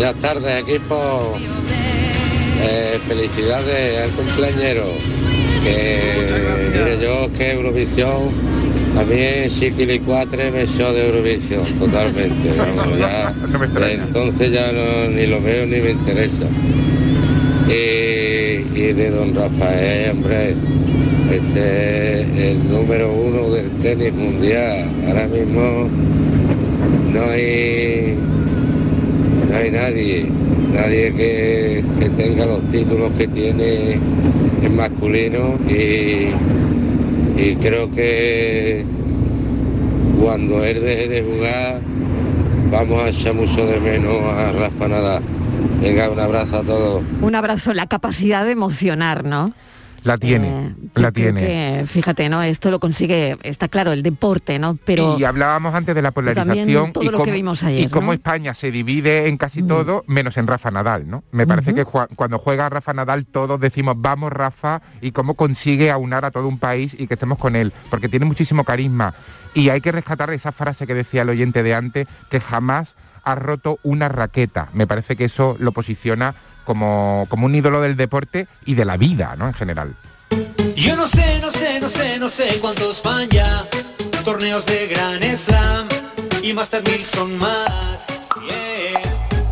Buenas 0.03 0.19
tardes, 0.21 0.63
equipo. 0.63 1.39
Eh, 2.61 2.99
felicidades 3.07 4.01
al 4.03 4.11
cumpleañero. 4.11 4.87
Que 5.63 6.27
mire 6.75 6.99
yo 7.01 7.31
que 7.39 7.53
Eurovisión, 7.53 8.31
a 8.99 9.05
mí 9.05 9.49
Chiquilicuatre 9.49 10.51
me 10.51 10.63
echó 10.63 10.93
de 10.93 11.07
Eurovisión, 11.07 11.63
totalmente. 11.79 12.51
vamos, 12.59 12.99
ya, 12.99 13.33
entonces 13.93 14.51
ya 14.51 14.73
no- 14.73 15.09
ni 15.09 15.29
lo 15.29 15.41
veo 15.41 15.67
ni 15.67 15.79
me 15.81 15.91
interesa. 15.91 16.47
Y, 17.69 18.77
y 18.77 18.93
de 18.95 19.09
don 19.09 19.33
Rafael, 19.37 20.11
hombre, 20.11 20.57
ese 21.31 22.23
es 22.23 22.27
el 22.39 22.69
número 22.69 23.13
uno 23.13 23.51
del 23.55 23.71
tenis 23.81 24.13
mundial. 24.15 24.85
Ahora 25.07 25.29
mismo 25.29 25.89
no 27.15 27.23
hay 27.31 28.19
no 29.53 29.59
hay 29.59 29.71
nadie, 29.71 30.27
nadie 30.73 31.13
que, 31.13 31.85
tenga 32.17 32.47
los 32.47 32.63
títulos 32.71 33.13
que 33.19 33.29
tiene 33.29 33.99
en 34.63 34.77
masculino 34.77 35.59
y, 35.69 36.31
y 37.39 37.57
creo 37.61 37.91
que 37.93 38.85
cuando 40.21 40.65
él 40.65 40.81
deje 40.81 41.09
de 41.09 41.23
jugar 41.23 41.81
vamos 42.71 43.03
a 43.03 43.09
echar 43.11 43.35
mucho 43.35 43.67
de 43.67 43.79
menos 43.81 44.23
a 44.25 44.53
Rafa 44.53 44.89
Nadal. 44.89 45.23
Venga, 45.83 46.09
un 46.09 46.19
abrazo 46.19 46.59
a 46.59 46.63
todos. 46.63 47.03
Un 47.21 47.35
abrazo, 47.35 47.75
la 47.75 47.87
capacidad 47.87 48.47
de 48.47 48.53
emocionar, 48.53 49.25
¿no? 49.25 49.53
La 50.05 50.19
tiene, 50.19 50.49
Eh, 50.49 50.75
la 50.95 51.13
tiene. 51.13 51.41
que, 51.41 51.85
fíjate, 51.87 52.29
¿no? 52.29 52.43
Esto 52.43 52.71
lo 52.71 52.81
consigue, 52.81 53.37
está 53.43 53.69
claro, 53.69 53.93
el 53.93 54.03
deporte, 54.03 54.59
¿no? 54.59 54.77
Pero 54.85 55.19
y 55.19 55.25
hablábamos 55.25 55.75
antes 55.75 55.95
de 55.95 56.03
la 56.03 56.11
polarización 56.11 56.93
todo 56.93 57.05
y 57.05 57.07
lo 57.07 57.13
cómo, 57.13 57.25
que 57.25 57.33
vimos 57.33 57.63
ayer, 57.63 57.83
y 57.83 57.89
cómo 57.89 58.07
¿no? 58.07 58.13
Mm. 58.13 58.15
España 58.15 58.55
se 58.55 58.71
divide 58.71 59.29
en 59.29 59.37
casi 59.37 59.63
todo, 59.63 60.05
menos 60.07 60.37
en 60.37 60.47
Rafa 60.47 60.71
Nadal, 60.71 61.09
¿no? 61.09 61.23
Me 61.31 61.47
parece 61.47 61.75
que 61.75 61.85
cuando 61.85 62.39
juega 62.39 62.69
Rafa 62.69 62.93
Nadal 62.93 63.27
todos 63.27 63.61
decimos 63.61 63.95
vamos 63.99 64.33
Rafa 64.33 64.83
y 65.01 65.13
cómo 65.13 65.35
consigue 65.35 65.91
aunar 65.91 66.25
a 66.25 66.31
todo 66.31 66.49
un 66.49 66.59
país 66.59 66.95
y 66.99 67.07
que 67.07 67.15
estemos 67.15 67.39
con 67.39 67.57
él, 67.57 67.73
porque 67.91 68.09
tiene 68.09 68.27
muchísimo 68.27 68.65
carisma 68.65 69.15
y 69.55 69.69
hay 69.69 69.81
que 69.81 69.93
rescatar 69.93 70.31
esa 70.31 70.53
frase 70.53 70.87
que 70.87 70.95
decía 70.95 71.23
el 71.23 71.29
oyente 71.29 71.63
de 71.63 71.75
antes, 71.75 72.07
que 72.31 72.41
jamás 72.41 72.97
ha 73.25 73.35
roto 73.35 73.79
una 73.83 74.09
raqueta. 74.09 74.69
Me 74.73 74.87
parece 74.87 75.17
que 75.17 75.27
eso 75.27 75.57
lo 75.59 75.73
posiciona 75.73 76.35
como, 76.65 77.27
como 77.29 77.47
un 77.47 77.55
ídolo 77.55 77.81
del 77.81 77.97
deporte 77.97 78.47
y 78.65 78.75
de 78.75 78.85
la 78.85 78.97
vida, 78.97 79.35
¿no? 79.39 79.47
En 79.49 79.55
general. 79.55 79.95
Yo 80.75 80.97
no 80.97 81.07
sé, 81.07 81.39
no 81.41 81.51
sé, 81.51 81.81
no 81.81 81.89
sé, 81.89 82.19
no 82.19 82.29
sé 82.29 82.59
cuántos 82.61 83.03
van 83.03 83.29
ya. 83.29 83.65
Torneos 84.25 84.65
de 84.67 84.87
Gran 84.87 85.23
Slam 85.37 85.89
y 86.43 86.53
Master 86.53 86.83
1000 86.85 87.05
son 87.05 87.39
más. 87.39 88.07
Yeah. 88.49 89.01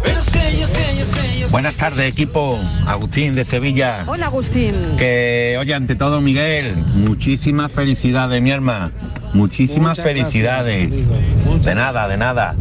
Pero 0.03 0.20
sé, 0.20 0.59
yo 0.59 0.66
sé, 0.66 0.97
yo 0.99 1.05
sé, 1.05 1.39
yo 1.41 1.49
sé. 1.49 1.53
Buenas 1.53 1.74
tardes, 1.74 2.12
equipo. 2.12 2.59
Agustín 2.87 3.34
de 3.34 3.45
Sevilla. 3.45 4.05
Hola 4.07 4.26
Agustín. 4.26 4.97
Que, 4.97 5.57
oye, 5.61 5.74
ante 5.74 5.97
todo, 5.97 6.20
Miguel, 6.20 6.76
muchísimas 6.76 7.70
felicidades, 7.72 8.41
mi 8.41 8.51
hermana. 8.51 8.93
Muchísimas 9.34 9.99
Muchas 9.99 10.05
felicidades. 10.05 10.89
gracias, 10.91 11.64
de 11.64 11.74
nada, 11.74 12.09
de 12.09 12.16
nada. 12.16 12.55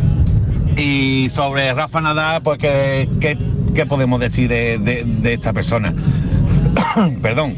Y 0.80 1.30
sobre 1.32 1.74
Rafa 1.74 2.00
Nadal, 2.02 2.42
pues, 2.42 2.58
¿qué, 2.58 3.10
qué- 3.20 3.86
podemos 3.86 4.20
decir 4.20 4.50
de, 4.50 4.78
de- 4.78 5.34
esta 5.34 5.52
persona? 5.54 5.94
Perdón. 7.22 7.56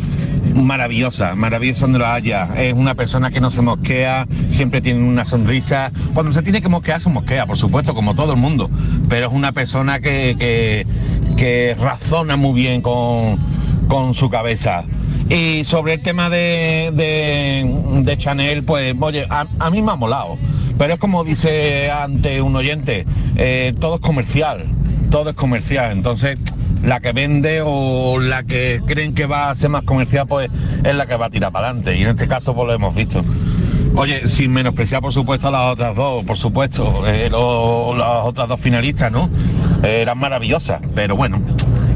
Maravillosa, 0.56 1.34
maravillosa 1.34 1.82
donde 1.82 2.00
lo 2.00 2.08
haya. 2.08 2.50
Es 2.58 2.74
una 2.74 2.94
persona 2.94 3.32
que 3.32 3.40
no 3.40 3.52
se 3.52 3.62
mosquea, 3.62 4.28
siempre 4.50 4.82
tiene 4.82 5.02
una 5.02 5.24
sonrisa. 5.24 5.92
Cuando 6.14 6.32
se 6.34 6.42
tiene 6.42 6.62
que 6.62 6.68
mosquear, 6.68 7.02
se 7.02 7.10
mosquea, 7.10 7.46
por 7.46 7.58
supuesto, 7.58 7.94
como 7.94 8.16
todo 8.16 8.34
el 8.34 8.40
mundo. 8.40 8.70
Pero 9.08 9.28
es 9.28 9.34
una 9.34 9.52
persona 9.54 10.00
que, 10.02 10.36
que- 11.38 11.76
razona 11.80 12.36
muy 12.36 12.54
bien 12.54 12.82
con, 12.82 13.38
con 13.88 14.14
su 14.14 14.30
cabeza. 14.30 14.84
Y 15.30 15.64
sobre 15.64 15.94
el 15.94 16.02
tema 16.02 16.30
de, 16.30 16.92
de, 18.04 18.18
Chanel, 18.18 18.64
pues 18.64 18.94
oye, 19.00 19.26
a 19.30 19.70
mí 19.72 19.82
me 19.82 19.92
ha 19.92 19.96
molado. 19.96 20.38
Pero 20.78 20.94
es 20.94 21.00
como 21.00 21.24
dice 21.24 21.92
ante 21.92 22.42
un 22.42 22.56
oyente, 22.56 23.06
eh, 23.36 23.74
todo 23.80 23.96
es 23.96 24.02
comercial, 24.02 24.66
todo 25.10 25.30
es 25.32 25.36
comercial. 25.36 25.92
Entonces, 25.92 26.38
la 26.84 27.00
que 27.00 27.12
vende 27.12 27.62
o 27.64 28.20
la 28.20 28.44
que 28.44 28.82
creen 28.86 29.14
que 29.14 29.26
va 29.26 29.50
a 29.50 29.56
ser 29.56 29.70
más 29.70 29.84
comercial, 29.84 30.28
pues 30.28 30.50
es 30.84 30.96
la 30.96 31.06
que 31.06 31.16
va 31.16 31.28
a 31.28 31.30
tirar 31.30 31.52
para 31.52 31.68
adelante. 31.68 31.98
Y 31.98 32.04
en 32.04 32.10
este 32.10 32.28
caso, 32.28 32.56
pues 32.56 32.68
lo 32.68 32.74
hemos 32.74 32.96
visto. 32.96 33.24
Oye, 33.96 34.28
sin 34.28 34.54
menospreciar 34.54 35.02
por 35.02 35.14
supuesto 35.14 35.50
a 35.50 35.52
las 35.52 35.74
otras 35.74 35.96
dos, 35.96 36.24
por 36.24 36.38
supuesto, 36.38 37.04
eh, 37.08 37.30
las 37.30 38.26
otras 38.26 38.48
dos 38.48 38.60
finalistas, 38.60 39.12
¿no? 39.12 39.30
Eran 39.84 40.18
maravillosas, 40.18 40.80
pero 40.96 41.16
bueno. 41.16 41.42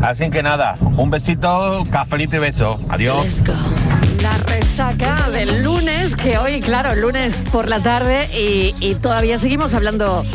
Así 0.01 0.29
que 0.29 0.43
nada, 0.43 0.77
un 0.97 1.09
besito, 1.09 1.83
cafelito 1.89 2.35
y 2.35 2.39
beso. 2.39 2.79
Adiós. 2.89 3.43
La 4.25 4.37
resaca 4.39 5.29
del 5.29 5.61
lunes, 5.63 6.15
que 6.15 6.39
hoy, 6.39 6.59
claro, 6.59 6.95
lunes 6.95 7.43
por 7.51 7.69
la 7.69 7.83
tarde 7.83 8.27
y, 8.35 8.73
y 8.79 8.95
todavía 8.95 9.37
seguimos 9.37 9.75
hablando 9.75 10.25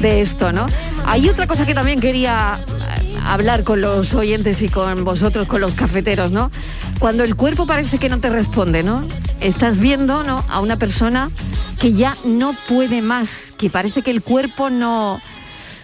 de 0.00 0.20
esto, 0.20 0.50
¿no? 0.50 0.66
Hay 1.06 1.28
otra 1.28 1.46
cosa 1.46 1.64
que 1.64 1.72
también 1.72 2.00
quería 2.00 2.58
eh, 2.58 3.16
hablar 3.24 3.62
con 3.62 3.80
los 3.80 4.14
oyentes 4.14 4.62
y 4.62 4.68
con 4.68 5.04
vosotros, 5.04 5.46
con 5.46 5.60
los 5.60 5.74
cafeteros, 5.74 6.32
¿no? 6.32 6.50
Cuando 6.98 7.22
el 7.22 7.36
cuerpo 7.36 7.68
parece 7.68 7.98
que 8.00 8.08
no 8.08 8.18
te 8.18 8.30
responde, 8.30 8.82
¿no? 8.82 9.06
Estás 9.40 9.78
viendo, 9.78 10.24
¿no? 10.24 10.44
A 10.48 10.58
una 10.58 10.76
persona 10.76 11.30
que 11.78 11.92
ya 11.92 12.16
no 12.24 12.52
puede 12.68 13.00
más, 13.00 13.52
que 13.56 13.70
parece 13.70 14.02
que 14.02 14.10
el 14.10 14.22
cuerpo 14.22 14.70
no 14.70 15.20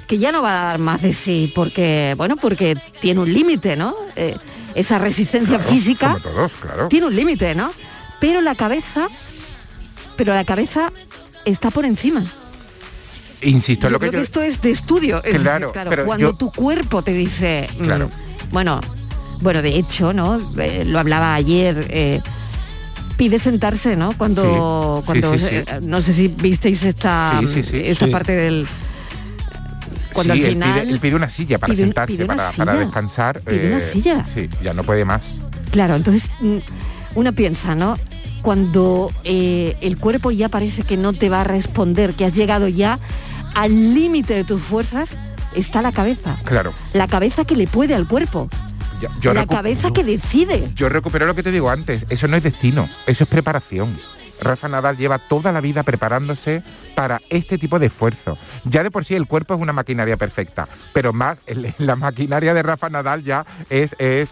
que 0.09 0.19
ya 0.19 0.33
no 0.33 0.43
va 0.43 0.63
a 0.63 0.65
dar 0.65 0.79
más 0.81 1.01
de 1.01 1.13
sí 1.13 1.53
porque 1.55 2.15
bueno 2.19 2.37
porque 2.37 2.77
tiene 3.01 3.21
un 3.21 3.33
límite 3.33 3.77
no 3.77 3.95
Eh, 4.17 4.37
esa 4.75 4.99
resistencia 4.99 5.59
física 5.59 6.13
Como 6.15 6.21
todos, 6.35 6.53
claro. 6.55 6.89
tiene 6.89 7.07
un 7.07 7.17
límite, 7.17 7.55
¿no? 7.55 7.71
Pero 8.21 8.41
la 8.41 8.55
cabeza, 8.55 9.09
pero 10.17 10.35
la 10.35 10.45
cabeza 10.45 10.93
está 11.45 11.71
por 11.71 11.85
encima. 11.85 12.25
Insisto, 13.43 13.89
lo 13.91 13.99
que 13.99 14.09
creo 14.09 14.13
yo... 14.13 14.19
que 14.19 14.23
esto 14.25 14.41
es 14.43 14.61
de 14.63 14.71
estudio. 14.71 15.17
Es 15.19 15.25
decir, 15.33 15.41
Claro, 15.43 15.73
pero 15.73 16.05
cuando 16.07 16.31
yo- 16.31 16.35
tu 16.35 16.51
cuerpo 16.53 17.03
te 17.03 17.13
dice, 17.13 17.69
mm, 17.79 18.51
bueno, 18.53 18.81
bueno, 19.41 19.61
de 19.63 19.77
hecho, 19.77 20.13
¿no? 20.13 20.41
Eh, 20.59 20.85
lo 20.87 20.99
hablaba 21.01 21.35
ayer. 21.35 21.87
eh, 21.91 22.21
pide 23.17 23.39
sentarse, 23.39 23.95
¿no? 23.95 24.17
Cuando, 24.17 24.99
Sí, 25.01 25.07
cuando 25.07 25.35
sí, 25.35 25.39
sí, 25.41 25.45
sí. 25.49 25.55
eh, 25.57 25.65
no 25.83 26.01
sé 26.01 26.13
si 26.13 26.29
visteis 26.29 26.83
esta, 26.83 27.41
esta 27.73 28.07
parte 28.09 28.33
del 28.33 28.67
cuando 30.13 30.35
Sí, 30.35 30.41
al 30.41 30.47
él 30.47 30.53
final 30.55 30.81
pide, 30.81 30.91
él 30.93 31.01
pide 31.01 31.15
una 31.17 31.31
silla 31.31 31.59
para 31.59 31.73
pide 31.73 31.85
sentarse, 31.85 32.13
pide 32.17 32.27
para, 32.27 32.75
descansar. 32.75 33.39
eh, 33.39 33.43
Pide 33.51 33.69
una 33.69 33.81
silla. 33.81 34.25
Sí, 34.25 34.49
ya 34.63 34.73
no 34.75 34.83
puede 34.85 35.05
más. 35.05 35.41
Claro, 35.71 35.95
entonces 35.97 36.31
mm, 36.41 36.59
uno 37.15 37.33
piensa, 37.33 37.75
¿no? 37.75 37.99
Cuando 38.43 39.11
eh, 39.25 39.77
el 39.81 39.99
cuerpo 39.99 40.31
ya 40.31 40.49
parece 40.49 40.83
que 40.83 40.97
no 40.97 41.13
te 41.13 41.29
va 41.29 41.43
a 41.43 41.45
responder, 41.45 42.15
que 42.15 42.25
has 42.25 42.35
llegado 42.35 42.69
ya 42.69 42.99
al 43.55 43.95
límite 43.95 44.35
de 44.35 44.45
tus 44.45 44.61
fuerzas, 44.61 45.17
está 45.55 45.81
la 45.83 45.93
cabeza. 45.93 46.37
Claro. 46.45 46.73
La 46.93 47.07
cabeza 47.07 47.45
que 47.45 47.55
le 47.57 47.67
puede 47.67 47.95
al 47.95 48.09
cuerpo. 48.09 48.49
Yo, 49.01 49.09
yo 49.21 49.35
la 49.35 49.47
cabeza 49.47 49.91
que 49.93 50.05
decide. 50.05 50.71
Yo 50.75 50.89
recupero 50.89 51.27
lo 51.27 51.35
que 51.35 51.43
te 51.43 51.51
digo 51.51 51.71
antes, 51.71 52.05
eso 52.09 52.29
no 52.29 52.37
es 52.37 52.43
destino, 52.43 52.89
eso 53.07 53.25
es 53.25 53.31
preparación. 53.31 53.97
Rafa 54.43 54.69
Nadal 54.69 54.97
lleva 54.97 55.19
toda 55.19 55.53
la 55.53 55.61
vida 55.61 55.83
preparándose 55.83 56.63
para 56.95 57.21
este 57.31 57.59
tipo 57.59 57.79
de 57.79 57.87
esfuerzo. 57.87 58.39
Ya 58.65 58.83
de 58.83 58.91
por 58.91 59.05
sí 59.05 59.15
el 59.15 59.27
cuerpo 59.27 59.55
es 59.55 59.61
una 59.61 59.73
maquinaria 59.73 60.17
perfecta, 60.17 60.69
pero 60.93 61.13
más 61.13 61.39
la 61.79 61.97
maquinaria 61.97 62.55
de 62.55 62.63
Rafa 62.63 62.89
Nadal 62.91 63.25
ya 63.25 63.47
es, 63.71 63.95
es 63.99 64.31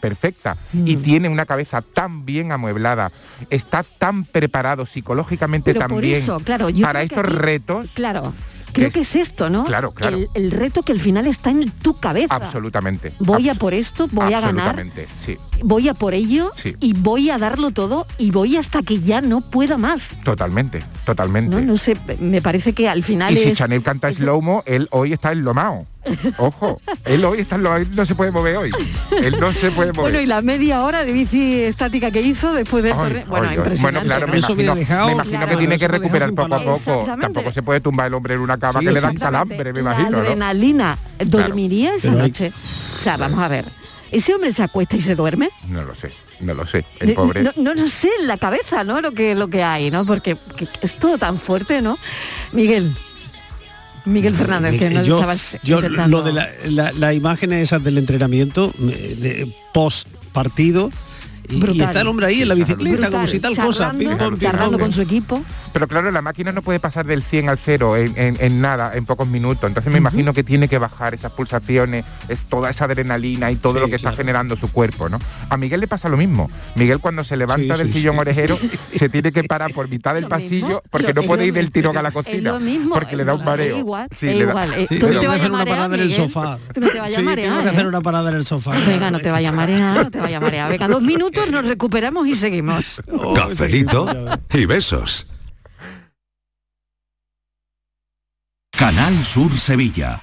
perfecta 0.00 0.56
y 0.72 0.96
tiene 0.96 1.28
una 1.28 1.46
cabeza 1.46 1.82
tan 1.82 2.24
bien 2.24 2.52
amueblada, 2.52 3.12
está 3.50 3.82
tan 3.82 4.24
preparado 4.24 4.86
psicológicamente 4.86 5.72
Pero 5.74 5.88
por 5.88 6.04
eso, 6.04 6.40
claro, 6.40 6.70
yo 6.70 6.86
para 6.86 7.00
que 7.00 7.14
estos 7.14 7.32
retos. 7.32 7.90
Claro, 7.94 8.32
creo 8.74 8.88
es- 8.88 8.94
que 8.94 9.00
es 9.00 9.16
esto, 9.16 9.48
¿no? 9.48 9.64
Claro, 9.64 9.92
claro. 9.92 10.16
El, 10.18 10.28
el 10.34 10.50
reto 10.50 10.82
que 10.82 10.92
al 10.92 11.00
final 11.00 11.26
está 11.26 11.50
en 11.50 11.70
tu 11.70 11.94
cabeza. 11.98 12.34
Absolutamente. 12.34 13.14
Voy 13.18 13.48
a 13.48 13.54
por 13.54 13.72
esto, 13.74 14.06
voy 14.12 14.32
a 14.34 14.40
ganar, 14.40 14.68
Absolutamente, 14.70 15.06
sí. 15.18 15.38
voy 15.62 15.88
a 15.88 15.94
por 15.94 16.12
ello 16.14 16.50
Sí. 16.54 16.74
y 16.80 16.92
voy 16.92 17.30
a 17.30 17.38
darlo 17.38 17.70
todo 17.70 18.06
y 18.18 18.30
voy 18.30 18.56
hasta 18.56 18.82
que 18.82 18.98
ya 19.00 19.20
no 19.22 19.40
pueda 19.40 19.78
más. 19.78 20.18
Totalmente, 20.24 20.82
totalmente. 21.06 21.54
No, 21.56 21.60
no 21.62 21.76
sé, 21.76 21.96
me 22.20 22.42
parece 22.42 22.72
que 22.74 22.88
al 22.88 23.02
final 23.02 23.32
Y 23.34 23.38
si 23.38 23.44
es 23.50 23.58
Chanel 23.58 23.82
canta 23.82 24.12
slow-mo, 24.12 24.62
él 24.66 24.88
hoy 24.90 25.12
está 25.12 25.32
enlomado. 25.32 25.86
Ojo, 26.38 26.80
él 27.04 27.24
hoy 27.24 27.40
está 27.40 27.56
él 27.56 27.88
no 27.94 28.04
se 28.06 28.14
puede 28.14 28.30
mover 28.30 28.56
hoy. 28.56 28.70
Él 29.22 29.36
no 29.40 29.52
se 29.52 29.70
puede 29.70 29.92
mover. 29.92 30.12
Bueno, 30.12 30.20
y 30.20 30.26
la 30.26 30.42
media 30.42 30.82
hora 30.82 31.04
de 31.04 31.12
bici 31.12 31.62
estática 31.62 32.10
que 32.10 32.20
hizo 32.20 32.52
después 32.52 32.82
del 32.84 32.94
torneo. 32.94 33.24
Bueno, 33.26 33.52
impresionante. 33.52 34.08
Bueno, 34.08 34.26
claro, 34.26 34.26
me 34.26 34.40
¿no? 34.40 34.72
imagino, 34.72 34.74
me 35.06 35.12
imagino 35.12 35.24
Claro. 35.38 35.48
que 35.48 35.56
tiene 35.56 35.78
que 35.78 35.88
recuperar 35.88 36.32
poco 36.34 36.54
a 36.54 36.58
poco. 36.58 37.04
Tampoco 37.20 37.52
se 37.52 37.62
puede 37.62 37.80
tumbar 37.80 38.08
el 38.08 38.14
hombre 38.14 38.34
en 38.34 38.40
una 38.40 38.58
cama 38.58 38.80
Sí, 38.80 38.86
que 38.86 38.92
le 38.92 39.00
dan 39.00 39.16
calambre, 39.16 39.72
me 39.72 39.82
La 39.82 39.92
imagino, 39.92 40.10
¿no? 40.10 40.18
adrenalina 40.18 40.98
dormiría 41.24 41.94
esa 41.94 42.10
noche. 42.12 42.52
O 42.98 43.00
sea, 43.00 43.16
vamos 43.16 43.40
a 43.40 43.48
ver. 43.48 43.64
¿Ese 44.10 44.32
hombre 44.34 44.52
se 44.52 44.62
acuesta 44.62 44.96
y 44.96 45.00
se 45.00 45.14
duerme? 45.16 45.50
No 45.68 45.82
lo 45.82 45.94
sé, 45.94 46.12
no 46.40 46.54
lo 46.54 46.64
sé. 46.66 46.84
El 47.00 47.14
pobre. 47.14 47.42
No, 47.42 47.52
no 47.56 47.74
lo 47.74 47.88
sé 47.88 48.10
en 48.20 48.28
la 48.28 48.36
cabeza, 48.38 48.84
¿no? 48.84 49.00
Lo 49.00 49.10
que, 49.12 49.34
lo 49.34 49.48
que 49.48 49.64
hay, 49.64 49.90
¿no? 49.90 50.04
Porque 50.04 50.36
que 50.56 50.68
es 50.82 50.94
todo 50.96 51.18
tan 51.18 51.38
fuerte, 51.40 51.82
¿no? 51.82 51.98
Miguel. 52.52 52.94
Miguel 54.04 54.34
Fernández, 54.34 54.78
que 54.78 54.90
nos 54.90 55.06
yo, 55.06 55.16
estabas 55.16 55.56
yo 55.62 55.76
intentando... 55.76 56.18
lo 56.18 56.22
de 56.22 56.32
la- 56.32 56.48
la- 56.68 56.92
las 56.92 57.14
imágenes 57.14 57.62
esas 57.62 57.82
del 57.82 57.98
entrenamiento 57.98 58.72
eh, 58.90 59.16
de 59.18 59.48
post 59.72 60.08
partido 60.32 60.90
y, 61.48 61.56
y 61.56 61.60
Brutal. 61.60 61.88
está 61.88 62.00
el 62.00 62.06
hombre 62.06 62.26
ahí 62.26 62.42
en 62.42 62.48
la 62.48 62.54
bicicleta 62.54 63.10
como 63.10 63.26
si 63.26 63.38
tal 63.40 63.56
cosa 63.56 63.94
charlando 64.38 64.78
con 64.78 64.92
su 64.92 65.02
equipo. 65.02 65.42
Pero 65.72 65.88
claro, 65.88 66.10
la 66.12 66.22
máquina 66.22 66.52
no 66.52 66.62
puede 66.62 66.78
pasar 66.80 67.04
del 67.06 67.22
100 67.24 67.48
al 67.48 67.58
0 67.58 67.96
en, 67.96 68.14
en- 68.16 68.36
en 68.40 68.60
nada, 68.60 68.92
en 68.94 69.04
pocos 69.06 69.26
minutos. 69.26 69.64
Entonces 69.66 69.90
me 69.92 69.98
imagino 69.98 70.32
que 70.32 70.44
tiene 70.44 70.68
que 70.68 70.78
bajar 70.78 71.14
esas 71.14 71.32
pulsaciones, 71.32 72.04
es 72.28 72.42
toda 72.42 72.70
esa 72.70 72.84
adrenalina 72.84 73.50
y 73.50 73.56
todo 73.56 73.80
lo 73.80 73.88
que 73.88 73.96
está 73.96 74.12
generando 74.12 74.54
su 74.56 74.70
cuerpo, 74.70 75.08
¿no? 75.08 75.18
A 75.50 75.56
Miguel 75.56 75.80
le 75.80 75.88
pasa 75.88 76.08
lo 76.08 76.16
mismo. 76.16 76.48
Miguel 76.76 77.00
cuando 77.00 77.24
se 77.24 77.36
levanta 77.36 77.74
Sí, 77.74 77.78
del 77.78 77.88
sí, 77.88 77.94
sillón 77.94 78.14
sí. 78.14 78.20
orejero 78.20 78.58
se 78.94 79.08
tiene 79.08 79.32
que 79.32 79.42
parar 79.44 79.72
por 79.74 79.88
mitad 79.88 80.14
del 80.14 80.26
pasillo 80.28 80.82
porque 80.90 81.12
lo- 81.12 81.22
no 81.22 81.26
puede 81.26 81.46
ir 81.46 81.54
del 81.54 81.72
tirón 81.72 81.96
a 81.96 82.02
la 82.02 82.08
Es 82.10 82.14
cocina. 82.14 82.52
lo 82.52 82.60
mismo, 82.60 82.94
porque 82.94 83.16
le 83.16 83.24
da 83.24 83.34
un 83.34 83.40
es 83.40 83.46
mareo. 83.46 83.76
igual, 83.78 84.08
Sí, 84.16 84.28
es 84.28 84.36
le 84.36 84.44
da- 84.46 84.50
igual. 84.52 84.86
Sí, 84.88 84.98
tú 84.98 85.08
no 85.08 85.18
te 85.20 85.26
a 85.26 85.32
hacer 85.32 85.48
una 85.50 85.58
marear, 85.58 85.76
parada 85.76 85.94
en 85.96 86.00
el 86.02 86.06
Miguel. 86.08 86.22
sofá. 86.30 86.58
Tú 86.72 86.80
no 86.80 86.88
te 86.88 86.98
vayas 87.00 87.16
a 87.16 87.20
Sí, 87.20 87.24
marear, 87.26 87.48
tengo 87.50 87.62
que 87.64 87.68
hacer 87.70 87.86
una 87.86 88.00
parada 88.00 88.30
en 88.30 88.36
el 88.36 88.46
sofá. 88.46 88.70
Venga, 88.86 89.10
no 89.10 89.18
te 89.18 89.30
vayas 89.30 89.52
a 89.52 89.56
marear, 89.56 90.04
no 90.04 90.10
te 90.10 90.20
vayas 90.20 90.36
a 90.36 90.40
marear. 90.40 90.70
Venga, 90.70 90.86
dos 90.88 91.02
minutos, 91.02 91.33
nos 91.50 91.66
recuperamos 91.66 92.26
y 92.26 92.34
seguimos. 92.34 93.02
Cafelito 93.34 94.06
y 94.52 94.66
besos. 94.66 95.26
Canal 98.70 99.22
Sur 99.24 99.56
Sevilla. 99.56 100.22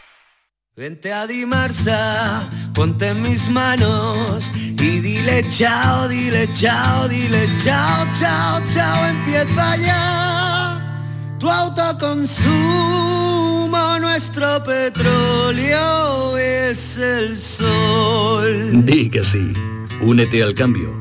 Vente 0.76 1.14
a 1.14 1.28
Dimarsa, 1.28 2.50
ponte 2.74 3.10
en 3.10 3.22
mis 3.22 3.50
manos 3.50 4.52
y 4.56 4.74
dile 5.00 5.46
chao, 5.50 6.08
dile 6.08 6.48
chao, 6.54 7.08
dile 7.08 7.48
chao, 7.64 8.08
chao, 8.18 8.62
chao, 8.74 9.06
empieza 9.06 9.78
ya 9.78 10.62
tu 11.42 11.50
autoconsumo, 11.50 12.48
nuestro 14.00 14.64
petróleo 14.64 16.38
es 16.38 16.98
el 16.98 17.36
sol. 17.36 18.86
Di 18.86 19.10
que 19.10 19.24
sí. 19.24 19.52
Únete 20.02 20.44
al 20.44 20.54
cambio. 20.54 21.01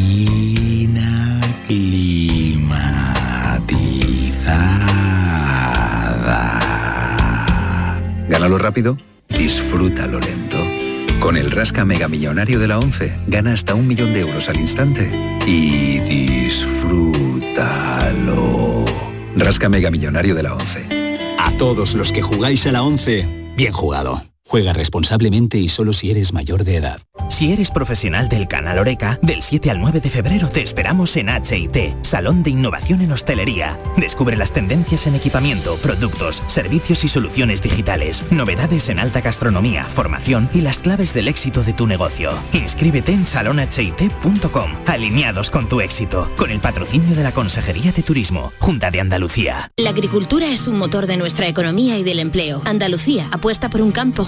Gánalo 8.41 8.57
rápido, 8.57 8.97
disfrútalo 9.29 10.19
lento. 10.19 10.57
Con 11.19 11.37
el 11.37 11.51
Rasca 11.51 11.85
Mega 11.85 12.07
Millonario 12.07 12.57
de 12.57 12.67
la 12.67 12.79
11, 12.79 13.19
gana 13.27 13.53
hasta 13.53 13.75
un 13.75 13.85
millón 13.85 14.15
de 14.15 14.21
euros 14.21 14.49
al 14.49 14.59
instante 14.59 15.11
y 15.45 15.99
disfrútalo. 15.99 17.05
Rasca 19.35 19.69
Mega 19.69 19.91
Millonario 19.91 20.33
de 20.33 20.41
la 20.41 20.55
11. 20.55 21.35
A 21.37 21.55
todos 21.59 21.93
los 21.93 22.11
que 22.11 22.23
jugáis 22.23 22.65
a 22.65 22.71
la 22.71 22.81
11, 22.81 23.53
bien 23.55 23.73
jugado. 23.73 24.30
Juega 24.47 24.73
responsablemente 24.73 25.57
y 25.57 25.69
solo 25.69 25.93
si 25.93 26.11
eres 26.11 26.33
mayor 26.33 26.63
de 26.63 26.75
edad. 26.75 26.99
Si 27.29 27.53
eres 27.53 27.71
profesional 27.71 28.27
del 28.27 28.47
canal 28.47 28.79
Oreca, 28.79 29.17
del 29.21 29.41
7 29.41 29.71
al 29.71 29.79
9 29.79 30.01
de 30.01 30.09
febrero 30.09 30.49
te 30.49 30.61
esperamos 30.61 31.15
en 31.15 31.29
HIT, 31.29 32.03
Salón 32.03 32.43
de 32.43 32.49
Innovación 32.49 33.01
en 33.01 33.13
Hostelería. 33.13 33.79
Descubre 33.95 34.35
las 34.35 34.51
tendencias 34.51 35.07
en 35.07 35.15
equipamiento, 35.15 35.77
productos, 35.77 36.43
servicios 36.47 37.05
y 37.05 37.07
soluciones 37.07 37.61
digitales, 37.61 38.25
novedades 38.31 38.89
en 38.89 38.99
alta 38.99 39.21
gastronomía, 39.21 39.85
formación 39.85 40.49
y 40.53 40.61
las 40.61 40.79
claves 40.79 41.13
del 41.13 41.29
éxito 41.29 41.63
de 41.63 41.73
tu 41.73 41.87
negocio. 41.87 42.31
Inscríbete 42.51 43.13
en 43.13 43.25
salonhit.com, 43.25 44.71
alineados 44.87 45.49
con 45.49 45.69
tu 45.69 45.79
éxito, 45.79 46.29
con 46.35 46.51
el 46.51 46.59
patrocinio 46.59 47.15
de 47.15 47.23
la 47.23 47.31
Consejería 47.31 47.93
de 47.93 48.03
Turismo, 48.03 48.51
Junta 48.59 48.91
de 48.91 48.99
Andalucía. 48.99 49.71
La 49.77 49.91
agricultura 49.91 50.47
es 50.47 50.67
un 50.67 50.77
motor 50.77 51.07
de 51.07 51.15
nuestra 51.15 51.47
economía 51.47 51.97
y 51.97 52.03
del 52.03 52.19
empleo. 52.19 52.61
Andalucía 52.65 53.29
apuesta 53.31 53.69
por 53.69 53.81
un 53.81 53.91
campo 53.91 54.25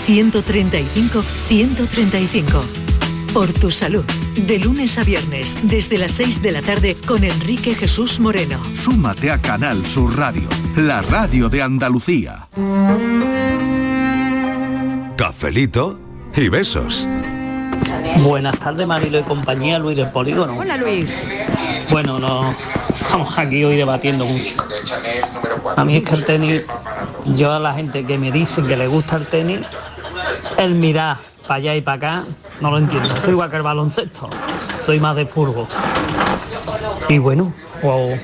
616-135-135. 0.06 2.62
Por 3.34 3.52
tu 3.52 3.72
salud. 3.72 4.04
De 4.46 4.60
lunes 4.60 4.96
a 4.98 5.04
viernes, 5.04 5.58
desde 5.62 5.98
las 5.98 6.12
6 6.12 6.40
de 6.40 6.52
la 6.52 6.62
tarde, 6.62 6.96
con 7.06 7.24
Enrique 7.24 7.74
Jesús 7.74 8.20
Moreno. 8.20 8.62
Súmate 8.74 9.32
a 9.32 9.42
Canal 9.42 9.84
Sur 9.84 10.16
Radio, 10.16 10.48
la 10.76 11.02
radio 11.02 11.48
de 11.48 11.62
Andalucía. 11.62 12.46
Cafelito 15.20 15.98
y 16.34 16.48
besos. 16.48 17.06
Buenas 18.22 18.58
tardes, 18.58 18.86
Marilo 18.86 19.18
y 19.18 19.22
compañía, 19.22 19.78
Luis 19.78 19.94
del 19.94 20.10
Polígono. 20.10 20.56
Hola 20.56 20.78
Luis. 20.78 21.14
Bueno, 21.90 22.18
no 22.18 22.56
estamos 22.98 23.36
aquí 23.36 23.62
hoy 23.62 23.76
debatiendo 23.76 24.24
mucho. 24.24 24.54
A 25.76 25.84
mí 25.84 25.98
es 25.98 26.04
que 26.04 26.14
el 26.14 26.24
tenis, 26.24 26.62
yo 27.36 27.52
a 27.52 27.58
la 27.58 27.74
gente 27.74 28.06
que 28.06 28.16
me 28.16 28.32
dice 28.32 28.62
que 28.62 28.78
le 28.78 28.86
gusta 28.86 29.16
el 29.16 29.26
tenis, 29.26 29.66
el 30.56 30.74
mirar 30.74 31.18
para 31.42 31.56
allá 31.56 31.76
y 31.76 31.82
para 31.82 31.96
acá, 31.96 32.24
no 32.62 32.70
lo 32.70 32.78
entiendo. 32.78 33.06
Soy 33.20 33.32
igual 33.32 33.50
que 33.50 33.56
el 33.58 33.62
baloncesto, 33.62 34.30
soy 34.86 35.00
más 35.00 35.16
de 35.16 35.26
furgo. 35.26 35.68
Y 37.10 37.18
bueno, 37.18 37.52
wow, 37.82 38.18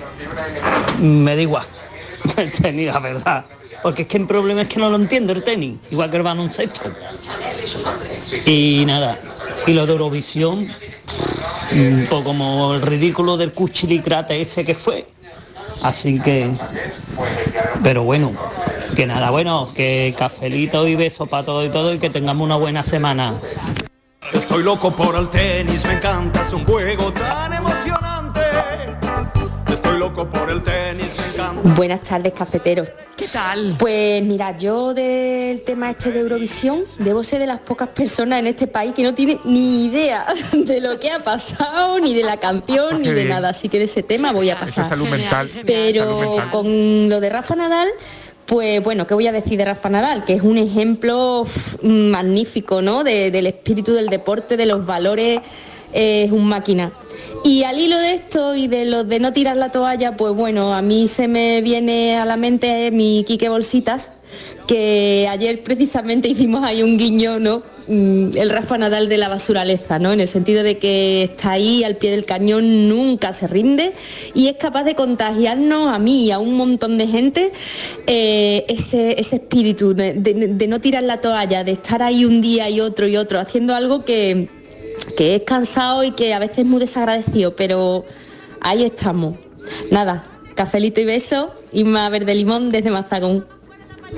me 0.98 1.36
da 1.36 1.42
igual 1.42 1.66
el 2.38 2.52
tenis, 2.52 2.86
la 2.86 3.00
verdad. 3.00 3.44
Porque 3.86 4.02
es 4.02 4.08
que 4.08 4.16
el 4.16 4.26
problema 4.26 4.62
es 4.62 4.66
que 4.66 4.80
no 4.80 4.90
lo 4.90 4.96
entiendo 4.96 5.32
el 5.32 5.44
tenis, 5.44 5.78
igual 5.92 6.10
que 6.10 6.16
el 6.16 6.24
baloncesto. 6.24 6.80
Y 8.44 8.82
nada, 8.84 9.16
y 9.64 9.74
lo 9.74 9.86
de 9.86 9.92
Eurovisión, 9.92 10.74
un 11.70 12.06
poco 12.10 12.24
como 12.24 12.74
el 12.74 12.82
ridículo 12.82 13.36
del 13.36 13.52
cuchilicrate 13.52 14.40
ese 14.40 14.64
que 14.64 14.74
fue. 14.74 15.06
Así 15.82 16.18
que, 16.20 16.50
pero 17.84 18.02
bueno, 18.02 18.32
que 18.96 19.06
nada, 19.06 19.30
bueno, 19.30 19.68
que 19.72 20.12
cafelito 20.18 20.88
y 20.88 20.96
beso 20.96 21.26
para 21.26 21.44
todo 21.44 21.64
y 21.64 21.68
todo 21.68 21.94
y 21.94 22.00
que 22.00 22.10
tengamos 22.10 22.44
una 22.44 22.56
buena 22.56 22.82
semana. 22.82 23.34
Estoy 24.32 24.64
loco 24.64 24.90
por 24.90 25.14
el 25.14 25.28
tenis, 25.28 25.84
me 25.84 25.92
encanta 25.92 26.44
su 26.50 26.58
juego 26.64 27.12
tan 27.12 27.52
emocionante. 27.52 28.40
Estoy 29.68 29.96
loco 29.96 30.28
por 30.28 30.50
el 30.50 30.60
tenis. 30.64 30.85
Buenas 31.74 32.02
tardes, 32.02 32.32
cafeteros. 32.32 32.88
¿Qué 33.16 33.26
tal? 33.26 33.74
Pues 33.78 34.22
mira, 34.22 34.56
yo 34.56 34.94
del 34.94 35.62
tema 35.62 35.90
este 35.90 36.12
de 36.12 36.20
Eurovisión 36.20 36.82
debo 36.98 37.24
ser 37.24 37.40
de 37.40 37.46
las 37.46 37.58
pocas 37.60 37.88
personas 37.88 38.38
en 38.38 38.46
este 38.46 38.68
país 38.68 38.92
que 38.94 39.02
no 39.02 39.12
tiene 39.14 39.38
ni 39.44 39.86
idea 39.86 40.24
de 40.52 40.80
lo 40.80 41.00
que 41.00 41.10
ha 41.10 41.24
pasado, 41.24 41.98
ni 41.98 42.14
de 42.14 42.22
la 42.22 42.36
canción, 42.36 43.00
ni 43.00 43.08
Qué 43.08 43.14
de 43.14 43.24
nada. 43.24 43.48
Así 43.48 43.68
que 43.68 43.78
de 43.78 43.84
ese 43.86 44.02
tema 44.04 44.32
voy 44.32 44.50
a 44.50 44.54
Eso 44.54 44.64
es 44.64 44.70
pasar. 44.70 44.88
salud 44.90 45.08
mental. 45.08 45.50
Pero 45.66 46.36
con 46.52 47.08
lo 47.08 47.18
de 47.20 47.30
Rafa 47.30 47.56
Nadal, 47.56 47.88
pues 48.46 48.80
bueno, 48.82 49.06
¿qué 49.08 49.14
voy 49.14 49.26
a 49.26 49.32
decir 49.32 49.58
de 49.58 49.64
Rafa 49.64 49.88
Nadal? 49.88 50.24
Que 50.24 50.34
es 50.34 50.42
un 50.42 50.58
ejemplo 50.58 51.46
magnífico, 51.82 52.80
¿no? 52.80 53.02
De- 53.02 53.32
del 53.32 53.46
espíritu 53.48 53.92
del 53.92 54.06
deporte, 54.08 54.56
de 54.56 54.66
los 54.66 54.86
valores, 54.86 55.40
eh, 55.92 56.24
es 56.26 56.32
un 56.32 56.44
máquina. 56.46 56.92
Y 57.46 57.62
al 57.62 57.78
hilo 57.78 57.96
de 57.98 58.14
esto 58.14 58.56
y 58.56 58.66
de 58.66 58.86
lo 58.86 59.04
de 59.04 59.20
no 59.20 59.32
tirar 59.32 59.56
la 59.56 59.70
toalla, 59.70 60.16
pues 60.16 60.34
bueno, 60.34 60.74
a 60.74 60.82
mí 60.82 61.06
se 61.06 61.28
me 61.28 61.60
viene 61.60 62.16
a 62.16 62.24
la 62.24 62.36
mente 62.36 62.90
mi 62.90 63.22
Quique 63.24 63.48
Bolsitas, 63.48 64.10
que 64.66 65.28
ayer 65.30 65.62
precisamente 65.62 66.26
hicimos 66.34 66.64
ahí 66.64 66.82
un 66.82 66.98
guiño, 66.98 67.38
¿no? 67.38 67.62
Mm, 67.86 68.36
El 68.36 68.50
Rafa 68.50 68.78
Nadal 68.78 69.08
de 69.08 69.16
la 69.16 69.28
basuraleza, 69.28 70.00
¿no? 70.00 70.12
En 70.12 70.18
el 70.18 70.26
sentido 70.26 70.64
de 70.64 70.78
que 70.78 71.22
está 71.22 71.52
ahí 71.52 71.84
al 71.84 71.94
pie 71.98 72.10
del 72.10 72.24
cañón, 72.24 72.88
nunca 72.88 73.32
se 73.32 73.46
rinde 73.46 73.92
y 74.34 74.48
es 74.48 74.56
capaz 74.56 74.82
de 74.82 74.96
contagiarnos 74.96 75.94
a 75.94 76.00
mí 76.00 76.24
y 76.26 76.32
a 76.32 76.40
un 76.40 76.54
montón 76.56 76.98
de 76.98 77.06
gente 77.06 77.52
eh, 78.08 78.64
ese, 78.66 79.20
ese 79.20 79.36
espíritu 79.36 79.94
de- 79.94 80.14
de 80.14 80.66
no 80.66 80.80
tirar 80.80 81.04
la 81.04 81.20
toalla, 81.20 81.62
de 81.62 81.70
estar 81.72 82.02
ahí 82.02 82.24
un 82.24 82.40
día 82.40 82.68
y 82.68 82.80
otro 82.80 83.06
y 83.06 83.16
otro, 83.16 83.38
haciendo 83.38 83.72
algo 83.76 84.04
que, 84.04 84.48
que 85.16 85.36
es 85.36 85.42
cansado 85.42 86.04
y 86.04 86.10
que 86.12 86.34
a 86.34 86.38
veces 86.38 86.58
es 86.58 86.64
muy 86.66 86.80
desagradecido, 86.80 87.54
pero 87.56 88.04
ahí 88.60 88.84
estamos. 88.84 89.36
Nada, 89.90 90.24
cafelito 90.54 91.00
y 91.00 91.04
beso, 91.04 91.54
Inma 91.72 92.08
Verde 92.08 92.34
Limón 92.34 92.70
desde 92.70 92.90
Mazagón. 92.90 93.46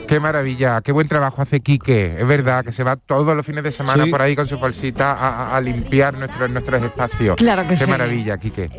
Qué 0.07 0.21
maravilla, 0.21 0.81
qué 0.83 0.93
buen 0.93 1.09
trabajo 1.09 1.41
hace 1.41 1.61
Quique. 1.61 2.17
Es 2.19 2.27
verdad 2.27 2.63
que 2.65 2.73
se 2.73 2.85
va 2.85 2.97
todos 2.97 3.35
los 3.35 3.45
fines 3.45 3.65
de 3.65 3.73
semana 3.73 4.05
Sí. 4.05 4.11
por 4.11 4.21
ahí 4.21 4.37
con 4.37 4.47
su 4.47 4.59
bolsita 4.59 5.13
a, 5.13 5.29
a- 5.53 5.57
a 5.57 5.61
limpiar 5.63 6.15
nuestros, 6.17 6.51
nuestros 6.51 6.83
espacios. 6.83 7.37
Claro 7.37 7.63
que 7.63 7.69
qué 7.71 7.77
sí. 7.79 7.91
maravilla, 7.91 8.37
Quique. 8.39 8.71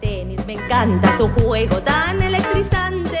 tenis, 0.00 0.40
me 0.46 0.52
encanta 0.54 1.16
su 1.18 1.28
juego 1.28 1.76
tan 1.78 2.22
electrizante. 2.22 3.18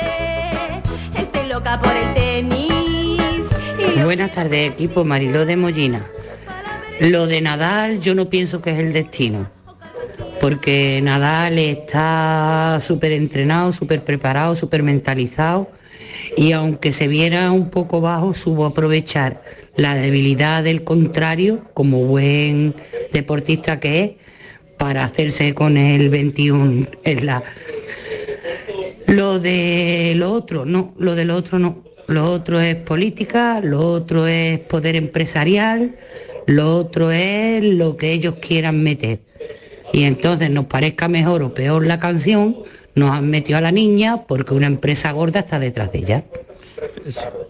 Estoy 1.16 1.48
loca 1.48 1.80
por 1.80 1.94
el 1.96 2.14
tenis. 2.14 3.44
Y 3.96 4.00
Buenas 4.02 4.30
tardes, 4.32 4.72
equipo 4.72 5.04
Mariló 5.04 5.44
de 5.46 5.56
Mollina. 5.56 6.04
Lo 7.00 7.26
de 7.26 7.40
Nadal 7.40 8.00
yo 8.00 8.14
no 8.14 8.30
pienso 8.30 8.62
que 8.62 8.70
es 8.70 8.78
el 8.78 8.92
destino, 8.92 9.50
porque 10.40 11.00
Nadal 11.02 11.58
está 11.58 12.78
súper 12.80 13.12
entrenado, 13.12 13.72
súper 13.72 14.04
preparado, 14.04 14.54
súper 14.54 14.82
mentalizado 14.82 15.68
y 16.36 16.52
aunque 16.52 16.92
se 16.92 17.08
viera 17.08 17.50
un 17.50 17.70
poco 17.70 18.00
bajo, 18.00 18.32
supo 18.34 18.64
aprovechar 18.64 19.42
la 19.76 19.94
debilidad 19.94 20.62
del 20.62 20.84
contrario 20.84 21.64
como 21.74 22.04
buen 22.04 22.74
deportista 23.12 23.80
que 23.80 24.04
es 24.04 24.10
para 24.78 25.04
hacerse 25.04 25.54
con 25.54 25.76
el 25.76 26.08
21 26.08 26.86
es 27.02 27.22
la 27.22 27.42
lo 29.06 29.38
de 29.38 30.14
lo 30.16 30.32
otro 30.32 30.64
no 30.64 30.94
lo 30.98 31.14
de 31.14 31.24
lo 31.24 31.36
otro 31.36 31.58
no 31.58 31.82
lo 32.06 32.30
otro 32.30 32.60
es 32.60 32.76
política 32.76 33.60
lo 33.60 33.80
otro 33.80 34.26
es 34.26 34.58
poder 34.60 34.96
empresarial 34.96 35.96
lo 36.46 36.76
otro 36.76 37.10
es 37.10 37.62
lo 37.62 37.96
que 37.96 38.12
ellos 38.12 38.36
quieran 38.40 38.82
meter 38.82 39.20
y 39.92 40.04
entonces 40.04 40.50
nos 40.50 40.66
parezca 40.66 41.08
mejor 41.08 41.42
o 41.42 41.54
peor 41.54 41.86
la 41.86 41.98
canción 41.98 42.56
nos 42.94 43.10
han 43.10 43.28
metido 43.30 43.58
a 43.58 43.60
la 43.60 43.72
niña 43.72 44.24
porque 44.26 44.54
una 44.54 44.66
empresa 44.66 45.12
gorda 45.12 45.40
está 45.40 45.58
detrás 45.58 45.92
de 45.92 45.98
ella 45.98 46.24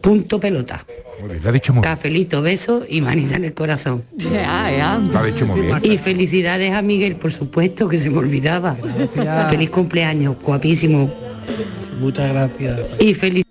punto 0.00 0.38
pelota 0.40 0.84
Muy 1.20 1.30
bien, 1.30 1.42
lo 1.42 1.48
ha 1.48 1.52
dicho 1.52 1.72
muy 1.72 1.82
bien. 1.82 1.94
Cafelito, 1.94 2.42
beso 2.42 2.82
y 2.88 3.00
manita 3.00 3.36
en 3.36 3.44
el 3.44 3.54
corazón. 3.54 4.04
Ya, 4.16 4.70
ya. 4.70 4.98
Lo 4.98 5.18
ha 5.18 5.24
dicho 5.24 5.46
muy 5.46 5.60
bien. 5.60 5.78
Y 5.82 5.96
felicidades 5.96 6.72
a 6.72 6.82
Miguel, 6.82 7.16
por 7.16 7.32
supuesto, 7.32 7.88
que 7.88 7.98
se 7.98 8.10
me 8.10 8.18
olvidaba. 8.18 8.76
Feliz 9.48 9.70
cumpleaños, 9.70 10.36
guapísimo. 10.42 11.12
Muchas 11.98 12.32
gracias. 12.32 12.80
Y 13.00 13.14
feliz 13.14 13.44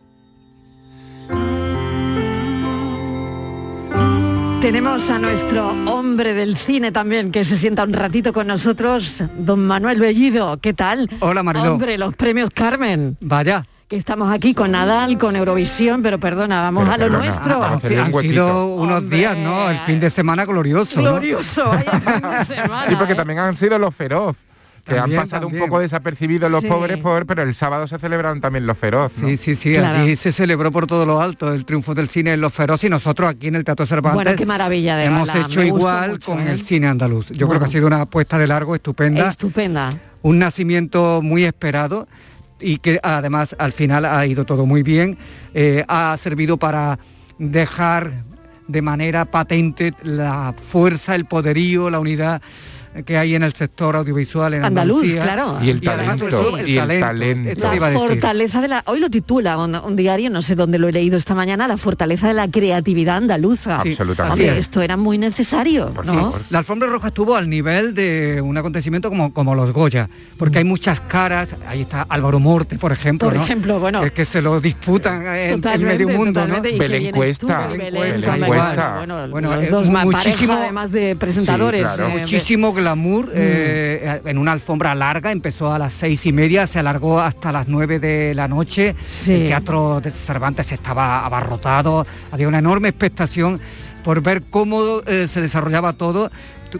Tenemos 4.64 5.10
a 5.10 5.20
nuestro 5.20 5.72
hombre 5.88 6.34
del 6.34 6.56
cine 6.56 6.94
también, 6.94 7.34
que 7.34 7.44
se 7.44 7.58
sienta 7.58 7.84
un 7.84 7.92
ratito 7.92 8.32
con 8.32 8.48
nosotros, 8.48 9.22
don 9.38 9.68
Manuel 9.68 10.00
Bellido. 10.00 10.58
¿Qué 10.62 10.74
tal? 10.74 11.10
Hola, 11.20 11.44
Mariló. 11.44 11.74
Hombre, 11.74 11.98
los 11.98 12.16
premios 12.16 12.50
Carmen. 12.50 13.18
Vaya. 13.20 13.68
Que 13.90 13.98
estamos 13.98 14.32
aquí 14.32 14.54
con 14.54 14.72
Nadal, 14.72 15.18
con 15.18 15.36
Eurovisión, 15.36 16.02
pero 16.02 16.18
perdona, 16.18 16.62
vamos 16.62 16.88
a 16.88 16.98
lo 16.98 17.10
nuestro. 17.10 17.62
Han, 17.62 17.74
han 17.74 18.14
sido 18.14 18.68
unos 18.76 19.10
días, 19.10 19.38
¿no? 19.38 19.70
El 19.70 19.80
fin 19.80 20.00
de 20.00 20.10
semana 20.10 20.46
glorioso. 20.46 21.02
¿no? 21.02 21.12
Glorioso, 21.12 21.66
vaya 21.68 22.00
fin 22.00 22.22
de 22.32 22.46
semana. 22.56 22.88
Sí, 22.88 22.96
porque 22.96 23.14
¿eh? 23.14 23.18
también 23.18 23.40
han 23.40 23.58
sido 23.58 23.78
los 23.78 23.94
feroz. 23.94 24.38
Que 24.86 24.96
También, 24.96 25.20
han 25.22 25.26
pasado 25.26 25.44
también. 25.44 25.64
un 25.64 25.70
poco 25.70 25.80
desapercibidos 25.80 26.52
los 26.52 26.60
Sí. 26.62 26.68
pobres, 26.68 26.98
por, 26.98 27.26
pero 27.26 27.42
el 27.44 27.56
sábado 27.56 27.88
se 27.88 27.98
celebraron 28.00 28.42
también 28.42 28.66
los 28.68 28.78
feroz. 28.78 29.18
¿no? 29.20 29.30
Sí, 29.30 29.38
sí, 29.38 29.56
sí, 29.56 29.78
aquí 29.78 30.16
se 30.18 30.34
celebró 30.34 30.74
por 30.74 30.88
todo 30.88 31.06
lo 31.06 31.22
alto 31.22 31.54
el 31.54 31.64
triunfo 31.64 31.94
del 31.96 32.10
cine 32.10 32.34
en 32.34 32.42
Los 32.42 32.52
Feroz 32.52 32.84
y 32.84 32.90
nosotros 32.90 33.30
aquí 33.30 33.48
en 33.48 33.56
el 33.56 33.64
Teatro 33.64 33.86
Cervantes 33.86 34.16
Bueno, 34.16 34.36
qué 34.36 34.46
maravilla 34.46 34.98
de 34.98 35.06
hemos 35.06 35.34
hecho 35.34 35.64
igual 35.64 36.12
mucho, 36.12 36.32
con 36.34 36.42
¿eh? 36.42 36.52
el 36.52 36.62
cine 36.64 36.88
andaluz. 36.88 37.30
Yo 37.30 37.48
creo 37.48 37.60
que 37.60 37.66
ha 37.66 37.70
sido 37.70 37.88
una 37.88 38.02
apuesta 38.02 38.38
de 38.38 38.46
largo 38.46 38.76
estupenda, 38.76 39.30
Estupenda. 39.30 39.98
un 40.22 40.40
nacimiento 40.40 41.22
muy 41.24 41.46
esperado 41.46 42.06
y 42.60 42.80
que 42.80 43.00
además 43.04 43.56
al 43.60 43.72
final 43.72 44.04
ha 44.06 44.26
ido 44.26 44.44
todo 44.44 44.66
muy 44.66 44.84
bien. 44.84 45.18
Eh, 45.54 45.86
ha 45.88 46.16
servido 46.18 46.58
para 46.58 47.00
dejar 47.40 48.12
de 48.68 48.82
manera 48.82 49.24
patente 49.26 49.94
la 50.04 50.54
fuerza, 50.62 51.16
el 51.16 51.24
poderío, 51.26 51.90
la 51.90 52.00
unidad 52.00 52.42
que 53.06 53.18
hay 53.18 53.36
en 53.36 53.44
el 53.44 53.54
sector 53.54 53.96
audiovisual 53.96 54.54
en 54.54 54.64
Andaluz, 54.66 55.02
Andalucía. 55.04 55.24
claro. 55.24 55.58
Y 55.64 55.70
el 55.70 55.82
talento, 55.82 56.26
y 56.66 56.78
el 56.78 57.00
talento. 57.00 57.50
Esto 57.50 57.64
La 57.64 57.70
te 57.72 57.76
iba 57.78 57.88
a 57.88 57.90
decir. 57.90 58.08
fortaleza 58.08 58.62
de 58.62 58.68
la... 58.68 58.84
Hoy 58.88 59.00
lo 59.00 59.10
titula 59.10 59.58
un, 59.58 59.76
un 59.76 59.96
diario, 59.96 60.30
no 60.30 60.42
sé 60.42 60.56
dónde 60.56 60.78
lo 60.78 60.88
he 60.88 60.92
leído 60.92 61.18
esta 61.18 61.34
mañana, 61.36 61.68
la 61.68 61.78
fortaleza 61.78 62.28
de 62.28 62.34
la 62.34 62.48
creatividad 62.50 63.18
andaluza. 63.18 63.82
Sí, 63.84 63.90
Absolutamente. 63.90 64.44
Hombre, 64.44 64.60
esto 64.60 64.82
era 64.82 64.98
muy 64.98 65.18
necesario, 65.18 65.92
¿no? 66.06 66.34
La 66.50 66.60
alfombra 66.60 66.88
roja 66.90 67.08
estuvo 67.08 67.36
al 67.36 67.50
nivel 67.50 67.94
de 67.94 68.42
un 68.42 68.58
acontecimiento 68.58 69.10
como, 69.10 69.34
como 69.34 69.56
los 69.56 69.72
Goya, 69.72 70.10
porque 70.38 70.60
hay 70.60 70.64
muchas 70.64 71.00
caras, 71.00 71.56
ahí 71.68 71.82
está 71.82 72.04
Álvaro 72.04 72.40
Morte, 72.40 72.78
por 72.78 72.92
ejemplo, 72.92 73.28
Por 73.30 73.38
¿no? 73.38 73.44
ejemplo, 73.44 73.80
bueno. 73.80 74.02
Que, 74.02 74.12
que 74.12 74.26
se 74.26 74.42
lo 74.42 74.60
disputan 74.62 75.26
en, 75.26 75.62
en 75.68 75.84
medio 75.84 76.10
mundo, 76.10 76.42
totalmente, 76.42 76.70
y 76.70 76.74
¿no? 76.74 76.78
qué 76.78 76.84
Belén 76.84 77.02
bien 77.04 77.16
Cuesta, 77.16 77.32
estuvo, 77.32 77.78
Belén, 77.78 77.94
Belén 78.22 78.22
Cuesta. 78.22 78.46
Cuesta. 78.48 78.96
Bueno, 78.98 79.28
Bueno, 79.30 79.56
los 79.56 79.70
dos 79.70 79.90
más 79.90 80.06
muchísimo, 80.06 80.48
pareja, 80.54 80.64
además 80.64 80.92
de 80.92 81.16
presentadores. 81.16 81.88
Sí, 81.90 81.96
claro. 81.96 82.10
eh, 82.10 82.20
muchísimo 82.22 82.74
glamour 82.84 83.26
Mm. 83.28 83.32
eh, 83.34 84.22
en 84.26 84.38
una 84.38 84.52
alfombra 84.52 84.94
larga, 84.96 85.32
empezó 85.32 85.74
a 85.74 85.80
las 85.80 85.94
seis 85.94 86.26
y 86.26 86.34
media, 86.34 86.68
se 86.68 86.80
alargó 86.80 87.20
hasta 87.20 87.52
las 87.52 87.68
nueve 87.68 88.00
de 88.00 88.34
la 88.36 88.48
noche. 88.48 88.96
El 89.28 89.46
teatro 89.48 90.02
de 90.02 90.12
Cervantes 90.12 90.72
estaba 90.72 91.26
abarrotado, 91.26 92.06
había 92.32 92.48
una 92.48 92.60
enorme 92.60 92.90
expectación 92.90 93.60
por 94.04 94.22
ver 94.22 94.44
cómo 94.50 95.00
eh, 95.08 95.28
se 95.28 95.42
desarrollaba 95.42 95.94
todo. 95.94 96.30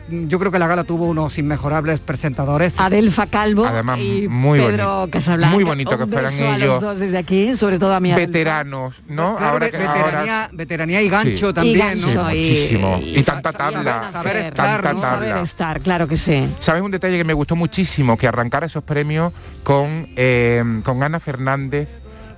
Yo 0.10 0.40
creo 0.40 0.52
que 0.52 0.60
la 0.60 0.68
gala 0.68 0.84
tuvo 0.84 1.06
unos 1.08 1.38
inmejorables 1.38 2.00
presentadores. 2.00 2.80
Adelfa 2.80 3.28
Calvo 3.28 3.66
Además, 3.66 4.00
y 4.00 4.28
muy 4.30 4.60
Pedro 4.60 4.96
bonito. 5.00 5.12
Casablanca. 5.12 5.56
Muy 5.56 5.64
bonito 5.64 5.98
que 5.98 6.06
fueran 6.08 6.34
a 6.34 6.56
ellos. 6.56 6.68
los 6.68 6.82
dos 6.82 7.00
desde 7.00 7.18
aquí, 7.18 7.56
sobre 7.56 7.80
todo 7.80 7.94
a 7.94 8.00
mi 8.00 8.12
Adelfa. 8.12 8.28
Veteranos, 8.28 9.02
¿no? 9.08 9.36
Claro, 9.38 9.52
ahora 9.54 9.70
que 9.70 9.78
veteranía, 9.78 10.44
ahora... 10.44 10.50
veteranía 10.54 11.02
y 11.02 11.10
gancho 11.10 11.48
Sí. 11.50 11.54
también, 11.54 11.98
Y 11.98 12.02
¿no? 12.02 12.08
Sí, 12.08 12.18
muchísimo. 12.18 13.00
y 13.04 13.24
tanta 13.24 13.52
tabla. 13.54 14.10
saber 14.12 14.38
Hacer, 14.38 14.46
estar, 14.48 14.82
tanta 14.82 14.94
¿no? 14.94 15.02
Saber 15.02 15.30
tabla. 15.30 15.44
estar, 15.44 15.82
claro 15.82 16.08
que 16.08 16.18
sí. 16.18 16.48
¿Sabes 16.60 16.82
un 16.82 16.92
detalle 16.92 17.18
que 17.18 17.24
me 17.24 17.34
gustó 17.34 17.56
muchísimo? 17.56 18.18
Que 18.18 18.28
arrancara 18.28 18.66
esos 18.66 18.84
premios 18.84 19.34
con, 19.64 20.08
eh, 20.16 20.64
con 20.84 21.04
Ana 21.04 21.20
Fernández 21.20 21.88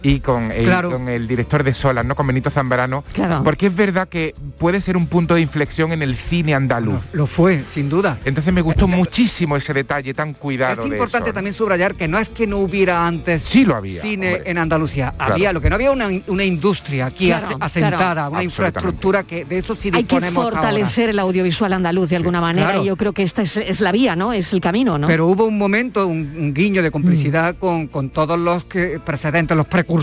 y 0.04 0.20
con 0.20 0.52
el, 0.52 0.66
Claro. 0.66 0.91
con 0.91 1.10
el 1.10 1.28
director 1.28 1.64
de 1.64 1.74
Solas, 1.74 2.06
¿no? 2.06 2.16
Con 2.16 2.28
Benito 2.28 2.50
Zambrano. 2.50 3.04
Claro. 3.14 3.41
Porque 3.43 3.68
es 3.68 3.76
verdad 3.76 4.08
que 4.08 4.36
puede 4.58 4.82
ser 4.82 4.98
un 4.98 5.08
punto 5.08 5.36
de 5.36 5.41
inflexión 5.41 5.91
en 5.91 6.02
el 6.02 6.16
cine 6.16 6.54
andaluz. 6.56 7.14
Lo 7.14 7.28
fue, 7.28 7.64
sin 7.66 7.89
duda. 7.89 8.18
Entonces 8.26 8.54
me 8.54 8.62
gustó 8.62 8.88
muchísimo 8.88 9.58
ese 9.58 9.74
detalle 9.74 10.14
tan 10.14 10.34
cuidado. 10.34 10.84
Es 10.84 10.89
de 10.89 10.96
importante 10.96 11.34
también 11.34 11.54
subrayar 11.56 11.96
que 11.96 12.08
no 12.08 12.18
es 12.20 12.30
que 12.30 12.48
no 12.48 12.58
hubiera 12.58 13.06
antes 13.08 13.43
Sí 13.43 13.66
lo 13.66 13.76
había, 13.76 14.02
cine 14.02 14.36
hombre. 14.36 14.52
en 14.52 14.58
Andalucía. 14.58 15.14
Claro. 15.18 15.34
Había, 15.34 15.54
lo 15.54 15.62
que 15.62 15.70
no 15.70 15.76
había 15.76 15.91
una, 15.91 16.08
una 16.28 16.43
industria 16.43 17.08
aquí 17.08 17.32
asentada, 17.32 17.98
claro. 18.14 18.32
una 18.32 18.43
infraestructura 18.43 19.24
que 19.24 19.46
de 19.46 19.58
eso 19.58 19.76
sí 19.76 19.88
Hay 19.93 20.04
que 20.04 20.16
disponemos 20.16 20.43
fortalecer 20.52 21.10
el 21.10 21.20
audiovisual 21.20 21.74
andaluz 21.74 22.10
de 22.10 22.16
alguna 22.16 22.41
manera 22.41 22.68
claro. 22.70 22.84
y 22.84 22.88
yo 22.88 22.96
creo 22.96 23.14
que 23.14 23.24
esta 23.24 23.41
es, 23.41 23.58
es 23.58 23.82
la 23.82 23.91
vía, 23.91 24.16
¿no? 24.16 24.34
Es 24.34 24.54
el 24.54 24.62
camino, 24.62 24.98
¿no? 24.98 25.08
Pero 25.08 25.28
hubo 25.28 25.46
un 25.46 25.58
momento, 25.58 26.08
un, 26.08 26.36
un 26.38 26.54
guiño 26.54 26.82
de 26.82 26.91
complicidad 26.91 27.16
Mm. 27.56 27.58
con, 27.58 27.88
con 27.88 28.10
todos 28.10 28.38
los 28.39 28.64
que 28.66 29.00
precedentes, 29.04 29.56
los 29.58 29.68
precursores, 29.68 29.95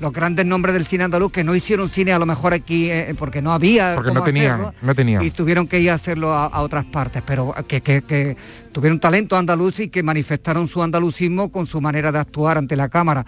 los 0.00 0.12
grandes 0.12 0.46
nombres 0.46 0.74
del 0.74 0.86
cine 0.86 1.04
andaluz 1.04 1.32
que 1.32 1.42
no 1.44 1.54
hicieron 1.54 1.88
cine 1.88 2.12
a 2.12 2.18
lo 2.18 2.26
mejor 2.26 2.52
aquí 2.54 2.90
eh, 2.90 3.14
porque 3.18 3.42
no 3.42 3.52
había 3.52 3.94
Porque 3.96 4.08
cómo 4.10 4.20
no 4.20 4.24
tenían, 4.24 4.52
hacerlo, 4.60 4.74
no 4.82 4.94
tenían. 4.94 5.22
y 5.22 5.30
tuvieron 5.30 5.66
que 5.66 5.80
ir 5.80 5.90
a 5.90 5.94
hacerlo 5.94 6.32
a, 6.32 6.46
a 6.46 6.60
otras 6.60 6.84
partes, 6.84 7.22
pero 7.26 7.54
que, 7.66 7.80
que- 7.80 8.02
que 8.02 8.36
tuvieron 8.72 9.00
talento 9.00 9.36
andaluz 9.36 9.80
y 9.80 9.88
que 9.88 10.02
manifestaron 10.02 10.68
su 10.68 10.82
andalucismo 10.82 11.50
con 11.50 11.66
su 11.66 11.80
manera 11.80 12.12
de 12.12 12.18
actuar 12.20 12.58
ante 12.58 12.76
la 12.76 12.88
cámara. 12.88 13.26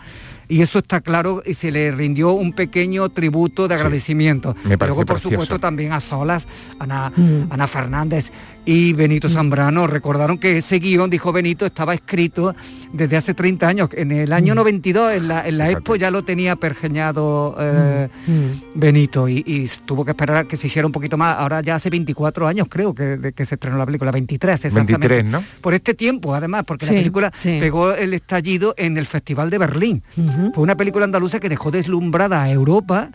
Y 0.48 0.62
eso 0.62 0.80
está 0.80 1.00
claro 1.00 1.42
y 1.46 1.54
se 1.54 1.70
le 1.70 1.90
rindió 1.92 2.32
un 2.32 2.52
pequeño 2.52 3.08
tributo 3.08 3.68
de 3.68 3.74
agradecimiento. 3.76 4.54
me 4.64 4.76
Luego, 4.76 4.96
por 4.96 5.06
precioso. 5.06 5.30
supuesto, 5.30 5.58
también 5.60 5.92
a 5.92 6.00
Solas, 6.00 6.46
Ana, 6.78 7.12
Mm. 7.16 7.46
Ana 7.50 7.66
Fernández 7.68 8.30
y 8.72 8.92
Benito 8.92 9.28
Zambrano. 9.28 9.88
Recordaron 9.88 10.38
que 10.38 10.58
ese 10.58 10.78
guion, 10.78 11.10
dijo 11.10 11.32
Benito, 11.32 11.66
estaba 11.66 11.92
escrito 11.92 12.54
desde 12.92 13.16
hace 13.16 13.34
30 13.34 13.66
años. 13.66 13.90
En 13.94 14.12
el 14.12 14.30
Mm. 14.30 14.32
año 14.32 14.54
92, 14.54 15.12
en 15.14 15.26
la, 15.26 15.44
en 15.46 15.58
la 15.58 15.70
Expo, 15.72 15.96
ya 15.96 16.10
lo 16.12 16.22
tenía 16.22 16.54
pergeñado 16.54 17.56
eh, 17.58 18.08
Mm. 18.28 18.78
Benito 18.78 19.28
y, 19.28 19.42
y 19.46 19.68
tuvo 19.84 20.04
que 20.04 20.12
esperar 20.12 20.36
a 20.36 20.44
que 20.44 20.56
se 20.56 20.68
hiciera 20.68 20.86
un 20.86 20.92
poquito 20.92 21.16
más. 21.16 21.36
Ahora 21.38 21.62
ya 21.62 21.74
hace 21.74 21.90
24 21.90 22.46
años, 22.46 22.68
creo, 22.70 22.94
que, 22.94 23.02
de 23.16 23.32
que 23.32 23.44
se 23.44 23.56
estrenó 23.56 23.76
la 23.76 23.86
película, 23.86 24.12
23 24.12 24.64
exactamente. 24.66 25.08
23, 25.08 25.24
¿no? 25.24 25.42
Por 25.60 25.74
este 25.74 25.94
tiempo, 25.94 26.32
además, 26.34 26.62
porque 26.64 26.86
Sí, 26.86 26.94
la 26.94 27.00
película 27.00 27.32
sí. 27.36 27.56
pegó 27.60 27.92
el 27.92 28.14
estallido 28.14 28.74
en 28.76 28.96
el 28.98 29.06
Festival 29.06 29.50
de 29.50 29.58
Berlín. 29.58 30.02
Fue 30.54 30.62
una 30.62 30.76
película 30.76 31.04
andaluza 31.04 31.40
que 31.40 31.48
dejó 31.48 31.72
deslumbrada 31.72 32.42
a 32.42 32.50
Europa, 32.50 33.10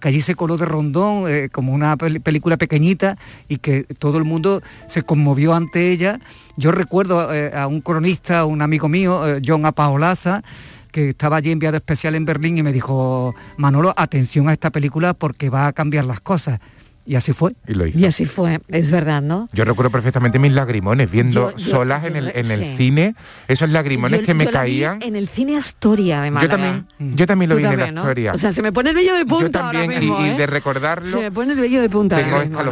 que 0.00 0.08
allí 0.08 0.20
se 0.20 0.34
coló 0.34 0.56
de 0.56 0.66
rondón 0.66 1.24
eh, 1.28 1.48
como 1.50 1.72
una 1.72 1.96
pel- 1.96 2.20
película 2.20 2.56
pequeñita 2.56 3.16
y 3.48 3.58
que 3.58 3.84
todo 3.84 4.18
el 4.18 4.24
mundo 4.24 4.62
se 4.88 5.02
conmovió 5.02 5.54
ante 5.54 5.90
ella. 5.92 6.20
Yo 6.56 6.72
recuerdo 6.72 7.32
eh, 7.34 7.52
a 7.54 7.66
un 7.66 7.80
cronista, 7.80 8.44
un 8.44 8.62
amigo 8.62 8.88
mío, 8.88 9.26
eh, 9.26 9.40
John 9.44 9.64
Apaolaza, 9.66 10.42
que 10.92 11.10
estaba 11.10 11.36
allí 11.36 11.50
enviado 11.50 11.76
especial 11.76 12.14
en 12.14 12.24
Berlín 12.24 12.56
y 12.58 12.62
me 12.62 12.72
dijo, 12.72 13.34
Manolo, 13.58 13.92
atención 13.96 14.48
a 14.48 14.52
esta 14.52 14.70
película 14.70 15.12
porque 15.14 15.50
va 15.50 15.66
a 15.66 15.72
cambiar 15.72 16.04
las 16.06 16.20
cosas. 16.20 16.60
Y 17.06 17.14
así 17.14 17.32
fue. 17.32 17.54
Y 17.68 17.74
lo 17.74 17.86
hizo. 17.86 17.98
Y 17.98 18.04
así 18.04 18.24
fue, 18.26 18.58
es 18.68 18.90
verdad, 18.90 19.22
¿no? 19.22 19.48
Yo 19.52 19.64
recuerdo 19.64 19.90
perfectamente 19.90 20.40
mis 20.40 20.52
lagrimones 20.52 21.08
viendo 21.08 21.52
Yo- 21.52 21.56
yo- 21.56 21.70
solas 21.76 22.02
yo 22.02 22.08
en 22.08 22.16
el, 22.16 22.32
en 22.34 22.50
el 22.50 22.60
sí. 22.64 22.74
cine, 22.76 23.14
esos 23.46 23.68
lagrimones 23.70 24.20
Yo- 24.20 24.26
que 24.26 24.34
me 24.34 24.44
yo 24.46 24.50
la 24.50 24.64
vi 24.64 24.70
caían. 24.80 24.98
en 25.02 25.14
el 25.14 25.28
cine 25.28 25.56
Astoria 25.56 26.22
de 26.22 26.30
Yo 26.32 26.48
también, 26.48 26.86
yo 26.98 27.26
también 27.26 27.48
lo 27.48 27.54
vi 27.56 27.64
en 27.64 27.78
¿no? 27.94 28.00
historia. 28.00 28.32
O 28.34 28.38
sea, 28.38 28.50
se 28.50 28.60
me 28.60 28.72
pone 28.72 28.90
el 28.90 28.96
vello 28.96 29.14
de 29.14 29.24
punta 29.24 29.44
yo 29.46 29.50
también, 29.52 29.82
ahora 29.84 29.94
y- 29.94 30.00
mismo, 30.00 30.20
y, 30.26 30.28
¿eh? 30.30 30.36
de 30.36 30.46
recordarlo, 30.48 31.08
Se 31.08 31.20
me 31.20 31.30
pone 31.30 31.52
el 31.52 31.60
vello 31.60 31.80
de 31.80 31.88
punta 31.88 32.16
Tengo 32.16 32.36
ahora 32.36 32.44
mismo, 32.46 32.62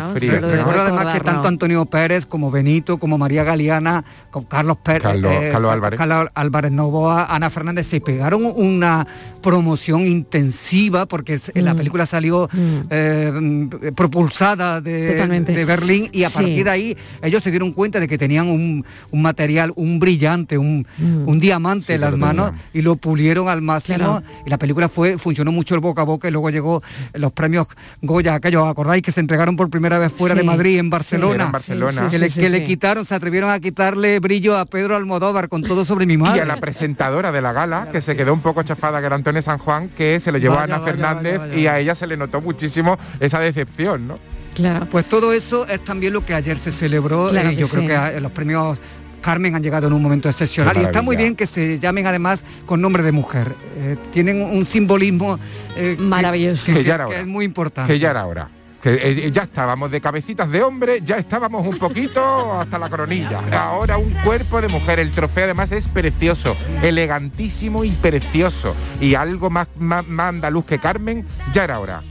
Recuerdo 0.41 0.83
además 0.83 1.07
que 1.15 1.21
tanto 1.21 1.47
Antonio 1.47 1.85
Pérez 1.87 2.27
como 2.27 2.51
Benito, 2.51 2.99
como 2.99 3.17
María 3.19 3.45
Galeana, 3.45 4.05
con 4.33 4.45
Carlos 4.47 4.79
Pérez, 4.83 5.03
Carlos- 5.03 5.33
Carlos 5.53 5.73
Álvarez. 5.73 5.99
Carlos 5.99 6.29
Álvarez 6.35 6.73
Novoa, 6.73 7.27
Ana 7.33 7.51
Fernández, 7.51 7.87
se 7.87 8.01
pegaron 8.01 8.45
una 8.45 9.07
promoción 9.43 10.07
intensiva 10.07 11.07
porque 11.07 11.37
Mm. 11.37 11.59
la 11.61 11.75
película 11.77 12.05
salió 12.07 12.49
eh, 12.91 13.31
mm, 13.33 13.69
propulsada 13.95 14.24
expulsada 14.25 14.81
de, 14.81 15.15
de 15.43 15.65
Berlín 15.65 16.09
y 16.13 16.25
a 16.25 16.31
Sí. 16.31 16.37
partir 16.37 16.65
de 16.65 16.71
ahí 16.71 16.97
ellos 17.23 17.43
se 17.43 17.51
dieron 17.51 17.73
cuenta 17.73 18.01
de 18.01 18.09
que 18.09 18.19
tenían 18.19 18.49
un, 18.49 18.85
un 19.11 19.23
material, 19.23 19.73
un 19.77 19.99
brillante, 19.99 20.59
un, 20.59 20.87
Mm. 20.99 21.29
un 21.29 21.41
diamante 21.41 21.87
Sí, 21.87 21.93
en 21.95 22.01
las 22.01 22.17
manos 22.17 22.53
y 22.73 22.83
lo 22.83 22.97
pulieron 22.97 23.49
al 23.49 23.63
máximo 23.63 23.99
Claro. 23.99 24.23
y 24.47 24.51
la 24.51 24.59
película 24.59 24.89
fue 24.89 25.19
funcionó 25.19 25.53
mucho 25.53 25.75
el 25.75 25.81
boca 25.81 26.03
a 26.03 26.05
boca 26.05 26.29
y 26.29 26.31
luego 26.31 26.51
llegó 26.51 26.83
los 27.15 27.33
premios 27.33 27.67
Goya, 28.03 28.35
aquellos, 28.35 28.67
¿acordáis? 28.67 29.03
Que 29.03 29.13
se 29.13 29.21
entregaron 29.21 29.57
por 29.57 29.71
primera 29.71 29.99
vez 29.99 30.13
fuera 30.13 30.35
Sí. 30.35 30.41
de 30.41 30.45
Madrid, 30.45 30.79
en. 30.79 30.91
Barcelona. 30.91 31.45
En 31.47 31.53
Barcelona. 31.53 32.03
que 32.05 32.11
Sí, 32.11 32.19
le, 32.19 32.31
sí, 32.31 32.41
que 32.41 32.47
sí, 32.47 32.53
le 32.53 32.65
quitaron, 32.65 33.05
se 33.05 33.15
atrevieron 33.15 33.51
a 33.51 33.59
quitarle 33.61 34.21
brillo 34.21 34.57
a 34.57 34.65
Pedro 34.67 34.95
Almodóvar 34.97 35.49
con 35.49 35.63
todo 35.63 35.85
sobre 35.85 36.07
mi 36.07 36.15
Y 36.15 36.17
madre. 36.19 36.41
a 36.43 36.45
la 36.45 36.57
presentadora 36.59 37.33
de 37.33 37.41
la 37.43 37.53
gala, 37.53 37.89
que 37.91 38.01
se 38.01 38.15
quedó 38.17 38.33
un 38.33 38.41
poco 38.41 38.63
chafada, 38.63 39.01
que 39.01 39.07
era 39.07 39.17
Antonio 39.17 39.43
San 39.43 39.59
Juan, 39.59 39.89
que 39.97 40.21
se 40.21 40.31
lo 40.33 40.39
llevó 40.39 40.55
Vaya, 40.55 40.63
a 40.63 40.65
Ana 40.65 40.79
vaya, 40.79 40.93
Fernández 40.93 41.39
vaya, 41.39 41.49
vaya. 41.51 41.61
y 41.61 41.67
a 41.67 41.79
ella 41.81 41.95
se 41.95 42.07
le 42.07 42.17
notó 42.17 42.41
muchísimo 42.41 42.99
esa 43.21 43.39
decepción, 43.41 44.07
¿no? 44.09 44.14
Claro. 44.55 44.87
Pues 44.89 45.05
todo 45.07 45.33
eso 45.33 45.67
es 45.67 45.83
también 45.85 46.13
lo 46.13 46.25
que 46.25 46.35
ayer 46.35 46.57
se 46.59 46.73
celebró. 46.73 47.29
Claro 47.31 47.51
eh, 47.51 47.55
que 47.55 47.61
yo 47.63 47.67
sí. 47.67 47.77
creo 47.77 47.87
que 47.89 47.97
a- 47.97 48.21
los 48.21 48.33
premios 48.33 48.79
Carmen 49.21 49.55
han 49.55 49.63
llegado 49.63 49.87
en 49.87 49.95
un 49.95 50.03
momento 50.03 50.29
excepcional 50.29 50.77
y 50.77 50.85
está 50.85 51.01
muy 51.01 51.17
bien 51.17 51.35
que 51.35 51.47
se 51.47 51.79
llamen 51.79 52.07
además 52.07 52.45
con 52.67 52.81
nombre 52.83 53.03
de 53.03 53.11
mujer. 53.11 53.55
Eh, 53.79 53.97
tienen 54.13 54.43
un 54.43 54.65
simbolismo 54.67 55.39
eh, 55.77 55.95
que- 55.97 56.03
Maravilloso. 56.03 56.67
que, 56.67 56.75
Que 56.75 56.85
ya 56.85 56.95
era 56.97 57.05
que 57.07 57.11
hora. 57.11 57.21
es 57.21 57.27
muy 57.27 57.45
importante. 57.47 57.93
Que 57.93 57.99
ya 57.99 58.11
era 58.11 58.27
hora. 58.27 58.51
Que 58.83 58.99
eh, 59.03 59.33
ya 59.33 59.45
estábamos 59.45 59.91
de 59.91 59.99
cabecitas 60.03 60.51
de 60.51 60.63
hombre, 60.63 61.01
ya 61.03 61.17
estábamos 61.17 61.67
un 61.67 61.79
poquito 61.79 62.21
hasta 62.61 62.79
la 62.79 62.91
coronilla. 62.91 63.41
Ahora 63.59 63.97
un 63.97 64.11
cuerpo 64.11 64.61
de 64.61 64.69
mujer. 64.69 64.99
El 65.01 65.11
trofeo 65.11 65.45
además 65.45 65.73
es 65.73 65.89
precioso, 65.89 66.55
elegantísimo 66.83 67.83
y 67.85 67.93
precioso. 67.93 68.75
Y 69.01 69.15
algo 69.15 69.49
más, 69.49 69.69
más, 69.79 70.07
más 70.07 70.29
andaluz 70.29 70.67
que 70.67 70.79
Carmen, 70.79 71.25
ya 71.55 71.65
era 71.65 71.81
hora. 71.81 72.03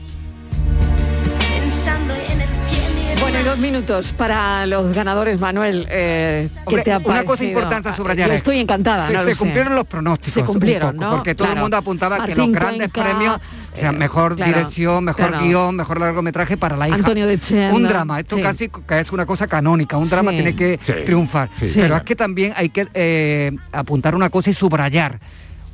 Dos 3.44 3.58
minutos 3.58 4.12
para 4.16 4.64
los 4.66 4.92
ganadores, 4.94 5.38
Manuel. 5.38 5.86
eh, 5.90 6.48
¿Qué 6.54 6.60
Hombre, 6.64 6.82
te 6.82 6.92
ha 6.92 6.98
una 6.98 7.24
cosa 7.24 7.44
importante 7.44 7.88
a 7.90 7.96
subrayar. 7.96 8.28
Yo 8.28 8.34
estoy 8.34 8.58
encantada. 8.58 9.06
Se, 9.06 9.12
no 9.12 9.18
lo 9.20 9.24
se 9.26 9.34
sé. 9.34 9.38
cumplieron 9.38 9.74
los 9.74 9.86
pronósticos. 9.86 10.32
Se 10.32 10.44
cumplieron, 10.44 10.96
poco, 10.96 11.04
¿no? 11.04 11.16
Porque 11.16 11.34
todo 11.34 11.46
Claro. 11.46 11.58
el 11.58 11.62
mundo 11.62 11.76
apuntaba 11.76 12.24
que 12.24 12.34
los 12.34 12.50
grandes 12.52 12.88
Cuenca, 12.90 13.02
premios, 13.10 13.36
o 13.74 13.78
sea, 13.78 13.90
eh, 13.90 13.92
mejor 13.92 14.36
claro, 14.36 14.52
dirección, 14.52 15.04
mejor 15.04 15.28
claro. 15.28 15.44
guion, 15.44 15.76
mejor 15.76 16.00
largometraje 16.00 16.56
para 16.56 16.76
la 16.76 16.88
hija. 16.88 16.96
Antonio 16.96 17.26
de 17.26 17.38
Un 17.72 17.82
drama. 17.82 18.20
Esto 18.20 18.36
sí. 18.36 18.42
casi 18.42 18.68
que 18.70 18.98
es 19.00 19.12
una 19.12 19.26
cosa 19.26 19.46
canónica. 19.46 19.98
Un 19.98 20.08
drama 20.08 20.30
Sí. 20.30 20.36
tiene 20.36 20.56
que 20.56 20.78
Sí, 20.82 20.92
triunfar. 21.04 21.50
sí. 21.58 21.70
Pero 21.74 21.94
Sí. 21.94 21.98
es 21.98 22.02
que 22.02 22.16
también 22.16 22.54
hay 22.56 22.70
que 22.70 22.88
eh, 22.94 23.52
apuntar 23.72 24.14
una 24.14 24.30
cosa 24.30 24.50
y 24.50 24.54
subrayar. 24.54 25.18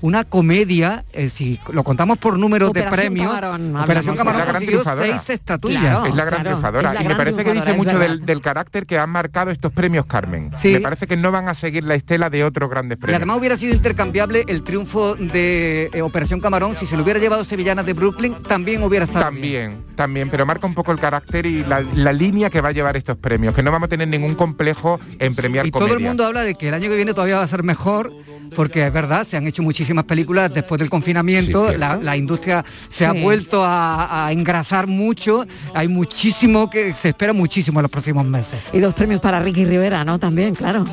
Una 0.03 0.25
comedia, 0.25 1.05
eh, 1.13 1.29
si 1.29 1.61
lo 1.73 1.85
contamos 1.85 2.19
por 2.19 2.39
números 2.39 2.73
de 2.73 2.83
premios, 2.85 3.29
Camarón, 3.29 3.77
Operación 3.77 4.17
Camarón 4.17 4.47
consiguió 4.53 4.83
seis 4.99 5.31
estatuillas. 5.31 5.81
Claro. 5.83 6.07
es 6.07 6.15
la 6.15 6.25
gran 6.25 6.41
claro, 6.41 6.51
triunfadora. 6.59 6.93
la 6.95 7.03
y 7.03 7.07
me 7.07 7.15
parece 7.17 7.45
que 7.45 7.53
dice 7.53 7.73
mucho 7.75 7.99
del, 7.99 8.25
del 8.25 8.41
carácter 8.41 8.87
que 8.87 8.99
han 8.99 9.11
marcado 9.11 9.51
estos 9.51 9.73
premios 9.73 10.07
Carmen. 10.07 10.51
Sí. 10.57 10.69
Me 10.73 10.81
parece 10.81 11.07
que 11.07 11.17
no 11.17 11.31
van 11.31 11.49
a 11.49 11.55
seguir 11.55 11.85
la 11.85 11.95
estela 11.95 12.31
de 12.31 12.45
otros 12.45 12.71
grandes 12.71 12.97
Y 12.97 13.01
premios. 13.01 13.17
además 13.19 13.39
hubiera 13.39 13.57
sido 13.57 13.75
intercambiable 13.75 14.45
el 14.49 14.63
triunfo 14.63 15.15
de 15.17 15.91
eh, 15.93 16.03
Operación 16.03 16.41
Camarón. 16.41 16.77
Si 16.77 16.87
se 16.87 16.97
lo 16.97 17.03
hubiera 17.03 17.21
llevado 17.21 17.45
Sevillanas 17.45 17.85
de 17.85 17.93
Brooklyn, 17.93 18.37
también 18.43 18.83
hubiera 18.83 19.05
estado 19.05 19.31
bien. 19.31 19.41
También, 19.41 19.85
también, 19.97 20.31
pero 20.31 20.47
marca 20.47 20.67
un 20.67 20.75
poco 20.75 20.93
el 20.93 20.99
carácter 20.99 21.45
y 21.47 21.65
la, 21.65 21.81
la 21.81 22.13
línea 22.13 22.49
que 22.51 22.61
va 22.61 22.71
a 22.71 22.73
llevar 22.73 22.97
estos 22.97 23.17
premios, 23.17 23.55
que 23.55 23.63
no 23.63 23.71
vamos 23.71 23.87
a 23.87 23.91
tener 23.91 24.09
ningún 24.09 24.35
complejo 24.35 24.99
en 25.19 25.35
premiar 25.35 25.67
Y 25.67 25.71
todo 25.71 25.93
el 25.93 26.01
mundo 26.01 26.25
habla 26.25 26.43
de 26.43 26.55
que 26.55 26.69
el 26.69 26.75
año 26.75 26.89
que 26.89 26.97
viene 26.97 27.13
todavía 27.13 27.37
va 27.37 27.43
a 27.43 27.47
ser 27.47 27.63
mejor, 27.63 28.11
porque 28.55 28.87
es 28.87 28.93
verdad, 28.93 29.27
se 29.27 29.37
han 29.37 29.47
hecho 29.47 29.63
muchísimas 29.63 30.05
películas 30.05 30.53
después 30.53 30.79
del 30.79 30.91
confinamiento, 30.91 31.71
Sí, 31.71 31.77
la, 31.77 31.97
la 31.97 32.17
industria 32.17 32.65
se 32.89 33.07
ha 33.07 33.13
vuelto 33.13 33.65
a, 33.65 34.27
a 34.27 34.33
engrasar 34.33 34.87
mucho, 34.87 35.47
hay 35.75 35.89
muchísimo 35.89 36.69
que 36.71 36.93
se 36.93 37.11
espera 37.11 37.33
muchísimo 37.33 37.81
en 37.81 37.83
los 37.83 37.91
próximos 37.91 38.25
meses. 38.27 38.61
Y 38.73 38.81
dos 38.81 38.95
premios 38.95 39.21
para 39.21 39.41
Ricky 39.41 39.65
Rivera, 39.65 40.05
¿no? 40.05 40.19
También, 40.19 40.55
claro. 40.55 40.85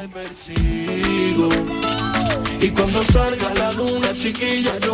Y 2.60 2.70
cuando 2.70 3.04
salga 3.04 3.54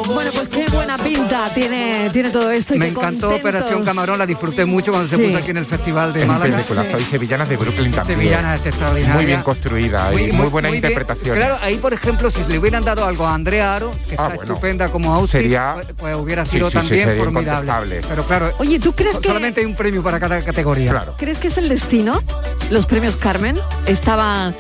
Bueno, 0.08 0.32
pues 0.34 0.48
qué 0.50 0.66
buena 0.70 0.98
pinta 0.98 1.50
tiene, 1.54 2.10
tiene 2.12 2.30
todo 2.30 2.52
esto. 2.52 2.76
y 2.76 2.80
Me 2.80 2.88
encantó 2.88 3.28
contentos. 3.30 3.40
Operación 3.40 3.84
Camarón, 3.84 4.20
la 4.20 4.26
disfruté 4.26 4.66
mucho 4.66 4.92
cuando 4.92 5.08
Sí. 5.08 5.16
se 5.16 5.22
puso 5.24 5.38
aquí 5.38 5.52
en 5.52 5.58
el 5.58 5.66
Festival 5.66 6.12
de 6.14 6.20
Es 6.20 6.26
un 6.26 6.32
Málaga. 6.34 6.58
peliculazo. 6.58 7.00
Y 7.00 7.04
Sevillanas 7.06 7.50
de 7.50 7.58
Brooklyn 7.58 7.92
también. 7.94 8.20
Sevillanas 8.20 8.60
es 8.60 8.66
extraordinaria. 8.68 9.16
Muy 9.16 9.26
bien 9.26 9.42
construida 9.42 10.14
y 10.14 10.32
muy, 10.34 10.48
buena 10.50 10.70
interpretación. 10.70 11.38
Claro, 11.38 11.58
ahí 11.62 11.78
por 11.78 11.94
ejemplo, 11.94 12.30
si 12.32 12.44
le 12.50 12.60
hubieran 12.60 12.84
dado 12.84 13.06
algo 13.06 13.26
a 13.26 13.34
Andrea 13.34 13.76
Aro, 13.76 13.92
que 13.92 14.16
Ah, 14.18 14.24
está 14.24 14.28
bueno. 14.36 14.42
estupenda 14.54 14.90
como 14.90 15.14
outfit, 15.14 15.42
Sería- 15.42 15.72
pues, 15.76 15.88
pues 15.98 16.16
hubiera 16.16 16.44
Sí, 16.46 16.52
sido 16.52 16.68
sí, 16.68 16.72
sí, 16.72 16.78
también 16.80 17.08
sería 17.10 17.24
formidable. 17.24 18.02
Pero 18.08 18.24
claro, 18.26 18.52
Oye, 18.60 18.80
¿tú 18.80 18.94
crees 18.94 19.20
que 19.20 19.28
solamente 19.30 19.62
hay 19.62 19.66
un 19.66 19.76
premio 19.76 20.04
para 20.04 20.20
cada 20.20 20.42
categoría. 20.44 20.92
Claro. 20.92 21.16
crees 21.18 21.38
que 21.38 21.48
es 21.48 21.58
el 21.58 21.70
destino? 21.70 22.22
Los 22.70 22.86
premios 22.86 23.16
Carmen 23.16 23.58
estaban 23.88 24.54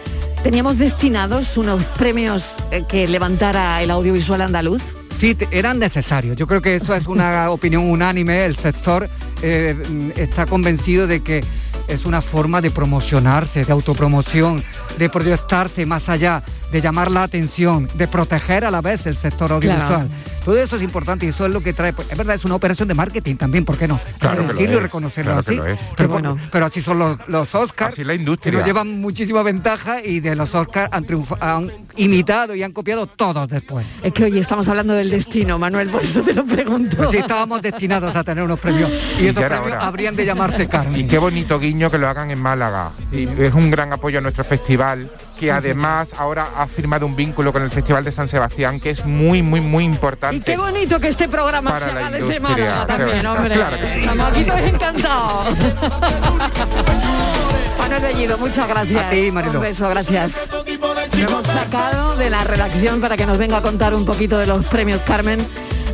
teníamos 0.43 0.77
destinados 0.77 1.57
unos 1.57 1.83
premios 1.97 2.55
eh, 2.69 2.83
que 2.87 3.07
levantara 3.07 3.81
el 3.81 3.89
audiovisual 3.89 4.41
andaluz. 4.41 4.83
Sí, 5.09 5.37
eran 5.51 5.79
necesarios. 5.79 6.35
Yo 6.35 6.47
creo 6.47 6.61
que 6.61 6.75
eso 6.75 6.93
es 6.93 7.07
una 7.07 7.49
opinión 7.49 7.89
unánime. 7.89 8.45
El 8.45 8.55
sector 8.57 9.09
eh, 9.41 9.75
mm, 9.89 10.11
está 10.17 10.45
convencido 10.45 11.07
de 11.07 11.21
que 11.21 11.41
es 11.87 12.05
una 12.05 12.21
forma 12.21 12.61
de 12.61 12.71
promocionarse, 12.71 13.63
de 13.63 13.71
autopromoción, 13.71 14.63
de 14.97 15.09
proyectarse 15.09 15.85
más 15.85 16.09
allá, 16.09 16.43
de 16.73 16.81
llamar 16.81 17.11
la 17.11 17.21
atención, 17.21 17.87
de 17.93 18.07
proteger 18.07 18.65
a 18.65 18.71
la 18.71 18.81
vez 18.81 19.05
el 19.05 19.15
sector 19.15 19.51
audiovisual. 19.51 20.09
Todo 20.43 20.57
eso 20.57 20.75
es 20.75 20.81
importante 20.81 21.27
y 21.27 21.29
eso 21.29 21.45
es 21.45 21.53
lo 21.53 21.61
que 21.61 21.71
trae. 21.71 21.93
pues, 21.93 22.11
es 22.11 22.17
verdad, 22.17 22.35
es 22.35 22.43
una 22.45 22.55
operación 22.55 22.87
de 22.87 22.95
marketing 22.95 23.35
también, 23.35 23.63
¿por 23.63 23.77
qué 23.77 23.87
no? 23.87 23.99
Claro 24.17 24.37
que 24.37 24.47
lo 24.47 24.53
Decirlo 24.53 24.77
y 24.77 24.79
reconocerlo 24.79 25.31
claro 25.33 25.43
que 25.43 25.51
así. 25.51 25.55
lo 25.55 25.67
es. 25.67 25.79
Pero, 25.95 26.09
bueno. 26.09 26.37
pero 26.51 26.65
así 26.65 26.81
son 26.81 26.97
los, 26.97 27.17
los 27.27 27.53
Oscars. 27.53 27.93
Así 27.93 28.03
la 28.03 28.13
que 28.13 28.19
industria. 28.19 28.57
nos 28.57 28.65
llevan 28.65 28.99
muchísima 28.99 29.43
ventaja 29.43 30.03
y 30.03 30.19
de 30.19 30.35
los 30.35 30.55
Oscars 30.55 30.91
han, 30.91 31.05
han 31.39 31.71
imitado 31.95 32.55
y 32.55 32.63
han 32.63 32.71
copiado 32.71 33.05
todos 33.05 33.47
después. 33.47 33.85
Es 34.01 34.11
que 34.11 34.23
hoy 34.23 34.39
estamos 34.39 34.67
hablando 34.67 34.95
del 34.95 35.11
destino, 35.11 35.59
Manuel, 35.59 35.89
por 35.89 36.01
eso 36.01 36.23
te 36.23 36.33
lo 36.33 36.43
pregunto. 36.43 36.97
Pues 36.97 37.11
sí, 37.11 37.17
estábamos 37.17 37.61
destinados 37.61 38.15
a 38.15 38.23
tener 38.23 38.43
unos 38.43 38.59
premios 38.59 38.89
y 39.19 39.25
Y 39.25 39.27
esos 39.27 39.43
premios 39.43 39.77
habrían 39.79 40.15
de 40.15 40.25
llamarse 40.25 40.67
Carmen. 40.67 40.99
Y 40.99 41.07
qué 41.07 41.19
bonito 41.19 41.59
guiño 41.59 41.91
que 41.91 41.99
lo 41.99 42.07
hagan 42.07 42.31
en 42.31 42.39
Málaga. 42.39 42.89
Y 43.11 43.27
es 43.27 43.53
un 43.53 43.69
gran 43.69 43.93
apoyo 43.93 44.17
a 44.17 44.21
nuestro 44.21 44.43
festival, 44.43 45.07
que 45.39 45.51
además 45.51 46.09
ahora 46.17 46.47
ha 46.57 46.67
firmado 46.67 47.05
un 47.05 47.15
vínculo 47.15 47.51
con 47.53 47.61
el 47.63 47.69
Festival 47.69 48.03
de 48.03 48.11
San 48.11 48.27
Sebastián, 48.29 48.79
que 48.79 48.89
es 48.91 49.05
muy, 49.05 49.41
muy, 49.41 49.61
muy 49.61 49.83
importante. 49.83 50.37
Y 50.37 50.41
qué 50.41 50.57
bonito 50.57 50.99
que 50.99 51.07
este 51.07 51.27
programa 51.27 51.73
Para 51.73 51.85
se 51.85 51.93
la 51.93 52.07
haga 52.07 52.17
desde 52.17 52.39
Málaga 52.39 52.85
también, 52.87 53.25
hombre. 53.25 53.55
Claro 53.55 53.77
que 53.77 53.87
sí. 53.87 53.99
Estamos 53.99 54.27
aquí 54.27 54.43
todos 54.43 54.61
encantados. 54.61 55.47
Manuel 57.79 58.01
Bellido, 58.01 58.37
muchas 58.37 58.67
gracias. 58.67 59.03
A 59.03 59.09
ti. 59.09 59.29
Un 59.29 59.61
beso, 59.61 59.89
gracias. 59.89 60.49
Lo 60.51 61.29
hemos 61.29 61.45
sacado 61.45 62.15
de 62.15 62.29
la 62.29 62.43
redacción 62.43 63.01
para 63.01 63.17
que 63.17 63.25
nos 63.25 63.37
venga 63.37 63.57
a 63.57 63.61
contar 63.61 63.93
un 63.93 64.05
poquito 64.05 64.39
de 64.39 64.47
los 64.47 64.65
premios 64.65 65.01
Carmen, 65.01 65.45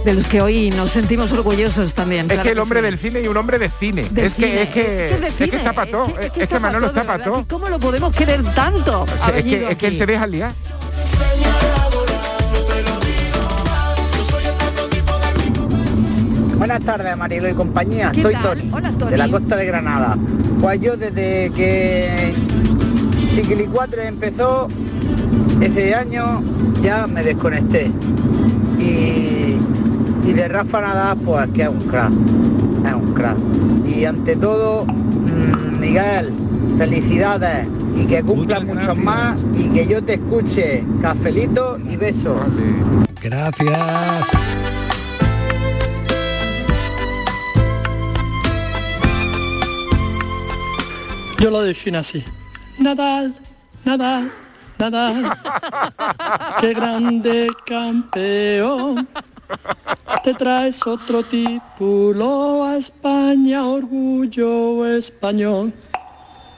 de 0.10 0.16
los 0.16 0.26
que 0.26 0.42
hoy 0.42 0.72
nos 0.72 0.90
sentimos 0.90 1.32
orgullosos 1.34 1.94
también. 1.94 2.22
Es 2.26 2.34
claro 2.34 2.44
que 2.44 2.52
el 2.52 2.60
hombre 2.60 2.80
sí. 2.80 2.86
del 2.86 2.98
cine 2.98 3.22
y 3.22 3.28
un 3.28 3.38
hombre 3.38 3.60
de 3.60 3.70
cine. 3.70 4.08
De 4.10 4.26
es, 4.26 4.34
cine, 4.34 4.48
que, 4.50 4.62
es 4.64 4.70
que 4.70 4.82
es 4.82 4.88
que 4.88 5.14
es 5.14 5.22
que- 5.22 5.26
es 5.26 5.34
que 5.34 5.44
Es 6.26 6.32
que 6.32 6.46
está 6.46 6.60
Manolo. 6.60 6.88
¿y 7.42 7.44
¿Cómo 7.46 7.70
lo 7.70 7.80
podemos 7.80 8.16
querer 8.16 8.42
tanto? 8.56 9.04
O 9.04 9.08
sea, 9.08 9.28
Ha 9.28 9.38
es, 9.38 9.44
que, 9.46 9.70
es 9.72 9.78
que 9.78 9.88
él 9.88 9.98
se 10.00 10.06
deja 10.08 10.26
liar. 10.26 10.52
Buenas 16.58 16.80
tardes, 16.84 17.16
Marilo 17.16 17.48
y 17.48 17.54
compañía. 17.54 18.12
¿Qué 18.12 18.24
Soy 18.24 18.34
tal? 18.34 18.44
Tony, 18.58 18.70
Hola, 18.74 18.92
Tony. 18.98 19.12
de 19.12 19.18
la 19.18 19.30
costa 19.30 19.56
de 19.58 19.66
Granada. 19.68 20.18
Pues 20.60 20.82
yo 20.82 20.98
desde 20.98 21.52
que 21.56 22.34
Chiquili 23.36 23.68
4 23.72 24.02
empezó, 24.02 24.68
ese 25.62 25.94
año 25.94 26.42
ya 26.82 27.06
me 27.06 27.24
desconecté. 27.24 27.92
Y, 28.80 29.29
y 30.30 30.34
de 30.34 30.48
Rafa 30.48 30.82
Nadal, 30.82 31.18
pues 31.26 31.50
que 31.56 31.64
es 31.64 31.70
un 31.70 31.82
crack. 31.88 32.12
Es 32.86 32.94
un 32.94 33.14
crack. 33.16 33.38
Y 33.88 34.06
ante 34.06 34.36
todo, 34.36 34.86
mm, 34.86 35.80
Miguel, 35.80 36.32
felicidades 36.78 37.68
y 37.96 38.06
que 38.06 38.22
cumplan 38.22 38.68
muchos 38.68 38.96
más 38.96 39.40
y 39.56 39.70
que 39.70 39.88
yo 39.88 40.04
te 40.04 40.14
escuche. 40.16 40.86
Cafelito 41.02 41.80
y 41.80 41.96
besos. 41.96 42.40
Gracias. 43.24 44.28
Yo 51.40 51.50
lo 51.50 51.62
defino 51.64 52.00
así. 52.00 52.24
Nadal, 52.78 53.34
Nadal, 53.84 54.30
Nadal. 54.78 55.38
Qué 56.62 56.74
grande 56.76 57.48
campeón. 57.66 59.08
Te 60.24 60.34
traes 60.34 60.86
otro 60.86 61.24
título 61.24 62.66
a 62.66 62.78
España, 62.78 63.66
orgullo 63.66 64.86
español. 64.86 65.74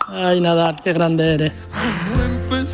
Ay, 0.07 0.41
Nadal, 0.41 0.75
qué 0.83 0.93
grande 0.93 1.33
eres. 1.35 1.51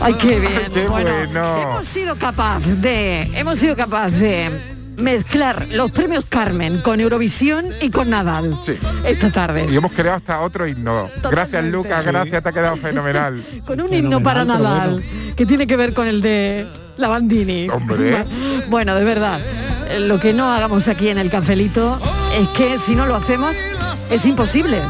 Ay, 0.01 0.13
qué 0.13 0.39
bien. 0.39 0.71
Qué 0.73 0.87
bueno, 0.87 1.11
bueno. 1.13 1.61
hemos 1.61 1.87
sido 1.87 2.17
capaz 2.17 2.65
de, 2.65 3.23
hemos 3.37 3.59
sido 3.59 3.75
capaz 3.75 4.09
de 4.11 4.75
mezclar 4.97 5.67
los 5.73 5.91
premios 5.91 6.25
Carmen 6.25 6.81
con 6.81 6.99
Eurovisión 6.99 7.65
y 7.81 7.89
con 7.89 8.09
Nadal 8.09 8.57
esta 9.05 9.31
tarde. 9.31 9.67
Y 9.69 9.75
hemos 9.75 9.91
creado 9.91 10.17
hasta 10.17 10.41
otro 10.41 10.67
himno. 10.67 11.09
Gracias 11.29 11.63
Lucas, 11.65 12.03
gracias, 12.03 12.41
te 12.41 12.49
ha 12.49 12.51
quedado 12.51 12.77
fenomenal. 12.77 13.43
Con 13.65 13.81
un 13.81 13.93
himno 13.93 14.21
para 14.21 14.45
Nadal, 14.45 15.03
que 15.35 15.45
tiene 15.45 15.67
que 15.67 15.77
ver 15.77 15.93
con 15.93 16.07
el 16.07 16.21
de 16.21 16.65
la 16.97 17.07
Bandini. 17.07 17.69
Hombre. 17.69 18.25
Bueno, 18.69 18.95
de 18.95 19.05
verdad, 19.05 19.39
lo 19.99 20.19
que 20.19 20.33
no 20.33 20.51
hagamos 20.51 20.89
aquí 20.89 21.07
en 21.07 21.17
el 21.17 21.29
cafelito 21.29 21.97
es 22.37 22.47
que 22.49 22.77
si 22.77 22.95
no 22.95 23.05
lo 23.05 23.15
hacemos 23.15 23.55
es 24.09 24.25
imposible. 24.25 24.81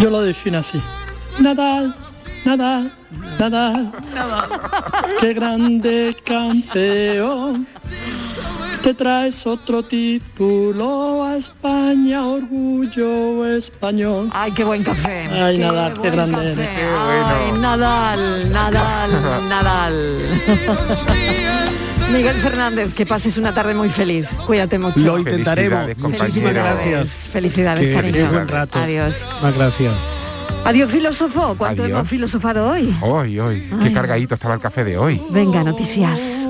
Yo 0.00 0.08
lo 0.10 0.22
defino 0.22 0.58
así. 0.58 0.80
Nadal, 1.38 1.94
Nadal, 2.44 2.90
Nadal. 3.38 3.92
Qué 5.20 5.34
grande 5.34 6.16
campeón. 6.24 7.66
Te 8.84 8.92
traes 8.92 9.46
otro 9.46 9.82
título 9.82 11.24
a 11.24 11.38
España, 11.38 12.26
orgullo 12.26 13.46
español. 13.56 14.28
Ay, 14.30 14.52
qué 14.52 14.62
buen 14.62 14.84
café. 14.84 15.26
Ay, 15.32 15.56
Nadal, 15.56 15.98
qué, 16.02 16.10
grande 16.10 16.52
eres. 16.52 16.68
Ay, 16.98 17.52
Nadal, 17.60 18.52
Nadal, 18.52 19.48
Nadal. 19.48 20.18
Miguel 22.12 22.36
Fernández, 22.36 22.92
que 22.92 23.06
pases 23.06 23.38
una 23.38 23.54
tarde 23.54 23.74
muy 23.74 23.88
feliz. 23.88 24.28
Cuídate 24.46 24.78
mucho. 24.78 24.98
Lo 25.00 25.18
intentaremos. 25.18 25.86
Felicidades, 25.86 26.20
Muchísimas 26.20 26.52
gracias. 26.52 27.28
Felicidades, 27.32 27.88
Que- 27.88 27.94
cariño. 27.94 28.12
que 28.12 28.24
buen 28.34 28.48
rato. 28.48 28.78
Adiós. 28.78 29.30
Más 29.42 29.54
gracias. 29.54 29.94
Adiós, 30.66 30.90
filósofo. 30.92 31.54
¿Cuánto 31.56 31.84
Adiós. 31.84 31.96
hemos 32.00 32.08
filosofado 32.10 32.68
hoy? 32.70 32.94
Hoy, 33.00 33.40
hoy, 33.40 33.70
qué 33.82 33.92
cargadito 33.94 34.34
estaba 34.34 34.52
el 34.52 34.60
café 34.60 34.84
de 34.84 34.98
hoy. 34.98 35.22
Venga, 35.30 35.64
noticias. 35.64 36.44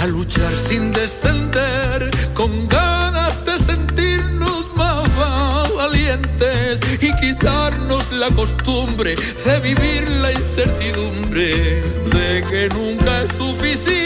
A 0.00 0.06
luchar 0.06 0.56
sin 0.58 0.92
descender, 0.92 2.10
con 2.32 2.66
ganas 2.68 3.44
de 3.44 3.58
sentirnos 3.58 4.64
más 4.74 5.74
valientes 5.74 6.80
y 7.02 7.14
quitarnos 7.16 8.10
la 8.12 8.28
costumbre 8.30 9.14
de 9.44 9.60
vivir 9.60 10.08
la 10.08 10.32
incertidumbre 10.32 11.82
de 12.14 12.44
que 12.50 12.68
nunca 12.74 13.22
es 13.24 13.32
suficiente. 13.36 13.99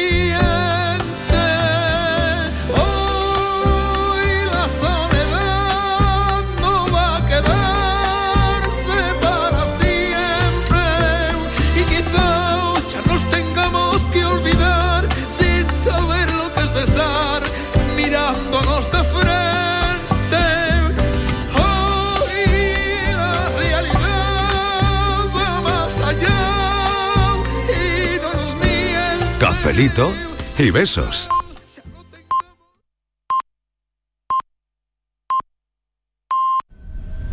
Cafelito 29.75 30.13
y 30.57 30.71
besos. 30.71 31.29